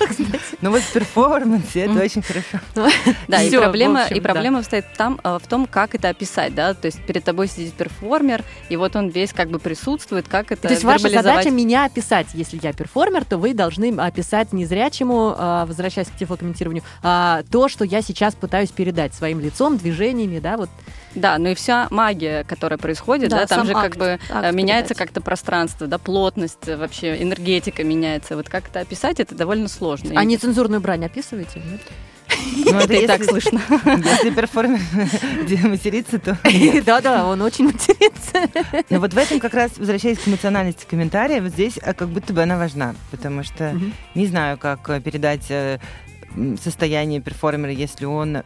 Ну 0.60 0.70
вот 0.70 0.80
в 0.80 0.92
перформансе 0.92 1.80
это 1.80 2.02
очень 2.02 2.22
хорошо. 2.22 2.60
Да, 3.28 3.42
и 3.42 3.50
проблема, 3.50 4.04
и 4.04 4.20
проблема 4.20 4.62
стоит 4.62 4.86
там 4.96 5.20
э, 5.22 5.38
в 5.42 5.46
том, 5.46 5.66
как 5.66 5.94
это 5.94 6.08
описать, 6.08 6.54
да, 6.54 6.74
то 6.74 6.86
есть 6.86 7.00
перед 7.04 7.24
тобой 7.24 7.48
сидит 7.48 7.74
перформер, 7.74 8.42
и 8.68 8.76
вот 8.76 8.96
он 8.96 9.08
весь 9.08 9.32
как 9.32 9.50
бы 9.50 9.58
присутствует, 9.58 10.28
как 10.28 10.52
это 10.52 10.62
То 10.62 10.70
есть 10.70 10.84
ваша 10.84 11.08
задача 11.08 11.50
меня 11.50 11.84
описать 11.84 12.33
если 12.34 12.58
я 12.62 12.72
перформер, 12.72 13.24
то 13.24 13.38
вы 13.38 13.54
должны 13.54 13.94
описать 13.96 14.52
незрячему, 14.52 15.34
а, 15.36 15.66
возвращаясь 15.66 16.08
к 16.08 16.16
тифлокомментированию, 16.16 16.82
а, 17.02 17.42
то, 17.50 17.68
что 17.68 17.84
я 17.84 18.02
сейчас 18.02 18.34
пытаюсь 18.34 18.70
передать 18.70 19.14
своим 19.14 19.40
лицом, 19.40 19.78
движениями, 19.78 20.38
да, 20.38 20.56
вот. 20.56 20.70
Да, 21.14 21.38
ну 21.38 21.50
и 21.50 21.54
вся 21.54 21.86
магия, 21.90 22.44
которая 22.44 22.78
происходит, 22.78 23.30
да, 23.30 23.40
да 23.40 23.46
там 23.46 23.66
же 23.66 23.72
акт, 23.72 23.82
как 23.82 23.96
бы 23.96 24.18
акт 24.28 24.52
меняется 24.54 24.94
как-то 24.94 25.20
пространство, 25.20 25.86
да, 25.86 25.98
плотность, 25.98 26.66
вообще 26.66 27.22
энергетика 27.22 27.84
меняется. 27.84 28.36
Вот 28.36 28.48
как 28.48 28.68
это 28.68 28.80
описать, 28.80 29.20
это 29.20 29.34
довольно 29.34 29.68
сложно. 29.68 30.12
А 30.16 30.24
нецензурную 30.24 30.80
брань 30.80 31.04
описываете? 31.04 31.62
Нет? 31.70 31.80
Ну, 32.64 32.78
это 32.78 32.94
и 32.94 33.06
так 33.06 33.24
слышно. 33.24 33.60
Если 33.84 34.30
перформер 34.30 34.80
матерится, 35.68 36.18
то... 36.18 36.38
Да-да, 36.86 37.26
он 37.26 37.42
очень 37.42 37.66
матерится. 37.66 38.48
Но 38.90 39.00
вот 39.00 39.12
в 39.12 39.18
этом 39.18 39.40
как 39.40 39.54
раз, 39.54 39.72
возвращаясь 39.76 40.18
к 40.18 40.28
эмоциональности 40.28 40.86
комментария, 40.88 41.40
вот 41.40 41.52
здесь 41.52 41.78
а, 41.82 41.94
как 41.94 42.08
будто 42.08 42.32
бы 42.32 42.42
она 42.42 42.58
важна, 42.58 42.94
потому 43.10 43.42
что 43.42 43.78
не 44.14 44.26
знаю, 44.26 44.58
как 44.58 44.88
э, 44.90 45.00
передать 45.00 45.50
э, 45.50 45.78
состояние 46.62 47.20
перформера, 47.20 47.72
если 47.72 48.06
он, 48.06 48.42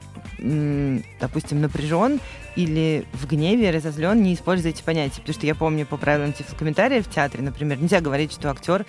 допустим, 1.21 1.61
напряжен 1.61 2.21
или 2.57 3.05
в 3.13 3.27
гневе, 3.27 3.71
разозлен, 3.71 4.23
не 4.23 4.35
используйте 4.35 4.83
понятия. 4.83 5.21
Потому 5.21 5.35
что 5.35 5.47
я 5.47 5.55
помню 5.55 5.87
по 5.87 5.97
правилам 5.97 6.35
комментариев 6.59 7.07
в 7.07 7.11
театре, 7.11 7.43
например, 7.43 7.81
нельзя 7.81 8.01
говорить, 8.01 8.33
что 8.33 8.51
актер 8.51 8.85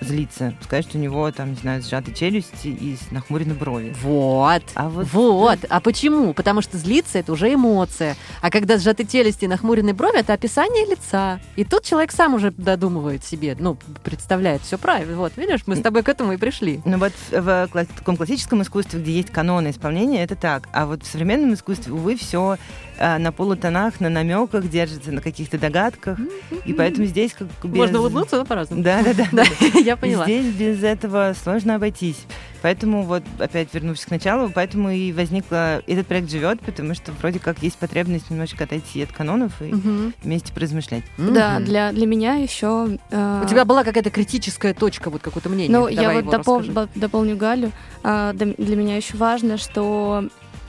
злиться, 0.00 0.54
сказать, 0.62 0.86
что 0.86 0.98
у 0.98 1.00
него 1.00 1.30
там, 1.32 1.50
не 1.50 1.56
знаю, 1.56 1.82
сжатые 1.82 2.14
челюсти 2.14 2.68
и 2.68 2.96
нахмурены 3.10 3.54
брови. 3.54 3.94
Вот. 4.02 4.62
А 4.74 4.88
вот, 4.88 5.06
вот. 5.12 5.58
А 5.68 5.80
почему? 5.80 6.32
Потому 6.34 6.62
что 6.62 6.78
злиться 6.78 7.18
это 7.18 7.32
уже 7.32 7.52
эмоция. 7.52 8.16
А 8.40 8.50
когда 8.50 8.78
сжатые 8.78 9.06
челюсти 9.06 9.44
и 9.44 9.48
нахмурены 9.48 9.94
брови, 9.94 10.20
это 10.20 10.32
описание 10.32 10.86
лица. 10.86 11.40
И 11.56 11.64
тут 11.64 11.84
человек 11.84 12.12
сам 12.12 12.34
уже 12.34 12.50
додумывает 12.50 13.24
себе, 13.24 13.56
ну, 13.58 13.76
представляет 14.04 14.62
все 14.62 14.78
правильно. 14.78 15.16
Вот, 15.16 15.36
видишь, 15.36 15.62
мы 15.66 15.76
с 15.76 15.80
тобой 15.80 16.02
к 16.02 16.08
этому 16.08 16.32
и 16.32 16.36
пришли. 16.36 16.80
Ну 16.84 16.98
вот 16.98 17.12
в 17.30 17.68
таком 17.96 18.16
классическом 18.16 18.62
искусстве, 18.62 19.00
где 19.00 19.12
есть 19.12 19.30
каноны 19.30 19.70
исполнения, 19.70 20.22
это 20.22 20.36
так. 20.36 20.68
А 20.72 20.86
вот 20.86 21.02
в 21.02 21.06
современном 21.06 21.54
искусстве, 21.54 21.92
увы, 21.92 22.16
все 22.16 22.56
а, 22.98 23.18
на 23.18 23.32
полутонах, 23.32 24.00
на 24.00 24.08
намеках 24.08 24.68
держится, 24.68 25.12
на 25.12 25.20
каких-то 25.20 25.58
догадках. 25.58 26.18
И 26.64 26.72
поэтому 26.72 27.06
здесь 27.06 27.32
как 27.32 27.48
без... 27.64 27.78
Можно 27.78 28.00
улыбнуться, 28.00 28.36
но 28.36 28.44
по-разному. 28.44 28.82
Да, 28.82 29.02
да, 29.02 29.24
да. 29.32 29.44
Я 29.74 29.96
поняла. 29.96 30.24
Здесь 30.24 30.46
без 30.46 30.82
этого 30.82 31.34
сложно 31.42 31.76
обойтись. 31.76 32.26
Поэтому 32.60 33.04
вот 33.04 33.22
опять 33.38 33.72
вернувшись 33.72 34.06
к 34.06 34.10
началу, 34.10 34.50
поэтому 34.52 34.90
и 34.90 35.12
возникла 35.12 35.80
этот 35.86 36.06
проект 36.06 36.28
живет, 36.28 36.60
потому 36.60 36.94
что 36.94 37.12
вроде 37.12 37.38
как 37.38 37.62
есть 37.62 37.78
потребность 37.78 38.30
немножко 38.30 38.64
отойти 38.64 39.02
от 39.02 39.12
канонов 39.12 39.62
и 39.62 39.72
угу. 39.72 40.12
вместе 40.22 40.52
поразмышлять. 40.52 41.04
Да, 41.16 41.60
для 41.60 41.92
для 41.92 42.06
меня 42.06 42.34
еще. 42.34 42.98
Э... 43.10 43.42
У 43.44 43.48
тебя 43.48 43.64
была 43.64 43.84
какая-то 43.84 44.10
критическая 44.10 44.74
точка, 44.74 45.10
вот 45.10 45.22
какое-то 45.22 45.48
мнение. 45.48 45.78
Ну 45.78 45.86
я 45.86 46.12
вот 46.12 46.30
допол 46.30 46.62
дополню 46.94 47.36
Галю. 47.36 47.70
Э, 48.02 48.32
для 48.34 48.76
меня 48.76 48.96
еще 48.96 49.16
важно, 49.16 49.56
что 49.56 50.24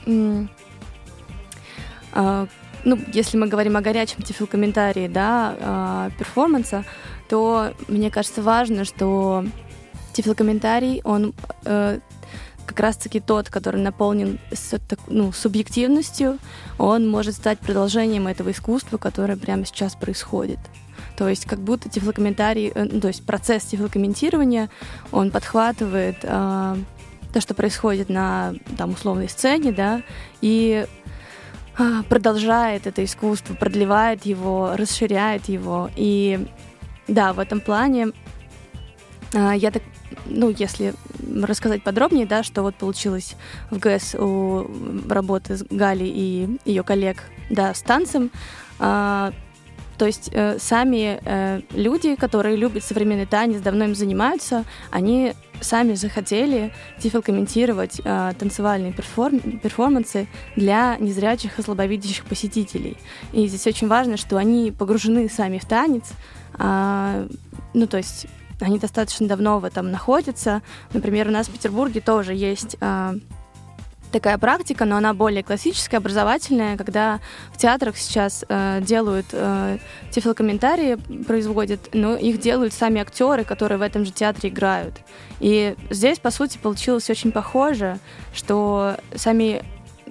а, 0.06 0.46
ну, 2.14 2.98
если 3.12 3.36
мы 3.36 3.46
говорим 3.46 3.76
о 3.76 3.82
горячем 3.82 4.22
тифлокомментарии, 4.22 5.08
да, 5.08 5.54
а, 5.60 6.10
перформанса, 6.18 6.84
то 7.28 7.72
мне 7.88 8.10
кажется 8.10 8.42
важно, 8.42 8.84
что 8.84 9.44
тифлокомментарий, 10.12 11.00
он 11.04 11.34
э, 11.64 12.00
как 12.66 12.80
раз-таки 12.80 13.20
тот, 13.20 13.48
который 13.48 13.80
наполнен 13.80 14.38
ну, 15.06 15.32
субъективностью, 15.32 16.38
он 16.78 17.08
может 17.08 17.34
стать 17.34 17.58
продолжением 17.58 18.26
этого 18.26 18.50
искусства, 18.50 18.96
которое 18.96 19.36
прямо 19.36 19.64
сейчас 19.64 19.94
происходит. 19.94 20.58
То 21.16 21.28
есть 21.28 21.44
как 21.44 21.60
будто 21.60 21.88
тифлокомментарий, 21.88 22.72
э, 22.74 22.84
ну, 22.90 23.00
то 23.00 23.08
есть 23.08 23.24
процесс 23.24 23.64
тифлокомментирования, 23.64 24.68
он 25.12 25.30
подхватывает 25.30 26.16
э, 26.22 26.76
то, 27.32 27.40
что 27.40 27.54
происходит 27.54 28.08
на 28.08 28.54
там, 28.76 28.90
условной 28.92 29.28
сцене, 29.28 29.72
да, 29.72 30.02
и 30.40 30.86
а, 30.86 30.99
продолжает 32.08 32.86
это 32.86 33.04
искусство, 33.04 33.54
продлевает 33.54 34.26
его, 34.26 34.72
расширяет 34.76 35.48
его. 35.48 35.90
И 35.96 36.46
да, 37.08 37.32
в 37.32 37.38
этом 37.38 37.60
плане 37.60 38.12
а, 39.34 39.54
я 39.54 39.70
так, 39.70 39.82
ну, 40.26 40.50
если 40.50 40.94
рассказать 41.42 41.82
подробнее, 41.82 42.26
да, 42.26 42.42
что 42.42 42.62
вот 42.62 42.74
получилось 42.74 43.36
в 43.70 43.78
ГЭС 43.78 44.14
у 44.14 44.66
работы 45.08 45.56
с 45.56 45.64
Гали 45.70 46.04
и 46.04 46.58
ее 46.64 46.82
коллег, 46.82 47.18
да, 47.48 47.74
с 47.74 47.82
танцем, 47.82 48.30
а, 48.78 49.32
То 50.00 50.06
есть 50.06 50.30
э, 50.32 50.56
сами 50.58 51.20
э, 51.22 51.60
люди, 51.74 52.14
которые 52.14 52.56
любят 52.56 52.82
современный 52.82 53.26
танец, 53.26 53.60
давно 53.60 53.84
им 53.84 53.94
занимаются, 53.94 54.64
они 54.90 55.34
сами 55.60 55.92
захотели 55.92 56.72
тифлокомментировать 56.98 58.00
э, 58.02 58.32
танцевальные 58.38 58.94
перформ 58.94 59.40
перформансы 59.58 60.26
для 60.56 60.96
незрячих 60.96 61.58
и 61.58 61.62
слабовидящих 61.62 62.24
посетителей. 62.24 62.96
И 63.34 63.46
здесь 63.46 63.66
очень 63.66 63.88
важно, 63.88 64.16
что 64.16 64.38
они 64.38 64.72
погружены 64.72 65.28
сами 65.28 65.58
в 65.58 65.66
танец, 65.66 66.04
а, 66.54 67.26
ну, 67.74 67.86
то 67.86 67.98
есть 67.98 68.26
они 68.58 68.78
достаточно 68.78 69.28
давно 69.28 69.58
в 69.58 69.66
этом 69.66 69.90
находятся. 69.90 70.62
Например, 70.94 71.28
у 71.28 71.30
нас 71.30 71.48
в 71.48 71.52
Петербурге 71.52 72.00
тоже 72.00 72.32
есть 72.32 72.78
а, 72.80 73.16
такая 74.10 74.38
практика, 74.38 74.84
но 74.84 74.96
она 74.96 75.14
более 75.14 75.42
классическая, 75.42 75.98
образовательная, 75.98 76.76
когда 76.76 77.20
в 77.52 77.58
театрах 77.58 77.96
сейчас 77.96 78.44
э, 78.48 78.80
делают 78.82 79.26
э, 79.32 79.78
тифлокомментарии, 80.10 80.96
производят, 81.24 81.90
но 81.92 82.16
их 82.16 82.40
делают 82.40 82.72
сами 82.72 83.00
актеры, 83.00 83.44
которые 83.44 83.78
в 83.78 83.82
этом 83.82 84.04
же 84.04 84.12
театре 84.12 84.50
играют. 84.50 84.94
И 85.40 85.74
здесь, 85.90 86.18
по 86.18 86.30
сути, 86.30 86.58
получилось 86.58 87.08
очень 87.10 87.32
похоже, 87.32 87.98
что 88.34 88.96
сами 89.14 89.62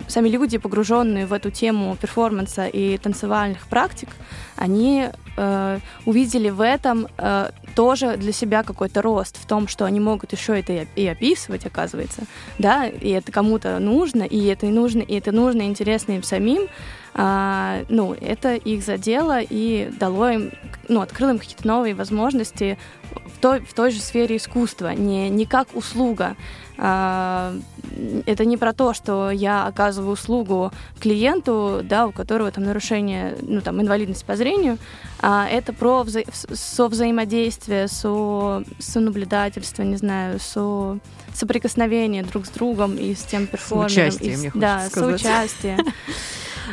сами 0.07 0.29
люди, 0.29 0.57
погруженные 0.57 1.25
в 1.25 1.33
эту 1.33 1.51
тему 1.51 1.95
перформанса 1.99 2.67
и 2.67 2.97
танцевальных 2.97 3.67
практик, 3.67 4.09
они 4.55 5.07
э, 5.37 5.79
увидели 6.05 6.49
в 6.49 6.61
этом 6.61 7.07
э, 7.17 7.49
тоже 7.75 8.17
для 8.17 8.31
себя 8.31 8.63
какой-то 8.63 9.01
рост 9.01 9.37
в 9.37 9.45
том, 9.45 9.67
что 9.67 9.85
они 9.85 9.99
могут 9.99 10.33
еще 10.33 10.59
это 10.59 10.85
и 10.95 11.07
описывать, 11.07 11.65
оказывается, 11.65 12.23
да, 12.57 12.87
и 12.87 13.09
это 13.09 13.31
кому-то 13.31 13.79
нужно, 13.79 14.23
и 14.23 14.45
это 14.45 14.65
и 14.65 14.69
нужно, 14.69 15.01
и 15.01 15.15
это 15.15 15.31
нужно, 15.31 15.63
интересно 15.63 16.13
им 16.13 16.23
самим, 16.23 16.67
а, 17.13 17.83
ну, 17.89 18.13
это 18.13 18.55
их 18.55 18.83
задело 18.83 19.39
и 19.41 19.91
дало 19.99 20.29
им, 20.29 20.51
ну, 20.87 21.01
открыло 21.01 21.31
им 21.31 21.39
какие-то 21.39 21.67
новые 21.67 21.95
возможности 21.95 22.77
в 23.13 23.39
той, 23.39 23.61
в 23.61 23.73
той 23.73 23.91
же 23.91 23.99
сфере 23.99 24.37
искусства, 24.37 24.93
не, 24.93 25.29
не 25.29 25.45
как 25.45 25.75
услуга, 25.75 26.35
это 26.79 28.45
не 28.45 28.57
про 28.57 28.73
то, 28.73 28.93
что 28.93 29.29
я 29.31 29.67
оказываю 29.67 30.13
услугу 30.13 30.71
клиенту, 30.99 31.81
да, 31.83 32.07
у 32.07 32.11
которого 32.11 32.51
там 32.51 32.63
нарушение, 32.63 33.35
ну 33.41 33.61
там 33.61 33.81
инвалидность 33.81 34.25
по 34.25 34.35
зрению, 34.35 34.77
а 35.19 35.47
это 35.47 35.73
про 35.73 36.03
вза 36.03 36.21
со 36.31 36.87
взаимодействие, 36.87 37.87
со 37.87 38.63
сонаблюдательство, 38.79 39.83
не 39.83 39.97
знаю, 39.97 40.39
со 40.39 40.99
соприкосновение 41.33 42.23
друг 42.23 42.45
с 42.45 42.49
другом 42.49 42.95
и 42.95 43.13
с 43.13 43.23
тем 43.23 43.47
перформером. 43.47 43.89
Соучастие, 43.89 44.33
и, 44.33 44.37
мне 44.37 44.51
да, 44.55 44.87
сказать. 44.89 45.21
соучастие. 45.21 45.77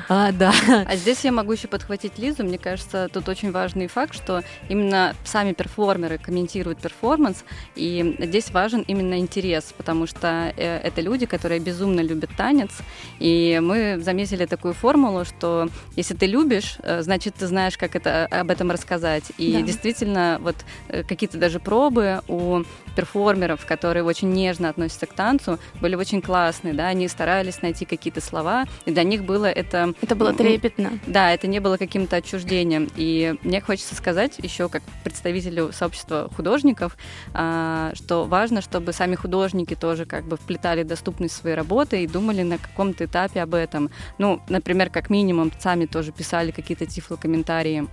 А, 0.09 0.33
да. 0.33 0.53
А 0.87 0.97
здесь 0.97 1.25
я 1.25 1.33
могу 1.33 1.53
еще 1.53 1.69
подхватить 1.69 2.19
Лизу. 2.19 2.45
Мне 2.45 2.59
кажется, 2.59 3.09
тут 3.13 3.29
очень 3.29 3.51
важный 3.51 3.87
факт, 3.87 4.15
что 4.15 4.43
именно 4.69 5.15
сами 5.25 5.53
перформеры 5.53 6.19
комментируют 6.19 6.79
перформанс, 6.79 7.45
и 7.75 8.17
здесь 8.19 8.51
важен 8.51 8.83
именно 8.83 9.19
интерес, 9.19 9.73
потому 9.77 10.07
что 10.07 10.53
э, 10.57 10.79
это 10.79 11.01
люди, 11.01 11.27
которые 11.27 11.61
безумно 11.61 12.01
любят 12.01 12.31
танец, 12.37 12.71
и 13.19 13.59
мы 13.63 13.99
заметили 14.01 14.47
такую 14.47 14.75
формулу, 14.75 15.25
что 15.25 15.69
если 15.97 16.15
ты 16.15 16.27
любишь, 16.27 16.77
э, 16.83 17.03
значит, 17.03 17.35
ты 17.37 17.47
знаешь, 17.47 17.77
как 17.79 17.97
это, 17.97 18.27
об 18.27 18.51
этом 18.51 18.71
рассказать. 18.71 19.25
И 19.39 19.53
Да. 19.53 19.63
действительно, 19.63 20.39
вот 20.41 20.57
э, 20.89 21.03
какие-то 21.05 21.39
даже 21.39 21.59
пробы 21.59 22.21
у 22.29 22.63
перформеров, 22.95 23.65
которые 23.67 24.03
очень 24.05 24.31
нежно 24.47 24.69
относятся 24.69 25.07
к 25.07 25.13
танцу, 25.13 25.59
были 25.81 25.97
очень 25.97 26.23
классные, 26.23 26.73
да, 26.75 26.87
они 26.89 27.09
старались 27.09 27.63
найти 27.63 27.85
какие-то 27.85 28.21
слова, 28.21 28.65
и 28.85 28.93
для 28.93 29.03
них 29.03 29.25
было 29.25 29.47
это 29.47 29.93
Это 30.01 30.15
было 30.15 30.33
трепетно. 30.33 30.99
да, 31.07 31.33
это 31.33 31.47
не 31.49 31.61
было 31.61 31.77
каким-то 31.77 32.17
отчуждением. 32.17 32.89
И 32.97 33.35
мне 33.43 33.61
хочется 33.61 33.95
сказать 33.95 34.39
еще 34.39 34.69
как 34.69 34.83
представителю 35.05 35.73
сообщества 35.73 36.31
художников, 36.37 36.97
а, 37.35 37.93
что 37.95 38.25
важно, 38.25 38.61
чтобы 38.63 38.93
сами 38.93 39.17
художники 39.17 39.75
тоже 39.75 40.05
как 40.07 40.25
бы 40.25 40.37
вплетали 40.37 40.83
доступность 40.85 41.35
свои 41.37 41.55
работы 41.55 42.03
и 42.03 42.07
думали 42.07 42.43
на 42.43 42.59
каком-то 42.59 43.05
этапе 43.05 43.43
об 43.43 43.55
этом. 43.55 43.91
Ну, 44.19 44.41
например, 44.49 44.91
как 44.91 45.11
минимум, 45.11 45.51
сами 45.59 45.87
тоже 45.87 46.13
писали 46.13 46.51
какие-то 46.53 46.87
тифлокомментарии 46.87 47.89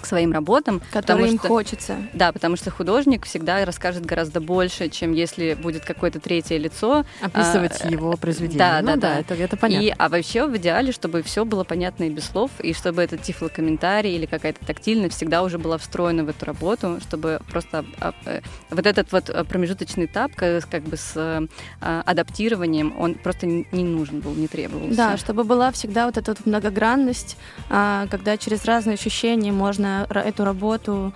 к 0.00 0.06
своим 0.06 0.32
работам. 0.32 0.80
Потому 0.92 1.24
им 1.24 1.38
что- 1.38 1.48
хочется. 1.48 1.96
Да, 2.12 2.32
потому 2.32 2.56
что 2.56 2.70
художник 2.70 3.26
всегда 3.26 3.64
расскажет 3.64 4.04
гораздо 4.06 4.40
больше, 4.40 4.88
чем 4.88 5.12
если 5.12 5.54
будет 5.54 5.84
какое-то 5.84 6.20
третье 6.20 6.56
лицо, 6.58 7.04
Описывать 7.20 7.80
А, 7.84 7.88
его 7.88 8.12
произведение. 8.16 8.58
да, 8.58 8.80
Ну 8.80 8.86
да, 8.88 8.96
да. 8.96 9.18
Это, 9.20 9.34
это 9.34 9.56
понятно. 9.56 9.84
И, 9.84 9.94
а 9.96 10.08
вообще 10.08 10.46
в 10.46 10.56
идеале, 10.56 10.92
чтобы 10.92 11.22
все 11.22 11.44
было 11.44 11.64
понятно 11.64 12.04
и 12.04 12.10
без 12.10 12.24
слов, 12.24 12.50
и 12.60 12.72
чтобы 12.72 13.02
этот 13.02 13.22
тифлокомментарий 13.22 14.14
или 14.14 14.26
какая-то 14.26 14.64
тактильность 14.64 15.16
всегда 15.16 15.42
уже 15.42 15.58
была 15.58 15.78
встроена 15.78 16.24
в 16.24 16.28
эту 16.28 16.44
работу, 16.46 16.98
чтобы 17.00 17.40
просто 17.50 17.84
а, 18.00 18.12
э, 18.24 18.40
вот 18.70 18.86
этот 18.86 19.12
вот 19.12 19.30
э, 19.30 19.44
промежуточный 19.44 20.06
этап 20.06 20.34
как, 20.34 20.68
как 20.68 20.82
бы 20.82 20.96
с 20.96 21.12
а, 21.16 22.02
адаптированием, 22.04 22.94
он 22.98 23.14
просто 23.14 23.46
не 23.46 23.66
не 23.72 23.84
нужен 23.84 24.20
был, 24.20 24.34
не 24.34 24.48
требовался. 24.48 24.96
Да, 24.96 25.16
чтобы 25.16 25.44
была 25.44 25.70
всегда 25.72 26.06
вот 26.06 26.16
эта 26.16 26.30
вот 26.32 26.46
многогранность, 26.46 27.36
а, 27.70 28.06
когда 28.10 28.36
через 28.36 28.64
разные 28.64 28.94
ощущения 28.94 29.52
можно 29.52 29.87
ра- 30.08 30.22
эту 30.22 30.44
работу 30.44 31.12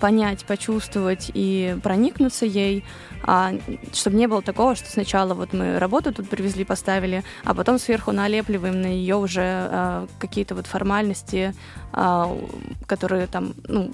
понять, 0.00 0.44
почувствовать 0.44 1.30
и 1.34 1.76
проникнуться 1.82 2.46
ей, 2.46 2.84
а, 3.24 3.52
чтобы 3.92 4.16
не 4.16 4.26
было 4.26 4.42
такого, 4.42 4.74
что 4.74 4.88
сначала 4.90 5.34
вот 5.34 5.52
мы 5.52 5.78
работу 5.78 6.12
тут 6.12 6.28
привезли, 6.28 6.64
поставили, 6.64 7.24
а 7.44 7.54
потом 7.54 7.78
сверху 7.78 8.12
налепливаем 8.12 8.80
на 8.80 8.86
нее 8.86 9.16
уже 9.16 9.42
а, 9.44 10.06
какие-то 10.18 10.54
вот 10.54 10.66
формальности, 10.66 11.54
а, 11.92 12.34
которые 12.86 13.26
там, 13.26 13.54
ну, 13.68 13.92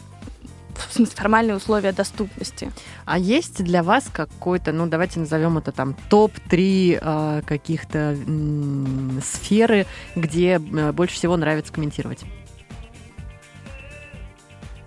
в 0.89 0.95
смысле, 0.95 1.17
формальные 1.17 1.57
условия 1.57 1.91
доступности. 1.93 2.71
А 3.05 3.19
есть 3.19 3.65
для 3.65 3.83
вас 3.83 4.05
какой-то, 4.13 4.71
ну 4.73 4.87
давайте 4.87 5.19
назовем 5.19 5.59
это 5.59 5.73
там 5.73 5.97
топ-3 6.09 6.99
а, 7.03 7.43
каких-то 7.43 7.99
м, 8.27 9.21
сферы, 9.25 9.87
где 10.15 10.61
э, 10.61 10.93
больше 10.93 11.17
всего 11.17 11.37
нравится 11.37 11.73
комментировать? 11.73 12.21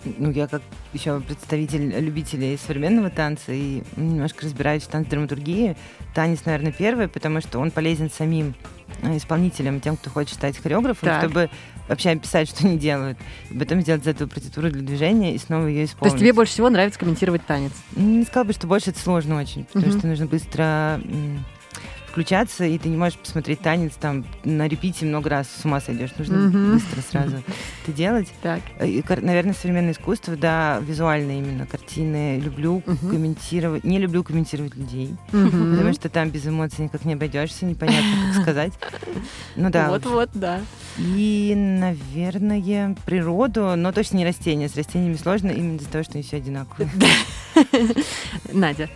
Ну, 0.04 0.30
я 0.32 0.48
как 0.48 0.62
еще 0.92 1.20
представитель 1.20 1.96
любителей 2.00 2.58
современного 2.58 3.08
танца 3.10 3.52
и 3.52 3.82
немножко 3.96 4.44
разбираюсь 4.44 4.82
в 4.82 4.88
танц-драматургии. 4.88 5.76
Танец, 6.14 6.44
наверное, 6.44 6.72
первый, 6.72 7.08
потому 7.08 7.40
что 7.40 7.58
он 7.60 7.70
полезен 7.70 8.10
самим 8.10 8.54
э, 9.02 9.16
исполнителям, 9.16 9.80
тем, 9.80 9.96
кто 9.96 10.10
хочет 10.10 10.34
стать 10.34 10.58
хореографом, 10.58 11.08
Так. 11.08 11.22
чтобы 11.22 11.50
вообще 11.88 12.10
описать, 12.10 12.48
что 12.48 12.66
они 12.66 12.78
делают, 12.78 13.16
и 13.50 13.56
потом 13.58 13.80
сделать 13.80 14.02
из 14.02 14.08
этого 14.08 14.28
партитуру 14.28 14.70
для 14.70 14.82
движения 14.82 15.34
и 15.34 15.38
снова 15.38 15.66
ее 15.66 15.86
То 15.86 15.92
исполнить. 15.92 16.12
есть 16.14 16.20
тебе 16.24 16.32
больше 16.32 16.52
всего 16.52 16.68
нравится 16.70 16.98
комментировать 16.98 17.46
танец? 17.46 17.72
Не 17.94 18.24
сказала 18.24 18.44
бы, 18.44 18.52
что 18.52 18.66
больше 18.66 18.90
это 18.90 18.98
сложно 18.98 19.38
очень, 19.40 19.64
потому 19.64 19.86
Мгм. 19.86 19.98
что 19.98 20.06
нужно 20.08 20.26
быстро 20.26 21.00
включаться, 22.12 22.64
и 22.66 22.76
ты 22.78 22.90
не 22.90 22.96
можешь 22.96 23.18
посмотреть 23.18 23.60
танец 23.60 23.92
там 23.98 24.24
на 24.44 24.68
репите 24.68 25.06
много 25.06 25.30
раз 25.30 25.48
с 25.48 25.64
ума 25.64 25.80
сойдешь. 25.80 26.10
Нужно 26.18 26.36
Мгм. 26.36 26.72
быстро 26.74 27.00
сразу 27.00 27.36
это 27.86 27.92
делать. 27.96 28.28
Так. 28.42 28.60
И, 28.84 29.00
кар- 29.02 29.22
наверное, 29.22 29.54
современное 29.54 29.92
искусство, 29.92 30.36
да, 30.36 30.78
визуальное 30.80 31.38
именно, 31.38 31.66
картины. 31.66 32.38
Люблю 32.38 32.82
Мгм. 32.86 33.10
комментировать, 33.10 33.84
не 33.84 33.98
люблю 33.98 34.22
комментировать 34.22 34.76
людей, 34.76 35.16
Мгм. 35.32 35.70
потому 35.76 35.92
что 35.94 36.08
там 36.10 36.28
без 36.28 36.46
эмоций 36.46 36.84
никак 36.84 37.04
не 37.06 37.14
обойдешься, 37.14 37.64
непонятно, 37.64 38.10
как 38.34 38.42
сказать. 38.42 38.72
Ну 39.56 39.70
да. 39.70 39.88
Вот-вот, 39.88 40.28
да. 40.34 40.60
И, 40.98 41.54
наверное, 41.56 42.94
природу, 43.06 43.74
но 43.76 43.90
точно 43.92 44.18
не 44.18 44.26
растения. 44.26 44.68
С 44.68 44.76
растениями 44.76 45.14
сложно 45.16 45.50
именно 45.50 45.76
из-за 45.78 45.88
того, 45.88 46.04
что 46.04 46.12
они 46.14 46.22
все 46.22 46.36
одинаковые. 46.36 46.90
Надя. 48.52 48.90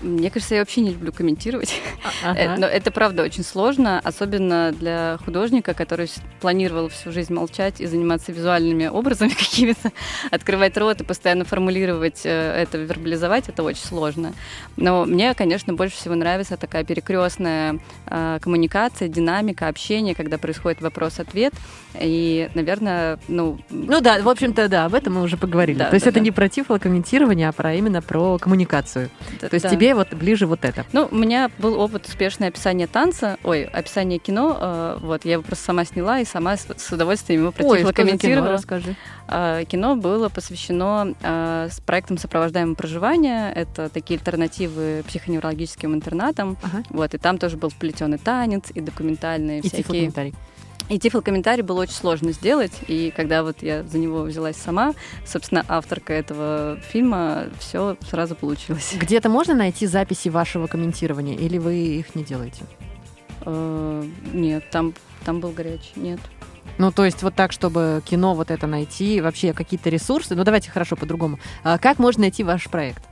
Мне 0.00 0.30
кажется, 0.30 0.54
я 0.54 0.60
вообще 0.62 0.80
не 0.82 0.90
люблю 0.90 1.12
комментировать. 1.12 1.74
Э, 2.22 2.46
Ага. 2.46 2.56
Но 2.58 2.66
это 2.66 2.90
правда 2.90 3.22
очень 3.24 3.42
сложно, 3.44 4.00
особенно 4.02 4.72
для 4.72 5.18
художника, 5.24 5.74
который 5.74 6.10
планировал 6.40 6.88
всю 6.88 7.10
жизнь 7.12 7.32
молчать 7.34 7.80
и 7.80 7.86
заниматься 7.86 8.32
визуальными 8.32 8.86
образами 8.86 9.30
какими-то, 9.38 9.90
открывать 10.30 10.76
рот 10.76 11.00
и 11.00 11.04
постоянно 11.04 11.44
формулировать 11.44 12.22
э, 12.24 12.30
это, 12.62 12.78
вербализовать, 12.78 13.48
это 13.48 13.62
очень 13.62 13.84
сложно. 13.84 14.32
Но 14.76 15.04
мне, 15.04 15.34
конечно, 15.34 15.74
больше 15.74 15.96
всего 15.96 16.14
нравится 16.14 16.56
такая 16.56 16.84
перекрестная 16.84 17.78
э, 18.06 18.38
коммуникация, 18.40 19.08
динамика, 19.08 19.68
общение, 19.68 20.14
когда 20.14 20.38
происходит 20.38 20.80
вопрос-ответ. 20.80 21.52
И, 22.00 22.48
наверное, 22.54 23.18
ну, 23.28 23.58
Ну 23.70 24.00
да, 24.00 24.20
в 24.22 24.28
общем-то, 24.28 24.68
да, 24.68 24.84
об 24.86 24.94
этом 24.94 25.14
мы 25.14 25.22
уже 25.22 25.36
поговорили. 25.36 25.78
Да, 25.78 25.86
То 25.86 25.94
есть 25.94 26.04
да, 26.04 26.10
это 26.10 26.18
да. 26.20 26.24
не 26.24 26.30
про 26.30 26.48
тифлокомментирование, 26.48 27.48
а 27.48 27.52
про 27.52 27.74
именно 27.74 28.02
про 28.02 28.38
коммуникацию. 28.38 29.10
д- 29.40 29.48
То 29.48 29.54
есть 29.54 29.64
да. 29.64 29.70
тебе 29.70 29.85
вот 29.94 30.12
ближе 30.14 30.46
вот 30.46 30.64
это. 30.64 30.84
Ну, 30.92 31.08
у 31.10 31.14
меня 31.14 31.50
был 31.58 31.78
опыт 31.78 32.06
успешное 32.06 32.48
описание 32.48 32.86
танца, 32.86 33.38
ой, 33.44 33.64
описание 33.64 34.18
кино, 34.18 34.56
э, 34.60 34.98
вот, 35.00 35.24
я 35.24 35.34
его 35.34 35.42
просто 35.42 35.64
сама 35.64 35.84
сняла 35.84 36.20
и 36.20 36.24
сама 36.24 36.56
с, 36.56 36.66
с 36.76 36.92
удовольствием 36.92 37.42
его 37.42 37.52
кино, 37.52 37.68
противокомментировала. 37.70 38.52
расскажи. 38.52 38.96
А, 39.28 39.64
Кино 39.64 39.96
было 39.96 40.28
посвящено 40.28 41.14
а, 41.22 41.68
с 41.70 41.80
проектом 41.80 42.18
сопровождаемого 42.18 42.74
проживания. 42.74 43.52
Это 43.52 43.88
такие 43.88 44.18
альтернативы 44.18 45.04
психоневрологическим 45.08 45.94
интернатам. 45.94 46.56
Ага. 46.62 46.82
Вот, 46.90 47.14
и 47.14 47.18
там 47.18 47.38
тоже 47.38 47.56
был 47.56 47.70
вплетен 47.70 48.14
и 48.14 48.18
танец, 48.18 48.70
и 48.72 48.80
документальные 48.80 49.58
И 49.58 49.62
всякие 49.62 49.82
тифлокомментарий. 49.82 50.34
И 50.88 50.98
тифлокомментарий 50.98 51.62
было 51.62 51.82
очень 51.82 51.94
сложно 51.94 52.32
сделать, 52.32 52.72
и 52.86 53.12
когда 53.14 53.42
вот 53.42 53.62
я 53.62 53.82
за 53.82 53.98
него 53.98 54.22
взялась 54.22 54.56
сама, 54.56 54.94
собственно, 55.24 55.64
авторка 55.68 56.12
этого 56.12 56.78
фильма, 56.90 57.46
все 57.58 57.96
сразу 58.08 58.36
получилось. 58.36 58.94
Где-то 58.96 59.28
можно 59.28 59.54
найти 59.54 59.86
записи 59.86 60.28
вашего 60.28 60.68
комментирования, 60.68 61.36
или 61.36 61.58
вы 61.58 61.74
их 61.74 62.14
не 62.14 62.22
делаете? 62.22 62.62
Э, 63.44 64.04
Нет, 64.32 64.70
там, 64.70 64.94
там 65.24 65.40
был 65.40 65.50
горячий, 65.50 65.92
нет. 65.96 66.20
Ну, 66.78 66.92
то 66.92 67.04
есть 67.04 67.22
вот 67.22 67.34
так, 67.34 67.52
чтобы 67.52 68.02
кино 68.04 68.34
вот 68.34 68.50
это 68.50 68.66
найти, 68.66 69.20
вообще 69.20 69.52
какие-то 69.52 69.88
ресурсы. 69.88 70.34
Ну, 70.34 70.44
давайте 70.44 70.70
хорошо 70.70 70.94
по-другому. 70.94 71.38
А 71.62 71.78
как 71.78 71.98
можно 71.98 72.22
найти 72.22 72.44
ваш 72.44 72.68
проект? 72.68 73.02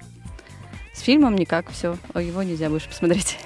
С 0.93 1.01
фильмом 1.01 1.35
никак, 1.35 1.70
все, 1.70 1.97
его 2.14 2.43
нельзя 2.43 2.68
больше 2.68 2.89
посмотреть. 2.89 3.39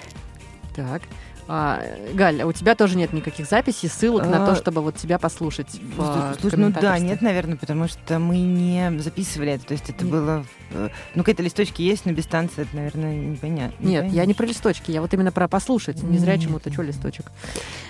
Так. 0.75 1.03
А, 1.51 1.83
Галь, 2.13 2.43
а 2.43 2.47
у 2.47 2.53
тебя 2.53 2.75
тоже 2.75 2.97
нет 2.99 3.15
никаких 3.15 3.47
записей, 3.47 3.89
ссылок 3.89 4.27
на 4.27 4.45
то, 4.45 4.53
А, 4.53 4.57
чтобы 4.57 4.83
вот 4.83 4.97
тебя 4.97 5.19
послушать 5.19 5.81
в 5.97 6.01
а, 6.01 6.35
Слушай, 6.39 6.59
ну 6.59 6.71
да, 6.71 6.99
нет, 6.99 7.23
наверное, 7.23 7.57
потому 7.57 7.89
что 7.89 8.19
мы 8.19 8.37
не 8.39 8.93
записывали 8.99 9.53
это. 9.53 9.65
То 9.65 9.73
есть 9.73 9.89
это 9.89 10.05
Не- 10.05 10.11
было... 10.11 10.45
э, 10.73 10.91
Ну, 11.15 11.23
какие-то 11.23 11.43
листочки 11.43 11.81
есть, 11.81 12.05
но 12.05 12.13
без 12.13 12.27
танца 12.27 12.63
это, 12.63 12.77
наверное, 12.77 13.17
непонятно. 13.17 13.83
Нет, 13.85 14.13
я 14.13 14.27
не 14.27 14.35
про 14.35 14.45
листочки, 14.45 14.91
я 14.91 15.01
вот 15.01 15.15
именно 15.15 15.33
про 15.33 15.49
послушать. 15.49 16.03
Не 16.03 16.19
зря 16.19 16.35
Нет. 16.37 16.45
чему-то, 16.45 16.71
что 16.71 16.83
листочек. 16.83 17.27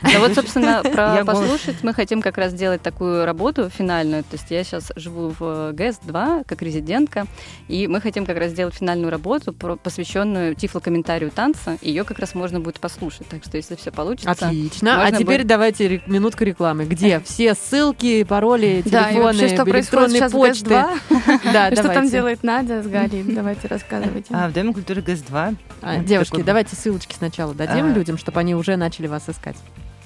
Да 0.03 0.21
вот, 0.21 0.35
собственно, 0.35 0.83
про 0.93 1.25
послушать 1.25 1.83
мы 1.83 1.93
хотим 1.93 2.23
как 2.23 2.39
раз 2.39 2.53
сделать 2.53 2.81
такую 2.81 3.25
работу 3.25 3.69
финальную. 3.71 4.23
То 4.23 4.37
есть 4.37 4.51
я 4.51 4.63
сейчас 4.63 4.93
живу 4.95 5.35
в 5.37 5.73
ГЭС-2 5.73 6.45
как 6.47 6.63
резидентка, 6.63 7.27
и 7.67 7.89
мы 7.89 8.01
хотим 8.01 8.25
как 8.25 8.39
раз 8.39 8.53
сделать 8.53 8.75
финальную 8.75 9.11
работу, 9.11 9.53
посвященную 9.53 10.55
тифлокомментарию 10.55 11.33
танца. 11.33 11.77
Ее 11.83 12.05
как 12.05 12.21
раз 12.21 12.37
можно 12.37 12.61
будет 12.61 12.79
послушать. 12.79 13.27
Так 13.29 13.48
что, 13.49 13.57
если 13.57 13.75
все 13.77 13.91
получится... 13.91 14.31
Отлично. 14.31 15.03
А 15.05 15.11
теперь 15.11 15.39
будет- 15.39 15.47
давайте 15.47 15.89
ре- 15.89 16.03
минутка 16.07 16.45
рекламы. 16.45 16.85
Где 16.85 17.21
все 17.21 17.55
ссылки, 17.55 18.23
пароли, 18.25 18.83
Да, 18.85 19.05
телефоны, 19.05 19.25
вообще, 19.25 19.49
что 19.49 19.65
происходит 19.65 20.11
электронные 20.13 20.31
почты? 20.31 20.71
ГЭС-2? 20.71 21.41
Да, 21.53 21.73
Что 21.73 21.89
там 21.89 22.09
делает 22.09 22.43
Надя 22.43 22.83
с 22.83 22.87
Галей? 22.87 23.23
Давайте 23.23 23.69
рассказывайте. 23.69 24.27
А 24.33 24.49
в 24.49 24.53
Доме 24.53 24.73
культуры 24.73 25.01
ГЭС-2 25.03 25.57
А, 25.83 25.97
девушки, 25.99 26.43
давайте 26.43 26.77
ссылочки 26.77 27.15
сначала 27.17 27.55
дадим 27.55 27.87
А. 27.87 27.93
людям, 27.93 28.19
чтобы 28.19 28.41
они 28.41 28.55
уже 28.55 28.77
начали 28.77 29.07
вас 29.07 29.29
искать. 29.29 29.57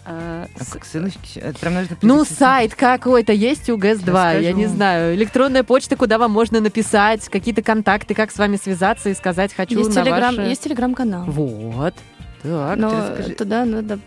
а, 0.04 0.46
А 0.58 0.64
с- 0.64 0.68
как 0.68 0.84
ссылочки? 0.84 1.38
Это 1.38 1.58
прям 1.58 1.74
нужно 1.74 1.96
Ну, 2.02 2.24
сайт 2.24 2.74
какой-то 2.74 3.32
есть 3.32 3.70
у 3.70 3.76
ГЭС-2, 3.76 4.40
я 4.42 4.52
не 4.52 4.66
знаю. 4.66 5.14
Электронная 5.14 5.62
почта, 5.62 5.96
куда 5.96 6.18
вам 6.18 6.30
можно 6.32 6.60
написать, 6.60 7.28
какие-то 7.28 7.62
контакты, 7.62 8.14
как 8.14 8.30
с 8.32 8.38
вами 8.38 8.56
связаться 8.56 9.10
и 9.10 9.14
сказать 9.14 9.52
«хочу 9.54 9.78
Есть 9.78 9.94
на 9.94 10.02
телеграм, 10.02 10.36
ваше...» 10.36 10.48
есть 10.48 10.62
телеграм-канал. 10.64 11.24
Вот. 11.26 11.94
Так. 12.42 12.78
Но 12.78 13.34
туда 13.36 13.64
надо, 13.64 13.98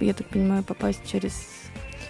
я 0.00 0.14
так 0.14 0.28
понимаю, 0.28 0.62
попасть 0.62 1.00
через 1.06 1.32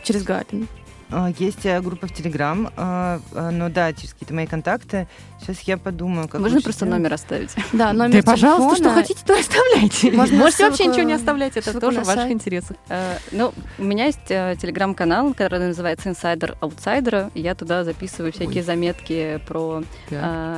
через 0.02 0.22
Галин. 0.22 0.68
А, 1.10 1.30
Есть 1.38 1.64
э, 1.64 1.80
группа 1.80 2.06
в 2.08 2.12
Телеграм, 2.12 2.70
а, 2.76 3.20
а, 3.32 3.50
но 3.50 3.68
да, 3.68 3.92
через 3.92 4.12
какие-то 4.12 4.34
мои 4.34 4.46
контакты. 4.46 5.06
Сейчас 5.40 5.60
я 5.60 5.76
подумаю, 5.76 6.28
как 6.28 6.40
Можно 6.40 6.60
просто 6.60 6.84
номер 6.86 7.14
оставить. 7.14 7.54
Да, 7.72 7.92
номер 7.92 8.24
Да, 8.24 8.32
пожалуйста, 8.32 8.76
что 8.76 8.84
телефона. 8.84 9.02
хотите, 9.02 9.20
то 9.24 9.38
оставляйте. 9.38 10.10
Можно 10.12 10.36
Можете 10.38 10.68
вообще 10.68 10.86
ничего 10.86 11.02
не 11.02 11.12
оставлять, 11.12 11.56
это 11.56 11.78
тоже 11.78 12.00
в 12.00 12.06
ваших 12.06 12.22
сайт. 12.22 12.32
интересах. 12.32 12.76
Э, 12.88 13.18
Ну, 13.30 13.52
у 13.78 13.84
меня 13.84 14.06
есть 14.06 14.18
э, 14.30 14.56
телеграм-канал, 14.60 15.32
который 15.34 15.68
называется 15.68 16.08
Insider 16.08 16.58
Outsider. 16.60 17.30
Я 17.34 17.54
туда 17.54 17.84
записываю 17.84 18.32
всякие 18.32 18.62
заметки 18.62 19.40
про 19.46 19.82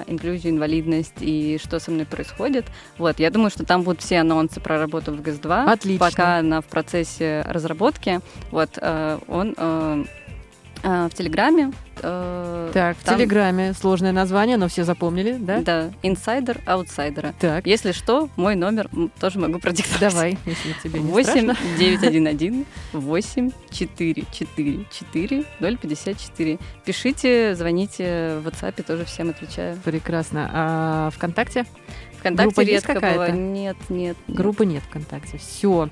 инклюзию, 0.07 0.53
инвалидность 0.55 1.15
и 1.21 1.59
что 1.63 1.79
со 1.81 1.91
мной 1.91 2.07
происходит. 2.07 2.65
Вот, 2.97 3.19
я 3.19 3.31
думаю, 3.31 3.51
что 3.51 3.65
там 3.65 3.83
будут 3.83 4.01
все 4.01 4.21
анонсы 4.21 4.61
про 4.61 4.79
работу 4.79 5.13
в 5.13 5.21
ГЭС-2. 5.21 5.71
Отлично. 5.71 5.99
Пока 6.07 6.39
она 6.39 6.61
в 6.61 6.67
процессе 6.67 7.45
разработки. 7.47 8.21
Вот, 8.51 8.79
он 9.29 9.55
в 10.83 11.11
Телеграме. 11.15 11.73
э, 12.01 12.71
Так, 12.73 12.97
в 12.97 13.05
там- 13.05 13.17
Телеграме 13.17 13.73
сложное 13.75 14.13
название, 14.13 14.57
но 14.57 14.69
все 14.69 14.85
запомнили, 14.85 15.33
да? 15.39 15.61
Да, 15.61 15.91
Инсайдер 16.03 16.61
Аутсайдера. 16.67 17.35
Так, 17.41 17.67
Если 17.67 17.93
что, 17.93 18.29
мой 18.37 18.55
номер 18.55 18.89
тоже 19.21 19.39
могу 19.41 19.59
продиктовать. 19.59 20.01
давай, 20.01 20.39
если 20.47 20.75
тебе 20.83 21.01
не 21.01 21.11
8 21.11 21.53
страшно. 21.53 21.57
911 21.79 22.67
8 22.93 23.51
4 23.71 24.25
4 24.33 24.87
4 24.91 25.45
054. 25.61 26.59
Пишите, 26.85 27.55
звоните 27.57 28.39
в 28.43 28.47
WhatsApp, 28.49 28.83
тоже 28.83 29.05
всем 29.05 29.31
отвечаю. 29.31 29.77
Прекрасно. 29.85 30.49
А 30.53 31.11
ВКонтакте? 31.11 31.65
Вконтакте 32.19 32.47
Группа 32.49 32.61
есть 32.63 32.73
редко 32.73 32.95
какая-то? 32.95 33.15
бывает. 33.15 33.35
Нет, 33.35 33.77
нет. 33.89 34.17
нет. 34.27 34.37
Группы 34.37 34.67
нет 34.67 34.83
ВКонтакте. 34.89 35.39
Все. 35.39 35.89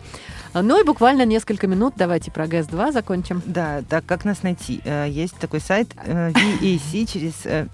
Ну 0.62 0.80
и 0.80 0.84
буквально 0.84 1.24
несколько 1.24 1.66
минут. 1.66 1.94
Давайте 1.96 2.30
про 2.30 2.46
ГЭС-2 2.46 2.92
закончим. 2.92 3.42
Да, 3.44 3.82
так 3.88 4.06
как 4.06 4.24
нас 4.24 4.42
найти? 4.42 4.80
Э, 4.84 5.06
Есть 5.08 5.36
такой 5.36 5.60
сайт 5.60 5.88
э, 6.04 6.30
VAC 6.30 7.06
через 7.06 7.34
э, 7.44 7.66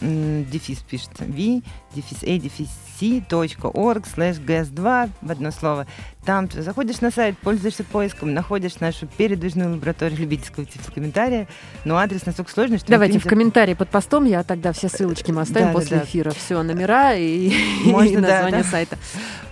дефис 0.00 0.78
пишется. 0.80 1.24
V, 1.24 1.62
дефис 1.94 2.22
A, 2.22 2.38
дефис 2.38 2.68
C.org 2.98 4.04
slash 4.14 4.44
GS2 4.44 5.10
в 5.20 5.30
одно 5.30 5.50
слово. 5.50 5.86
Там 6.24 6.48
ты 6.48 6.62
заходишь 6.62 7.00
на 7.00 7.10
сайт, 7.10 7.36
пользуешься 7.38 7.84
поиском, 7.84 8.32
находишь 8.32 8.80
нашу 8.80 9.06
передвижную 9.06 9.72
лабораторию 9.72 10.18
любительского 10.18 10.66
комментария, 10.94 11.48
но 11.84 11.96
адрес 11.96 12.24
настолько 12.24 12.50
сложный, 12.50 12.78
что... 12.78 12.88
Давайте 12.88 13.18
в 13.18 13.22
принципе, 13.22 13.30
комментарии 13.30 13.74
под 13.74 13.90
постом 13.90 14.24
я 14.24 14.42
тогда 14.42 14.72
все 14.72 14.88
ссылочки 14.88 15.32
мы 15.32 15.42
оставим 15.42 15.68
Да, 15.68 15.72
да, 15.72 15.78
после 15.78 15.96
да. 15.98 16.04
эфира. 16.04 16.30
Все, 16.30 16.62
номера 16.62 17.14
и, 17.14 17.52
Можно, 17.84 18.18
и 18.18 18.20
да, 18.20 18.20
название 18.20 18.62
да. 18.62 18.70
сайта. 18.70 18.98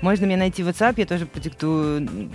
Можно 0.00 0.24
меня 0.26 0.38
найти 0.38 0.62
в 0.62 0.68
WhatsApp, 0.68 0.94
я 0.96 1.06
тоже 1.06 1.26
продиктую 1.26 2.30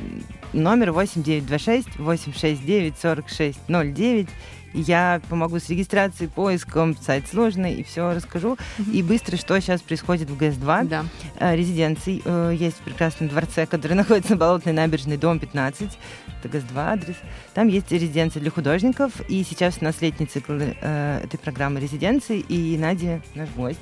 номер 0.53 0.91
8926 0.91 1.97
869 1.97 2.93
4609. 3.01 4.29
Я 4.73 5.21
помогу 5.29 5.59
с 5.59 5.69
регистрацией, 5.69 6.29
поиском, 6.29 6.95
сайт 6.97 7.27
сложный, 7.27 7.75
и 7.75 7.83
все 7.83 8.13
расскажу. 8.13 8.57
И 8.91 9.01
быстро, 9.01 9.37
что 9.37 9.59
сейчас 9.59 9.81
происходит 9.81 10.29
в 10.29 10.37
ГЭС-2. 10.37 10.87
Да. 10.87 11.05
Э, 11.39 11.55
резиденций 11.55 12.21
э, 12.23 12.55
есть 12.57 12.77
в 12.77 12.81
прекрасном 12.81 13.29
дворце, 13.29 13.65
который 13.65 13.93
находится 13.95 14.31
на 14.31 14.37
Болотной 14.37 14.73
набережной, 14.73 15.17
дом 15.17 15.39
15. 15.39 15.97
Это 16.39 16.49
ГЭС-2 16.49 16.75
адрес. 16.75 17.15
Там 17.53 17.67
есть 17.67 17.91
резиденция 17.91 18.41
для 18.41 18.51
художников. 18.51 19.11
И 19.29 19.43
сейчас 19.43 19.77
у 19.81 19.85
нас 19.85 20.01
летний 20.01 20.25
цикл 20.25 20.53
э, 20.53 21.21
этой 21.23 21.37
программы 21.37 21.79
резиденции. 21.79 22.39
И 22.39 22.77
Надя, 22.77 23.21
наш 23.35 23.49
гость, 23.49 23.79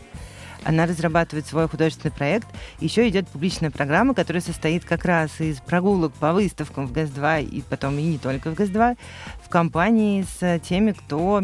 она 0.65 0.85
разрабатывает 0.87 1.45
свой 1.45 1.69
художественный 1.69 2.11
проект. 2.11 2.47
Еще 2.79 3.07
идет 3.07 3.27
публичная 3.27 3.71
программа, 3.71 4.13
которая 4.13 4.41
состоит 4.41 4.83
как 4.83 5.05
раз 5.05 5.39
из 5.39 5.59
прогулок 5.59 6.13
по 6.13 6.33
выставкам 6.33 6.87
в 6.87 6.91
ГЭС-2 6.91 7.45
и 7.45 7.61
потом 7.61 7.97
и 7.99 8.01
не 8.01 8.17
только 8.17 8.49
в 8.49 8.55
ГЭС-2 8.55 8.97
в 9.43 9.49
компании 9.49 10.25
с 10.37 10.59
теми, 10.59 10.91
кто 10.91 11.43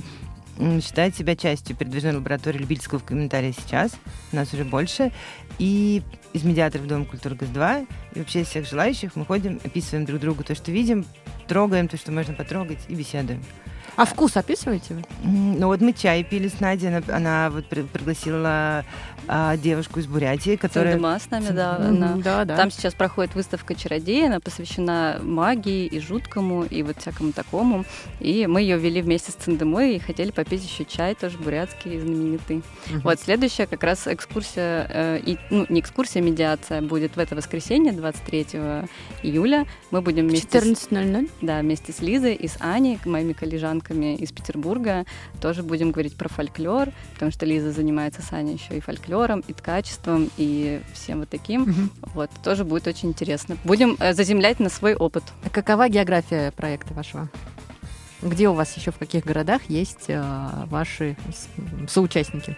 считает 0.83 1.15
себя 1.15 1.35
частью 1.35 1.75
передвижной 1.75 2.15
лаборатории 2.15 2.57
любительского 2.57 2.99
комментария 2.99 3.53
сейчас. 3.53 3.91
У 4.31 4.35
нас 4.35 4.53
уже 4.53 4.65
больше. 4.65 5.11
И 5.59 6.01
из 6.33 6.43
медиаторов 6.43 6.87
Дома 6.87 7.05
культуры 7.05 7.35
ГЭС-2 7.35 7.87
и 8.15 8.19
вообще 8.19 8.41
из 8.41 8.47
всех 8.47 8.67
желающих 8.67 9.15
мы 9.15 9.25
ходим, 9.25 9.59
описываем 9.63 10.05
друг 10.05 10.19
другу 10.19 10.43
то, 10.43 10.55
что 10.55 10.71
видим, 10.71 11.05
трогаем 11.47 11.87
то, 11.87 11.97
что 11.97 12.11
можно 12.11 12.33
потрогать 12.33 12.79
и 12.87 12.95
беседуем. 12.95 13.43
А 13.97 14.05
вкус 14.05 14.37
описываете 14.37 14.95
вы? 14.95 15.03
Ну 15.23 15.67
вот 15.67 15.81
мы 15.81 15.93
чай 15.93 16.23
пили 16.23 16.47
с 16.47 16.59
Надей, 16.59 16.87
она, 16.89 17.03
она 17.13 17.49
вот 17.49 17.67
при- 17.67 17.81
пригласила 17.81 18.85
а, 19.33 19.55
девушку 19.55 20.01
из 20.01 20.07
Бурятии, 20.07 20.57
которая... 20.57 20.91
Цендема 20.95 21.17
с 21.17 21.29
нами, 21.31 21.49
да. 21.51 21.77
Она- 21.77 22.17
Да, 22.17 22.43
да. 22.43 22.57
Там 22.57 22.69
сейчас 22.69 22.93
проходит 22.93 23.33
выставка 23.33 23.75
чародея, 23.75 24.27
она 24.27 24.41
посвящена 24.41 25.19
магии 25.23 25.85
и 25.85 25.99
жуткому, 26.01 26.63
и 26.63 26.83
вот 26.83 26.97
всякому 26.99 27.31
такому. 27.31 27.85
И 28.19 28.45
мы 28.45 28.61
ее 28.61 28.77
вели 28.77 29.01
вместе 29.01 29.31
с 29.31 29.35
Цендемой 29.35 29.95
и 29.95 29.99
хотели 29.99 30.31
попить 30.31 30.65
еще 30.65 30.83
чай, 30.83 31.15
тоже 31.15 31.37
бурятский, 31.37 31.97
знаменитый. 31.97 32.61
Мгм. 32.89 32.99
Вот 33.05 33.21
следующая 33.21 33.67
как 33.67 33.83
раз 33.83 34.05
экскурсия, 34.05 34.85
э, 34.89 35.19
и, 35.25 35.37
ну, 35.49 35.65
не 35.69 35.79
экскурсия, 35.79 36.21
а 36.21 36.25
медиация 36.25 36.81
будет 36.81 37.15
в 37.15 37.19
это 37.19 37.33
воскресенье, 37.33 37.93
23 37.93 38.83
июля. 39.23 39.65
Мы 39.91 40.01
будем 40.01 40.27
вместе 40.27 40.59
с, 40.59 40.63
14.00. 40.63 41.29
да, 41.41 41.59
вместе 41.61 41.93
с 41.93 42.01
Лизой 42.01 42.35
и 42.35 42.49
с 42.49 42.57
Аней, 42.59 42.99
моими 43.05 43.31
коллежанками 43.31 44.15
из 44.17 44.33
Петербурга, 44.33 45.05
тоже 45.41 45.63
будем 45.63 45.91
говорить 45.91 46.17
про 46.17 46.27
фольклор, 46.27 46.89
потому 47.13 47.31
что 47.31 47.45
Лиза 47.45 47.71
занимается 47.71 48.21
с 48.21 48.33
Аней 48.33 48.55
еще 48.55 48.75
и 48.75 48.81
фольклором, 49.21 49.43
и 49.47 49.53
ткачеством, 49.53 50.29
и 50.37 50.81
всем 50.93 51.19
вот 51.19 51.29
таким. 51.29 51.61
Мгм. 51.61 51.91
Вот, 52.13 52.29
тоже 52.43 52.63
будет 52.63 52.87
очень 52.87 53.09
интересно. 53.09 53.57
Будем 53.63 53.95
э, 53.99 54.13
заземлять 54.13 54.59
на 54.59 54.69
свой 54.69 54.95
опыт. 54.95 55.23
А 55.43 55.49
какова 55.49 55.89
география 55.89 56.51
проекта 56.51 56.93
вашего? 56.93 57.29
Где 58.21 58.49
у 58.49 58.53
вас 58.53 58.75
еще 58.77 58.91
в 58.91 58.97
каких 58.97 59.25
городах 59.25 59.61
есть 59.67 60.05
э, 60.07 60.23
ваши 60.67 61.15
соучастники? 61.87 62.57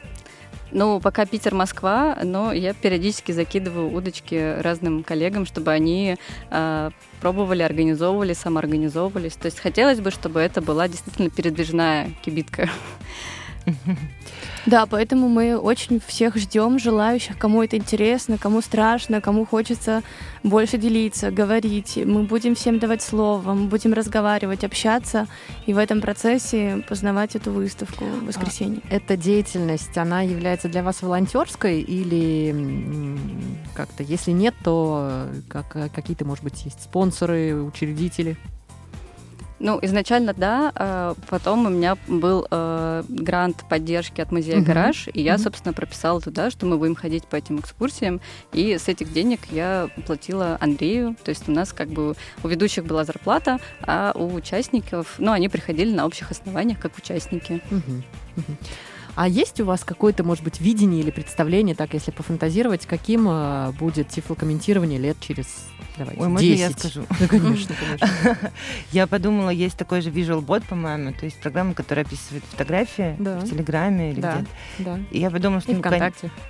Ну, 0.71 0.99
пока 0.99 1.25
Питер, 1.25 1.53
Москва, 1.53 2.17
но 2.23 2.51
я 2.51 2.73
периодически 2.73 3.31
закидываю 3.31 3.93
удочки 3.93 4.59
разным 4.59 5.03
коллегам, 5.03 5.45
чтобы 5.45 5.71
они 5.71 6.17
э, 6.49 6.89
пробовали, 7.21 7.61
организовывали, 7.61 8.33
самоорганизовывались. 8.33 9.33
То 9.33 9.45
есть 9.45 9.59
хотелось 9.59 9.99
бы, 9.99 10.09
чтобы 10.09 10.39
это 10.39 10.61
была 10.61 10.87
действительно 10.87 11.29
передвижная 11.29 12.09
кибитка. 12.23 12.69
Да, 14.65 14.85
поэтому 14.85 15.27
мы 15.27 15.57
очень 15.57 15.99
всех 16.05 16.37
ждем, 16.37 16.79
желающих, 16.79 17.37
кому 17.37 17.63
это 17.63 17.77
интересно, 17.77 18.37
кому 18.37 18.61
страшно, 18.61 19.19
кому 19.19 19.45
хочется 19.45 20.03
больше 20.41 20.77
делиться, 20.77 21.31
говорить. 21.31 21.97
Мы 21.97 22.23
будем 22.23 22.55
всем 22.55 22.79
давать 22.79 23.01
слово, 23.01 23.53
мы 23.53 23.67
будем 23.67 23.93
разговаривать, 23.93 24.63
общаться 24.63 25.27
и 25.65 25.73
в 25.73 25.77
этом 25.77 25.99
процессе 25.99 26.83
познавать 26.87 27.35
эту 27.35 27.51
выставку 27.51 28.05
в 28.05 28.27
воскресенье. 28.27 28.81
А, 28.89 28.95
эта 28.95 29.17
деятельность, 29.17 29.97
она 29.97 30.21
является 30.21 30.69
для 30.69 30.81
вас 30.81 31.01
волонтерской 31.01 31.81
или 31.81 33.17
как-то, 33.73 34.03
если 34.03 34.31
нет, 34.31 34.55
то 34.63 35.27
как, 35.49 35.91
какие-то, 35.93 36.23
может 36.23 36.43
быть, 36.43 36.63
есть 36.63 36.83
спонсоры, 36.83 37.55
учредители? 37.55 38.37
Ну, 39.63 39.79
изначально, 39.81 40.33
да. 40.33 40.73
А 40.75 41.15
потом 41.29 41.65
у 41.65 41.69
меня 41.69 41.97
был 42.07 42.45
э, 42.51 43.03
грант 43.07 43.63
поддержки 43.69 44.19
от 44.19 44.29
музея 44.29 44.57
uh-huh. 44.57 44.65
«Гараж», 44.65 45.07
и 45.13 45.21
я, 45.21 45.35
uh-huh. 45.35 45.37
собственно, 45.37 45.71
прописала 45.71 46.19
туда, 46.19 46.51
что 46.51 46.65
мы 46.65 46.77
будем 46.77 46.95
ходить 46.95 47.25
по 47.27 47.37
этим 47.37 47.59
экскурсиям, 47.59 48.19
и 48.51 48.77
с 48.77 48.89
этих 48.89 49.13
денег 49.13 49.39
я 49.51 49.87
платила 50.05 50.57
Андрею. 50.59 51.15
То 51.23 51.29
есть 51.29 51.47
у 51.47 51.53
нас 51.53 51.71
как 51.71 51.87
бы 51.87 52.15
у 52.43 52.47
ведущих 52.49 52.83
была 52.83 53.05
зарплата, 53.05 53.61
а 53.81 54.11
у 54.15 54.33
участников, 54.33 55.15
ну, 55.17 55.31
они 55.31 55.47
приходили 55.47 55.93
на 55.93 56.05
общих 56.05 56.29
основаниях 56.29 56.79
как 56.79 56.97
участники. 56.97 57.61
Uh-huh. 57.71 58.03
Uh-huh. 58.35 58.55
А 59.15 59.27
есть 59.27 59.59
у 59.59 59.65
вас 59.65 59.83
какое-то, 59.83 60.23
может 60.23 60.43
быть, 60.43 60.59
видение 60.59 61.01
или 61.01 61.11
представление, 61.11 61.75
так 61.75 61.93
если 61.93 62.11
пофантазировать, 62.11 62.85
каким 62.85 63.27
э, 63.29 63.71
будет 63.73 64.09
тифлокомментирование 64.09 64.99
лет 64.99 65.17
через 65.19 65.67
Давайте. 65.97 66.21
Ой, 66.21 66.27
можно 66.27 66.47
10. 66.47 66.59
я 66.59 66.71
скажу? 66.71 67.05
Ну, 67.19 67.27
конечно, 67.27 67.75
конечно. 67.75 68.51
Я 68.91 69.05
подумала, 69.07 69.49
есть 69.49 69.77
такой 69.77 70.01
же 70.01 70.09
Visual 70.09 70.43
Bot, 70.43 70.63
по-моему, 70.67 71.13
то 71.13 71.25
есть 71.25 71.39
программа, 71.39 71.73
которая 71.73 72.05
описывает 72.05 72.43
фотографии 72.45 73.15
да. 73.19 73.37
в 73.37 73.49
Телеграме 73.49 74.11
или 74.11 74.19
да, 74.19 74.37
где-то. 74.37 74.49
Да. 74.79 74.99
И 75.11 75.19
я 75.19 75.29
подумала, 75.29 75.61
что, 75.61 75.73
ну, 75.73 75.81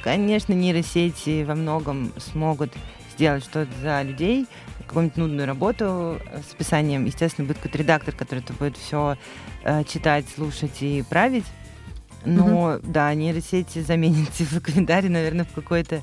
конечно, 0.04 0.54
нейросети 0.54 1.44
во 1.44 1.56
многом 1.56 2.14
смогут 2.18 2.72
сделать 3.14 3.44
что-то 3.44 3.70
за 3.82 4.02
людей, 4.02 4.48
какую-нибудь 4.88 5.18
нудную 5.18 5.48
работу 5.48 6.20
с 6.50 6.54
описанием. 6.54 7.06
Естественно, 7.06 7.46
будет 7.48 7.58
какой-то 7.58 7.78
редактор, 7.78 8.16
который 8.16 8.40
это 8.40 8.54
будет 8.54 8.78
все 8.78 9.18
э, 9.64 9.84
читать, 9.84 10.26
слушать 10.34 10.82
и 10.82 11.04
править. 11.10 11.46
Но, 12.26 12.76
угу. 12.76 12.80
да, 12.84 13.14
нейросети 13.14 13.80
заменят 13.82 14.30
цифрокалендарь, 14.34 15.10
наверное, 15.10 15.46
в 15.46 15.54
какой-то 15.54 16.02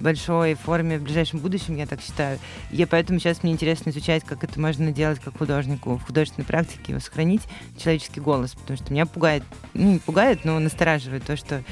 большой 0.00 0.54
форме 0.54 0.98
в 0.98 1.02
ближайшем 1.02 1.38
будущем, 1.38 1.76
я 1.76 1.86
так 1.86 2.00
считаю. 2.00 2.38
И 2.70 2.84
поэтому 2.84 3.18
сейчас 3.18 3.42
мне 3.42 3.52
интересно 3.52 3.90
изучать, 3.90 4.24
как 4.24 4.44
это 4.44 4.60
можно 4.60 4.92
делать 4.92 5.20
как 5.20 5.38
художнику 5.38 5.96
в 5.96 6.02
художественной 6.02 6.44
практике, 6.44 6.92
его 6.92 7.00
сохранить 7.00 7.42
человеческий 7.78 8.20
голос, 8.20 8.54
потому 8.54 8.76
что 8.76 8.92
меня 8.92 9.06
пугает, 9.06 9.44
ну 9.74 9.92
не 9.92 9.98
пугает, 9.98 10.44
но 10.44 10.58
настораживает 10.58 11.24
то, 11.24 11.36
что 11.36 11.62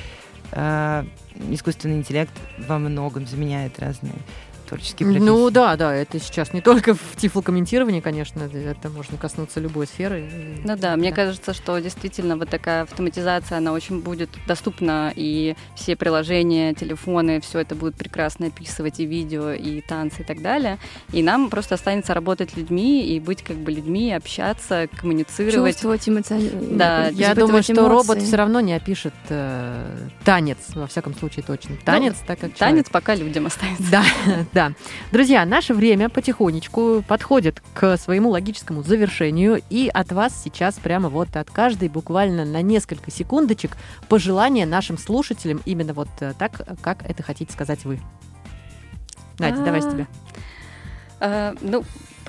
э, 0.53 1.05
искусственный 1.51 1.97
интеллект 1.97 2.33
во 2.67 2.79
многом 2.79 3.27
заменяет 3.27 3.79
разные 3.81 4.15
творческие 4.71 5.09
профессии. 5.09 5.27
Ну 5.27 5.51
да, 5.51 5.77
да, 5.77 5.95
это 5.95 6.19
сейчас 6.21 6.53
не 6.53 6.61
только 6.61 6.95
в 6.95 7.17
тифлокомментировании, 7.17 8.01
конечно, 8.01 8.43
это 8.43 8.89
можно 8.89 9.19
коснуться 9.19 9.61
любой 9.61 9.87
сферы. 9.87 10.31
Ну 10.65 10.77
да, 10.77 10.91
да, 10.91 10.97
мне 10.97 11.13
кажется, 11.13 11.53
что 11.55 11.79
действительно 11.79 12.37
вот 12.37 12.49
такая 12.49 12.83
автоматизация, 12.83 13.59
она 13.59 13.73
очень 13.73 14.01
будет 14.01 14.31
доступна, 14.47 15.13
и 15.15 15.57
все 15.75 15.97
приложения, 15.97 16.75
телефоны, 16.75 17.41
все 17.41 17.61
это 17.61 17.75
будет 17.75 17.95
прекрасно 17.97 18.47
описывать, 18.47 19.01
и 19.01 19.07
видео, 19.07 19.51
и 19.53 19.81
танцы, 19.81 20.23
и 20.23 20.25
так 20.25 20.41
далее. 20.43 20.79
И 21.13 21.23
нам 21.23 21.51
просто 21.51 21.75
останется 21.75 22.15
работать 22.15 22.57
людьми, 22.57 23.05
и 23.05 23.21
быть 23.21 23.43
как 23.43 23.57
бы 23.57 23.73
людьми, 23.73 24.13
общаться, 24.13 24.89
коммуницировать. 24.97 25.75
Чувствовать 25.75 26.09
эмоционально. 26.09 26.79
Да, 26.79 27.09
я 27.09 27.35
думаю, 27.35 27.63
что 27.63 27.73
эмоции. 27.73 27.89
робот 27.89 28.23
все 28.23 28.37
равно 28.37 28.61
не 28.61 28.75
опишет 28.75 29.15
э, 29.29 29.97
танец, 30.25 30.59
во 30.75 30.87
всяком 30.87 31.15
случае 31.15 31.45
точно. 31.45 31.77
Танец, 31.85 32.15
ну, 32.21 32.27
так 32.27 32.39
как 32.39 32.55
Танец 32.55 32.87
человек. 32.87 32.91
пока 32.91 33.15
людям 33.15 33.47
останется. 33.47 33.91
Да, 33.91 34.05
да. 34.53 34.60
Да. 34.61 34.73
Друзья, 35.11 35.47
наше 35.47 35.73
время 35.73 36.11
потихонечку 36.11 37.03
подходит 37.09 37.63
к 37.73 37.97
своему 37.97 38.29
логическому 38.29 38.83
завершению. 38.83 39.63
И 39.71 39.89
от 39.89 40.13
вас 40.13 40.39
сейчас 40.45 40.75
прямо 40.75 41.09
вот 41.09 41.35
от 41.35 41.51
каждой 41.51 41.89
буквально 41.89 42.45
на 42.45 42.61
несколько 42.61 43.11
секундочек 43.11 43.79
пожелание 44.11 44.67
нашим 44.67 44.99
слушателям 44.99 45.63
именно 45.65 45.95
вот 45.95 46.11
э, 46.21 46.35
так, 46.39 46.61
как 46.83 47.09
это 47.09 47.23
хотите 47.23 47.51
сказать 47.55 47.87
вы. 47.87 48.01
Надя, 49.39 49.65
давай 49.65 49.81
с 49.81 49.87
тебя. 49.87 50.07
А, 51.21 51.55
ну, 51.63 51.83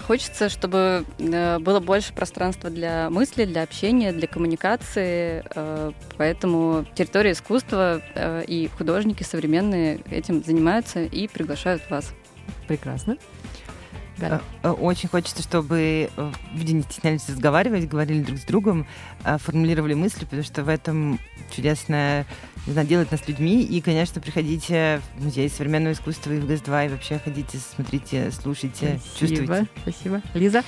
Хочется, 0.08 0.50
чтобы 0.50 1.06
э, 1.20 1.60
было 1.60 1.80
больше 1.80 2.14
пространства 2.14 2.70
для 2.70 3.10
мысли, 3.10 3.46
для 3.46 3.62
общения, 3.62 4.12
для 4.12 4.28
коммуникации. 4.28 5.44
Э, 5.54 5.92
поэтому 6.18 6.86
территория 6.96 7.34
искусства 7.34 8.02
э, 8.16 8.44
и 8.48 8.70
художники 8.70 9.24
современные 9.24 10.00
этим 10.10 10.44
занимаются 10.44 11.04
и 11.04 11.28
приглашают 11.28 11.88
вас. 11.90 12.14
Прекрасно. 12.68 13.18
Очень 14.64 15.10
хочется, 15.10 15.42
чтобы 15.42 16.10
люди 16.54 16.74
не 16.74 16.84
стеснялись 16.84 17.28
разговаривать, 17.28 17.88
говорили 17.88 18.22
друг 18.22 18.38
с 18.38 18.44
другом, 18.44 18.86
формулировали 19.24 19.96
мысли, 19.96 20.26
потому 20.26 20.44
что 20.44 20.64
в 20.64 20.70
этом 20.70 21.20
чудесная 21.50 22.28
не 22.68 22.74
знаю, 22.74 22.88
делает 22.88 23.12
нас 23.12 23.28
людьми. 23.28 23.64
И, 23.64 23.82
конечно, 23.82 24.22
приходите 24.22 25.02
в 25.18 25.26
музей 25.26 25.50
современного 25.50 25.94
искусства 25.94 26.32
и 26.32 26.40
в 26.40 26.48
ГАЗ-2, 26.48 26.86
и 26.86 26.90
вообще 26.90 27.20
ходите, 27.20 27.58
смотрите, 27.58 28.32
слушайте, 28.32 29.00
спасибо, 29.00 29.20
чувствуйте. 29.20 29.68
Спасибо. 29.82 30.22
Лиза? 30.34 30.64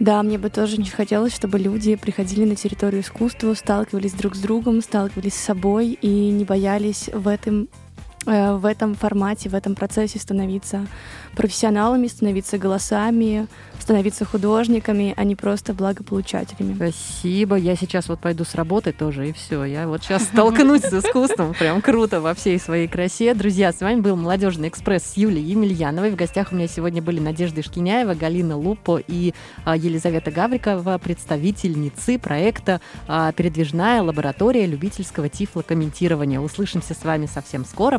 Да, 0.00 0.22
мне 0.22 0.36
бы 0.36 0.50
тоже 0.50 0.80
очень 0.80 0.90
хотелось, 0.90 1.34
чтобы 1.34 1.58
люди 1.58 1.94
приходили 1.94 2.44
на 2.44 2.56
территорию 2.56 3.02
искусства, 3.02 3.54
сталкивались 3.54 4.12
друг 4.14 4.34
с 4.34 4.40
другом, 4.40 4.82
сталкивались 4.82 5.34
с 5.34 5.40
собой 5.40 5.96
и 6.00 6.30
не 6.30 6.44
боялись 6.44 7.08
в 7.12 7.28
этом 7.28 7.68
Э, 7.68 7.81
в 8.24 8.66
этом 8.66 8.94
формате, 8.94 9.48
в 9.48 9.54
этом 9.54 9.74
процессе 9.74 10.18
становиться 10.18 10.86
профессионалами, 11.34 12.06
становиться 12.06 12.58
голосами, 12.58 13.48
становиться 13.82 14.24
художниками, 14.24 15.12
а 15.16 15.24
не 15.24 15.34
просто 15.34 15.74
благополучателями. 15.74 16.74
Спасибо. 16.74 17.56
Я 17.56 17.76
сейчас 17.76 18.08
вот 18.08 18.20
пойду 18.20 18.44
с 18.44 18.54
работы 18.54 18.92
тоже, 18.92 19.28
и 19.28 19.32
все. 19.32 19.64
Я 19.64 19.88
вот 19.88 20.02
сейчас 20.02 20.22
столкнусь 20.24 20.82
с 20.82 20.92
искусством. 20.92 21.54
Прям 21.54 21.82
круто 21.82 22.20
во 22.20 22.34
всей 22.34 22.58
своей 22.58 22.88
красе. 22.88 23.34
Друзья, 23.34 23.72
с 23.72 23.80
вами 23.80 24.00
был 24.00 24.16
«Молодежный 24.16 24.68
экспресс» 24.68 25.04
с 25.04 25.16
Юлией 25.16 25.44
Емельяновой. 25.44 26.10
В 26.10 26.16
гостях 26.16 26.52
у 26.52 26.54
меня 26.54 26.68
сегодня 26.68 27.02
были 27.02 27.18
Надежда 27.18 27.62
Шкиняева, 27.62 28.14
Галина 28.14 28.56
Лупо 28.56 29.00
и 29.06 29.34
а, 29.64 29.76
Елизавета 29.76 30.30
Гаврикова, 30.30 30.98
представительницы 30.98 32.18
проекта 32.18 32.80
а, 33.08 33.32
«Передвижная 33.32 34.02
лаборатория 34.02 34.66
любительского 34.66 35.28
тифлокомментирования». 35.28 36.40
Услышимся 36.40 36.94
с 36.94 37.04
вами 37.04 37.26
совсем 37.26 37.64
скоро. 37.64 37.98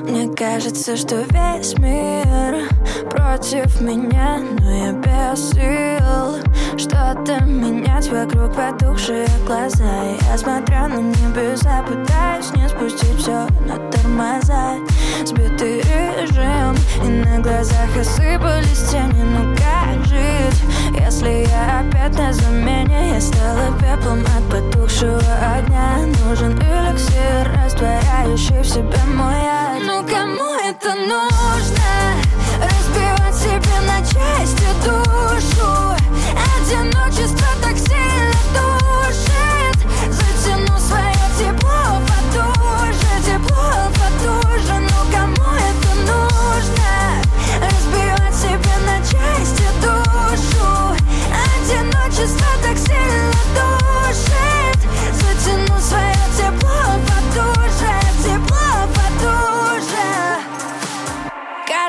Мне 0.00 0.28
кажется, 0.34 0.96
что 0.96 1.24
весь 1.30 1.76
мир 1.78 2.68
против 3.10 3.80
меня, 3.80 4.38
но 4.58 4.70
я 4.70 4.92
без 4.92 5.50
сил. 5.50 6.52
Что-то 6.76 7.44
менять 7.44 8.08
вокруг 8.08 8.54
потухшие 8.54 9.26
глаза. 9.46 9.84
Я 10.30 10.38
смотрю 10.38 10.88
на 10.88 11.00
небеса, 11.00 11.82
пытаюсь 11.82 12.52
не 12.54 12.68
спустить 12.68 13.18
все 13.18 13.46
на 13.66 13.76
тормоза. 13.90 14.76
Сбитый 15.24 15.80
режим, 15.80 16.76
и 17.04 17.08
на 17.08 17.40
глазах 17.40 17.96
осыпались 17.98 18.88
тени. 18.90 19.22
Ну 19.22 19.54
как 19.56 20.04
жить, 20.06 20.62
если 20.98 21.46
я 21.48 21.80
опять 21.80 22.16
на 22.16 22.32
замене? 22.32 23.14
Я 23.14 23.20
стала 23.20 23.78
пеплом 23.80 24.20
от 24.20 24.50
потухшего 24.50 25.20
огня. 25.56 26.06
Нужен 26.24 26.52
эликсир, 26.52 27.50
растворяющий 27.64 28.60
в 28.60 28.66
себе 28.66 28.98
мой 29.14 29.34
яд 29.34 29.71
Ну 29.80 30.04
кому 30.06 30.54
это 30.54 30.94
нужно? 30.94 32.14
Разбивать 32.60 33.34
себе 33.34 33.80
на 33.86 34.00
части 34.00 34.66
душу 34.84 35.96
Одиночество 36.58 37.61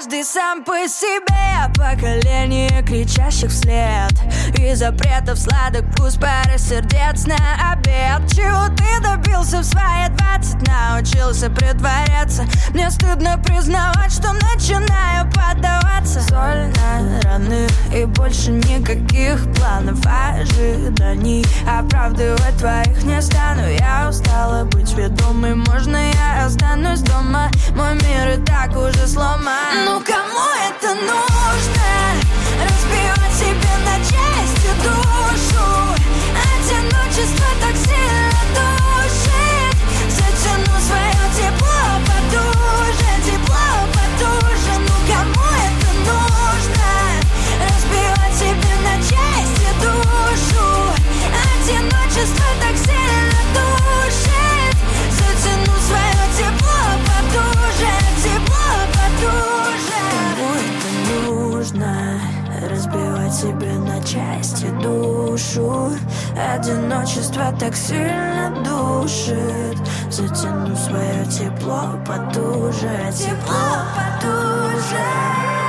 каждый 0.04 0.24
сам 0.26 0.64
по 0.64 0.88
себе. 0.88 1.72
Поколение 1.76 2.84
кричащих 2.84 3.50
вслед. 3.50 4.12
И 4.60 4.74
запретов 4.76 5.40
сладок 5.40 5.86
вкус 5.94 6.16
пары 6.16 6.58
сердец 6.58 7.26
на 7.26 7.72
обед. 7.72 8.30
Чего 8.32 8.68
ты 8.76 9.02
добился 9.02 9.60
в 9.60 9.64
своей 9.64 10.13
20 10.38 10.68
научился 10.68 11.50
притворяться. 11.50 12.46
Мне 12.74 12.90
стыдно 12.90 13.38
признавать, 13.38 14.12
что 14.12 14.34
начинаю 14.34 15.30
поддаваться. 15.32 16.22
Соль 16.22 16.72
на 16.76 17.22
раны 17.22 17.68
и 17.94 18.06
больше 18.06 18.52
никаких 18.52 19.40
планов. 19.54 20.00
Ожиданий 20.06 21.46
а 21.68 21.80
оправдывать 21.80 22.58
твоих 22.58 23.04
не 23.04 23.22
стану. 23.22 23.68
Я 23.68 24.10
устала 24.10 24.66
быть 24.66 24.94
ведомой, 24.94 25.56
можно 25.56 26.12
я 26.12 26.46
останусь 26.46 27.02
дома? 27.02 27.50
Мой 27.76 27.94
мир 27.94 28.40
и 28.40 28.44
так 28.44 28.72
уже 28.76 29.08
сломан. 29.08 29.86
Ну 29.86 30.02
кому 30.02 30.46
это 30.68 30.96
нужно? 30.96 31.94
Разбивать 32.64 33.34
себе 33.34 33.74
на 33.86 33.98
части 34.00 34.70
душу. 34.82 35.64
Одиночество 36.58 37.46
так 37.62 37.76
сильно 37.76 38.23
душу 65.54 65.92
Одиночество 66.36 67.54
так 67.60 67.76
сильно 67.76 68.54
душит. 68.64 69.78
Затяну 70.10 70.76
свое 70.76 71.26
тепло 71.26 72.00
потуже 72.06 73.12
Тепло 73.12 73.86
потуже 73.96 75.63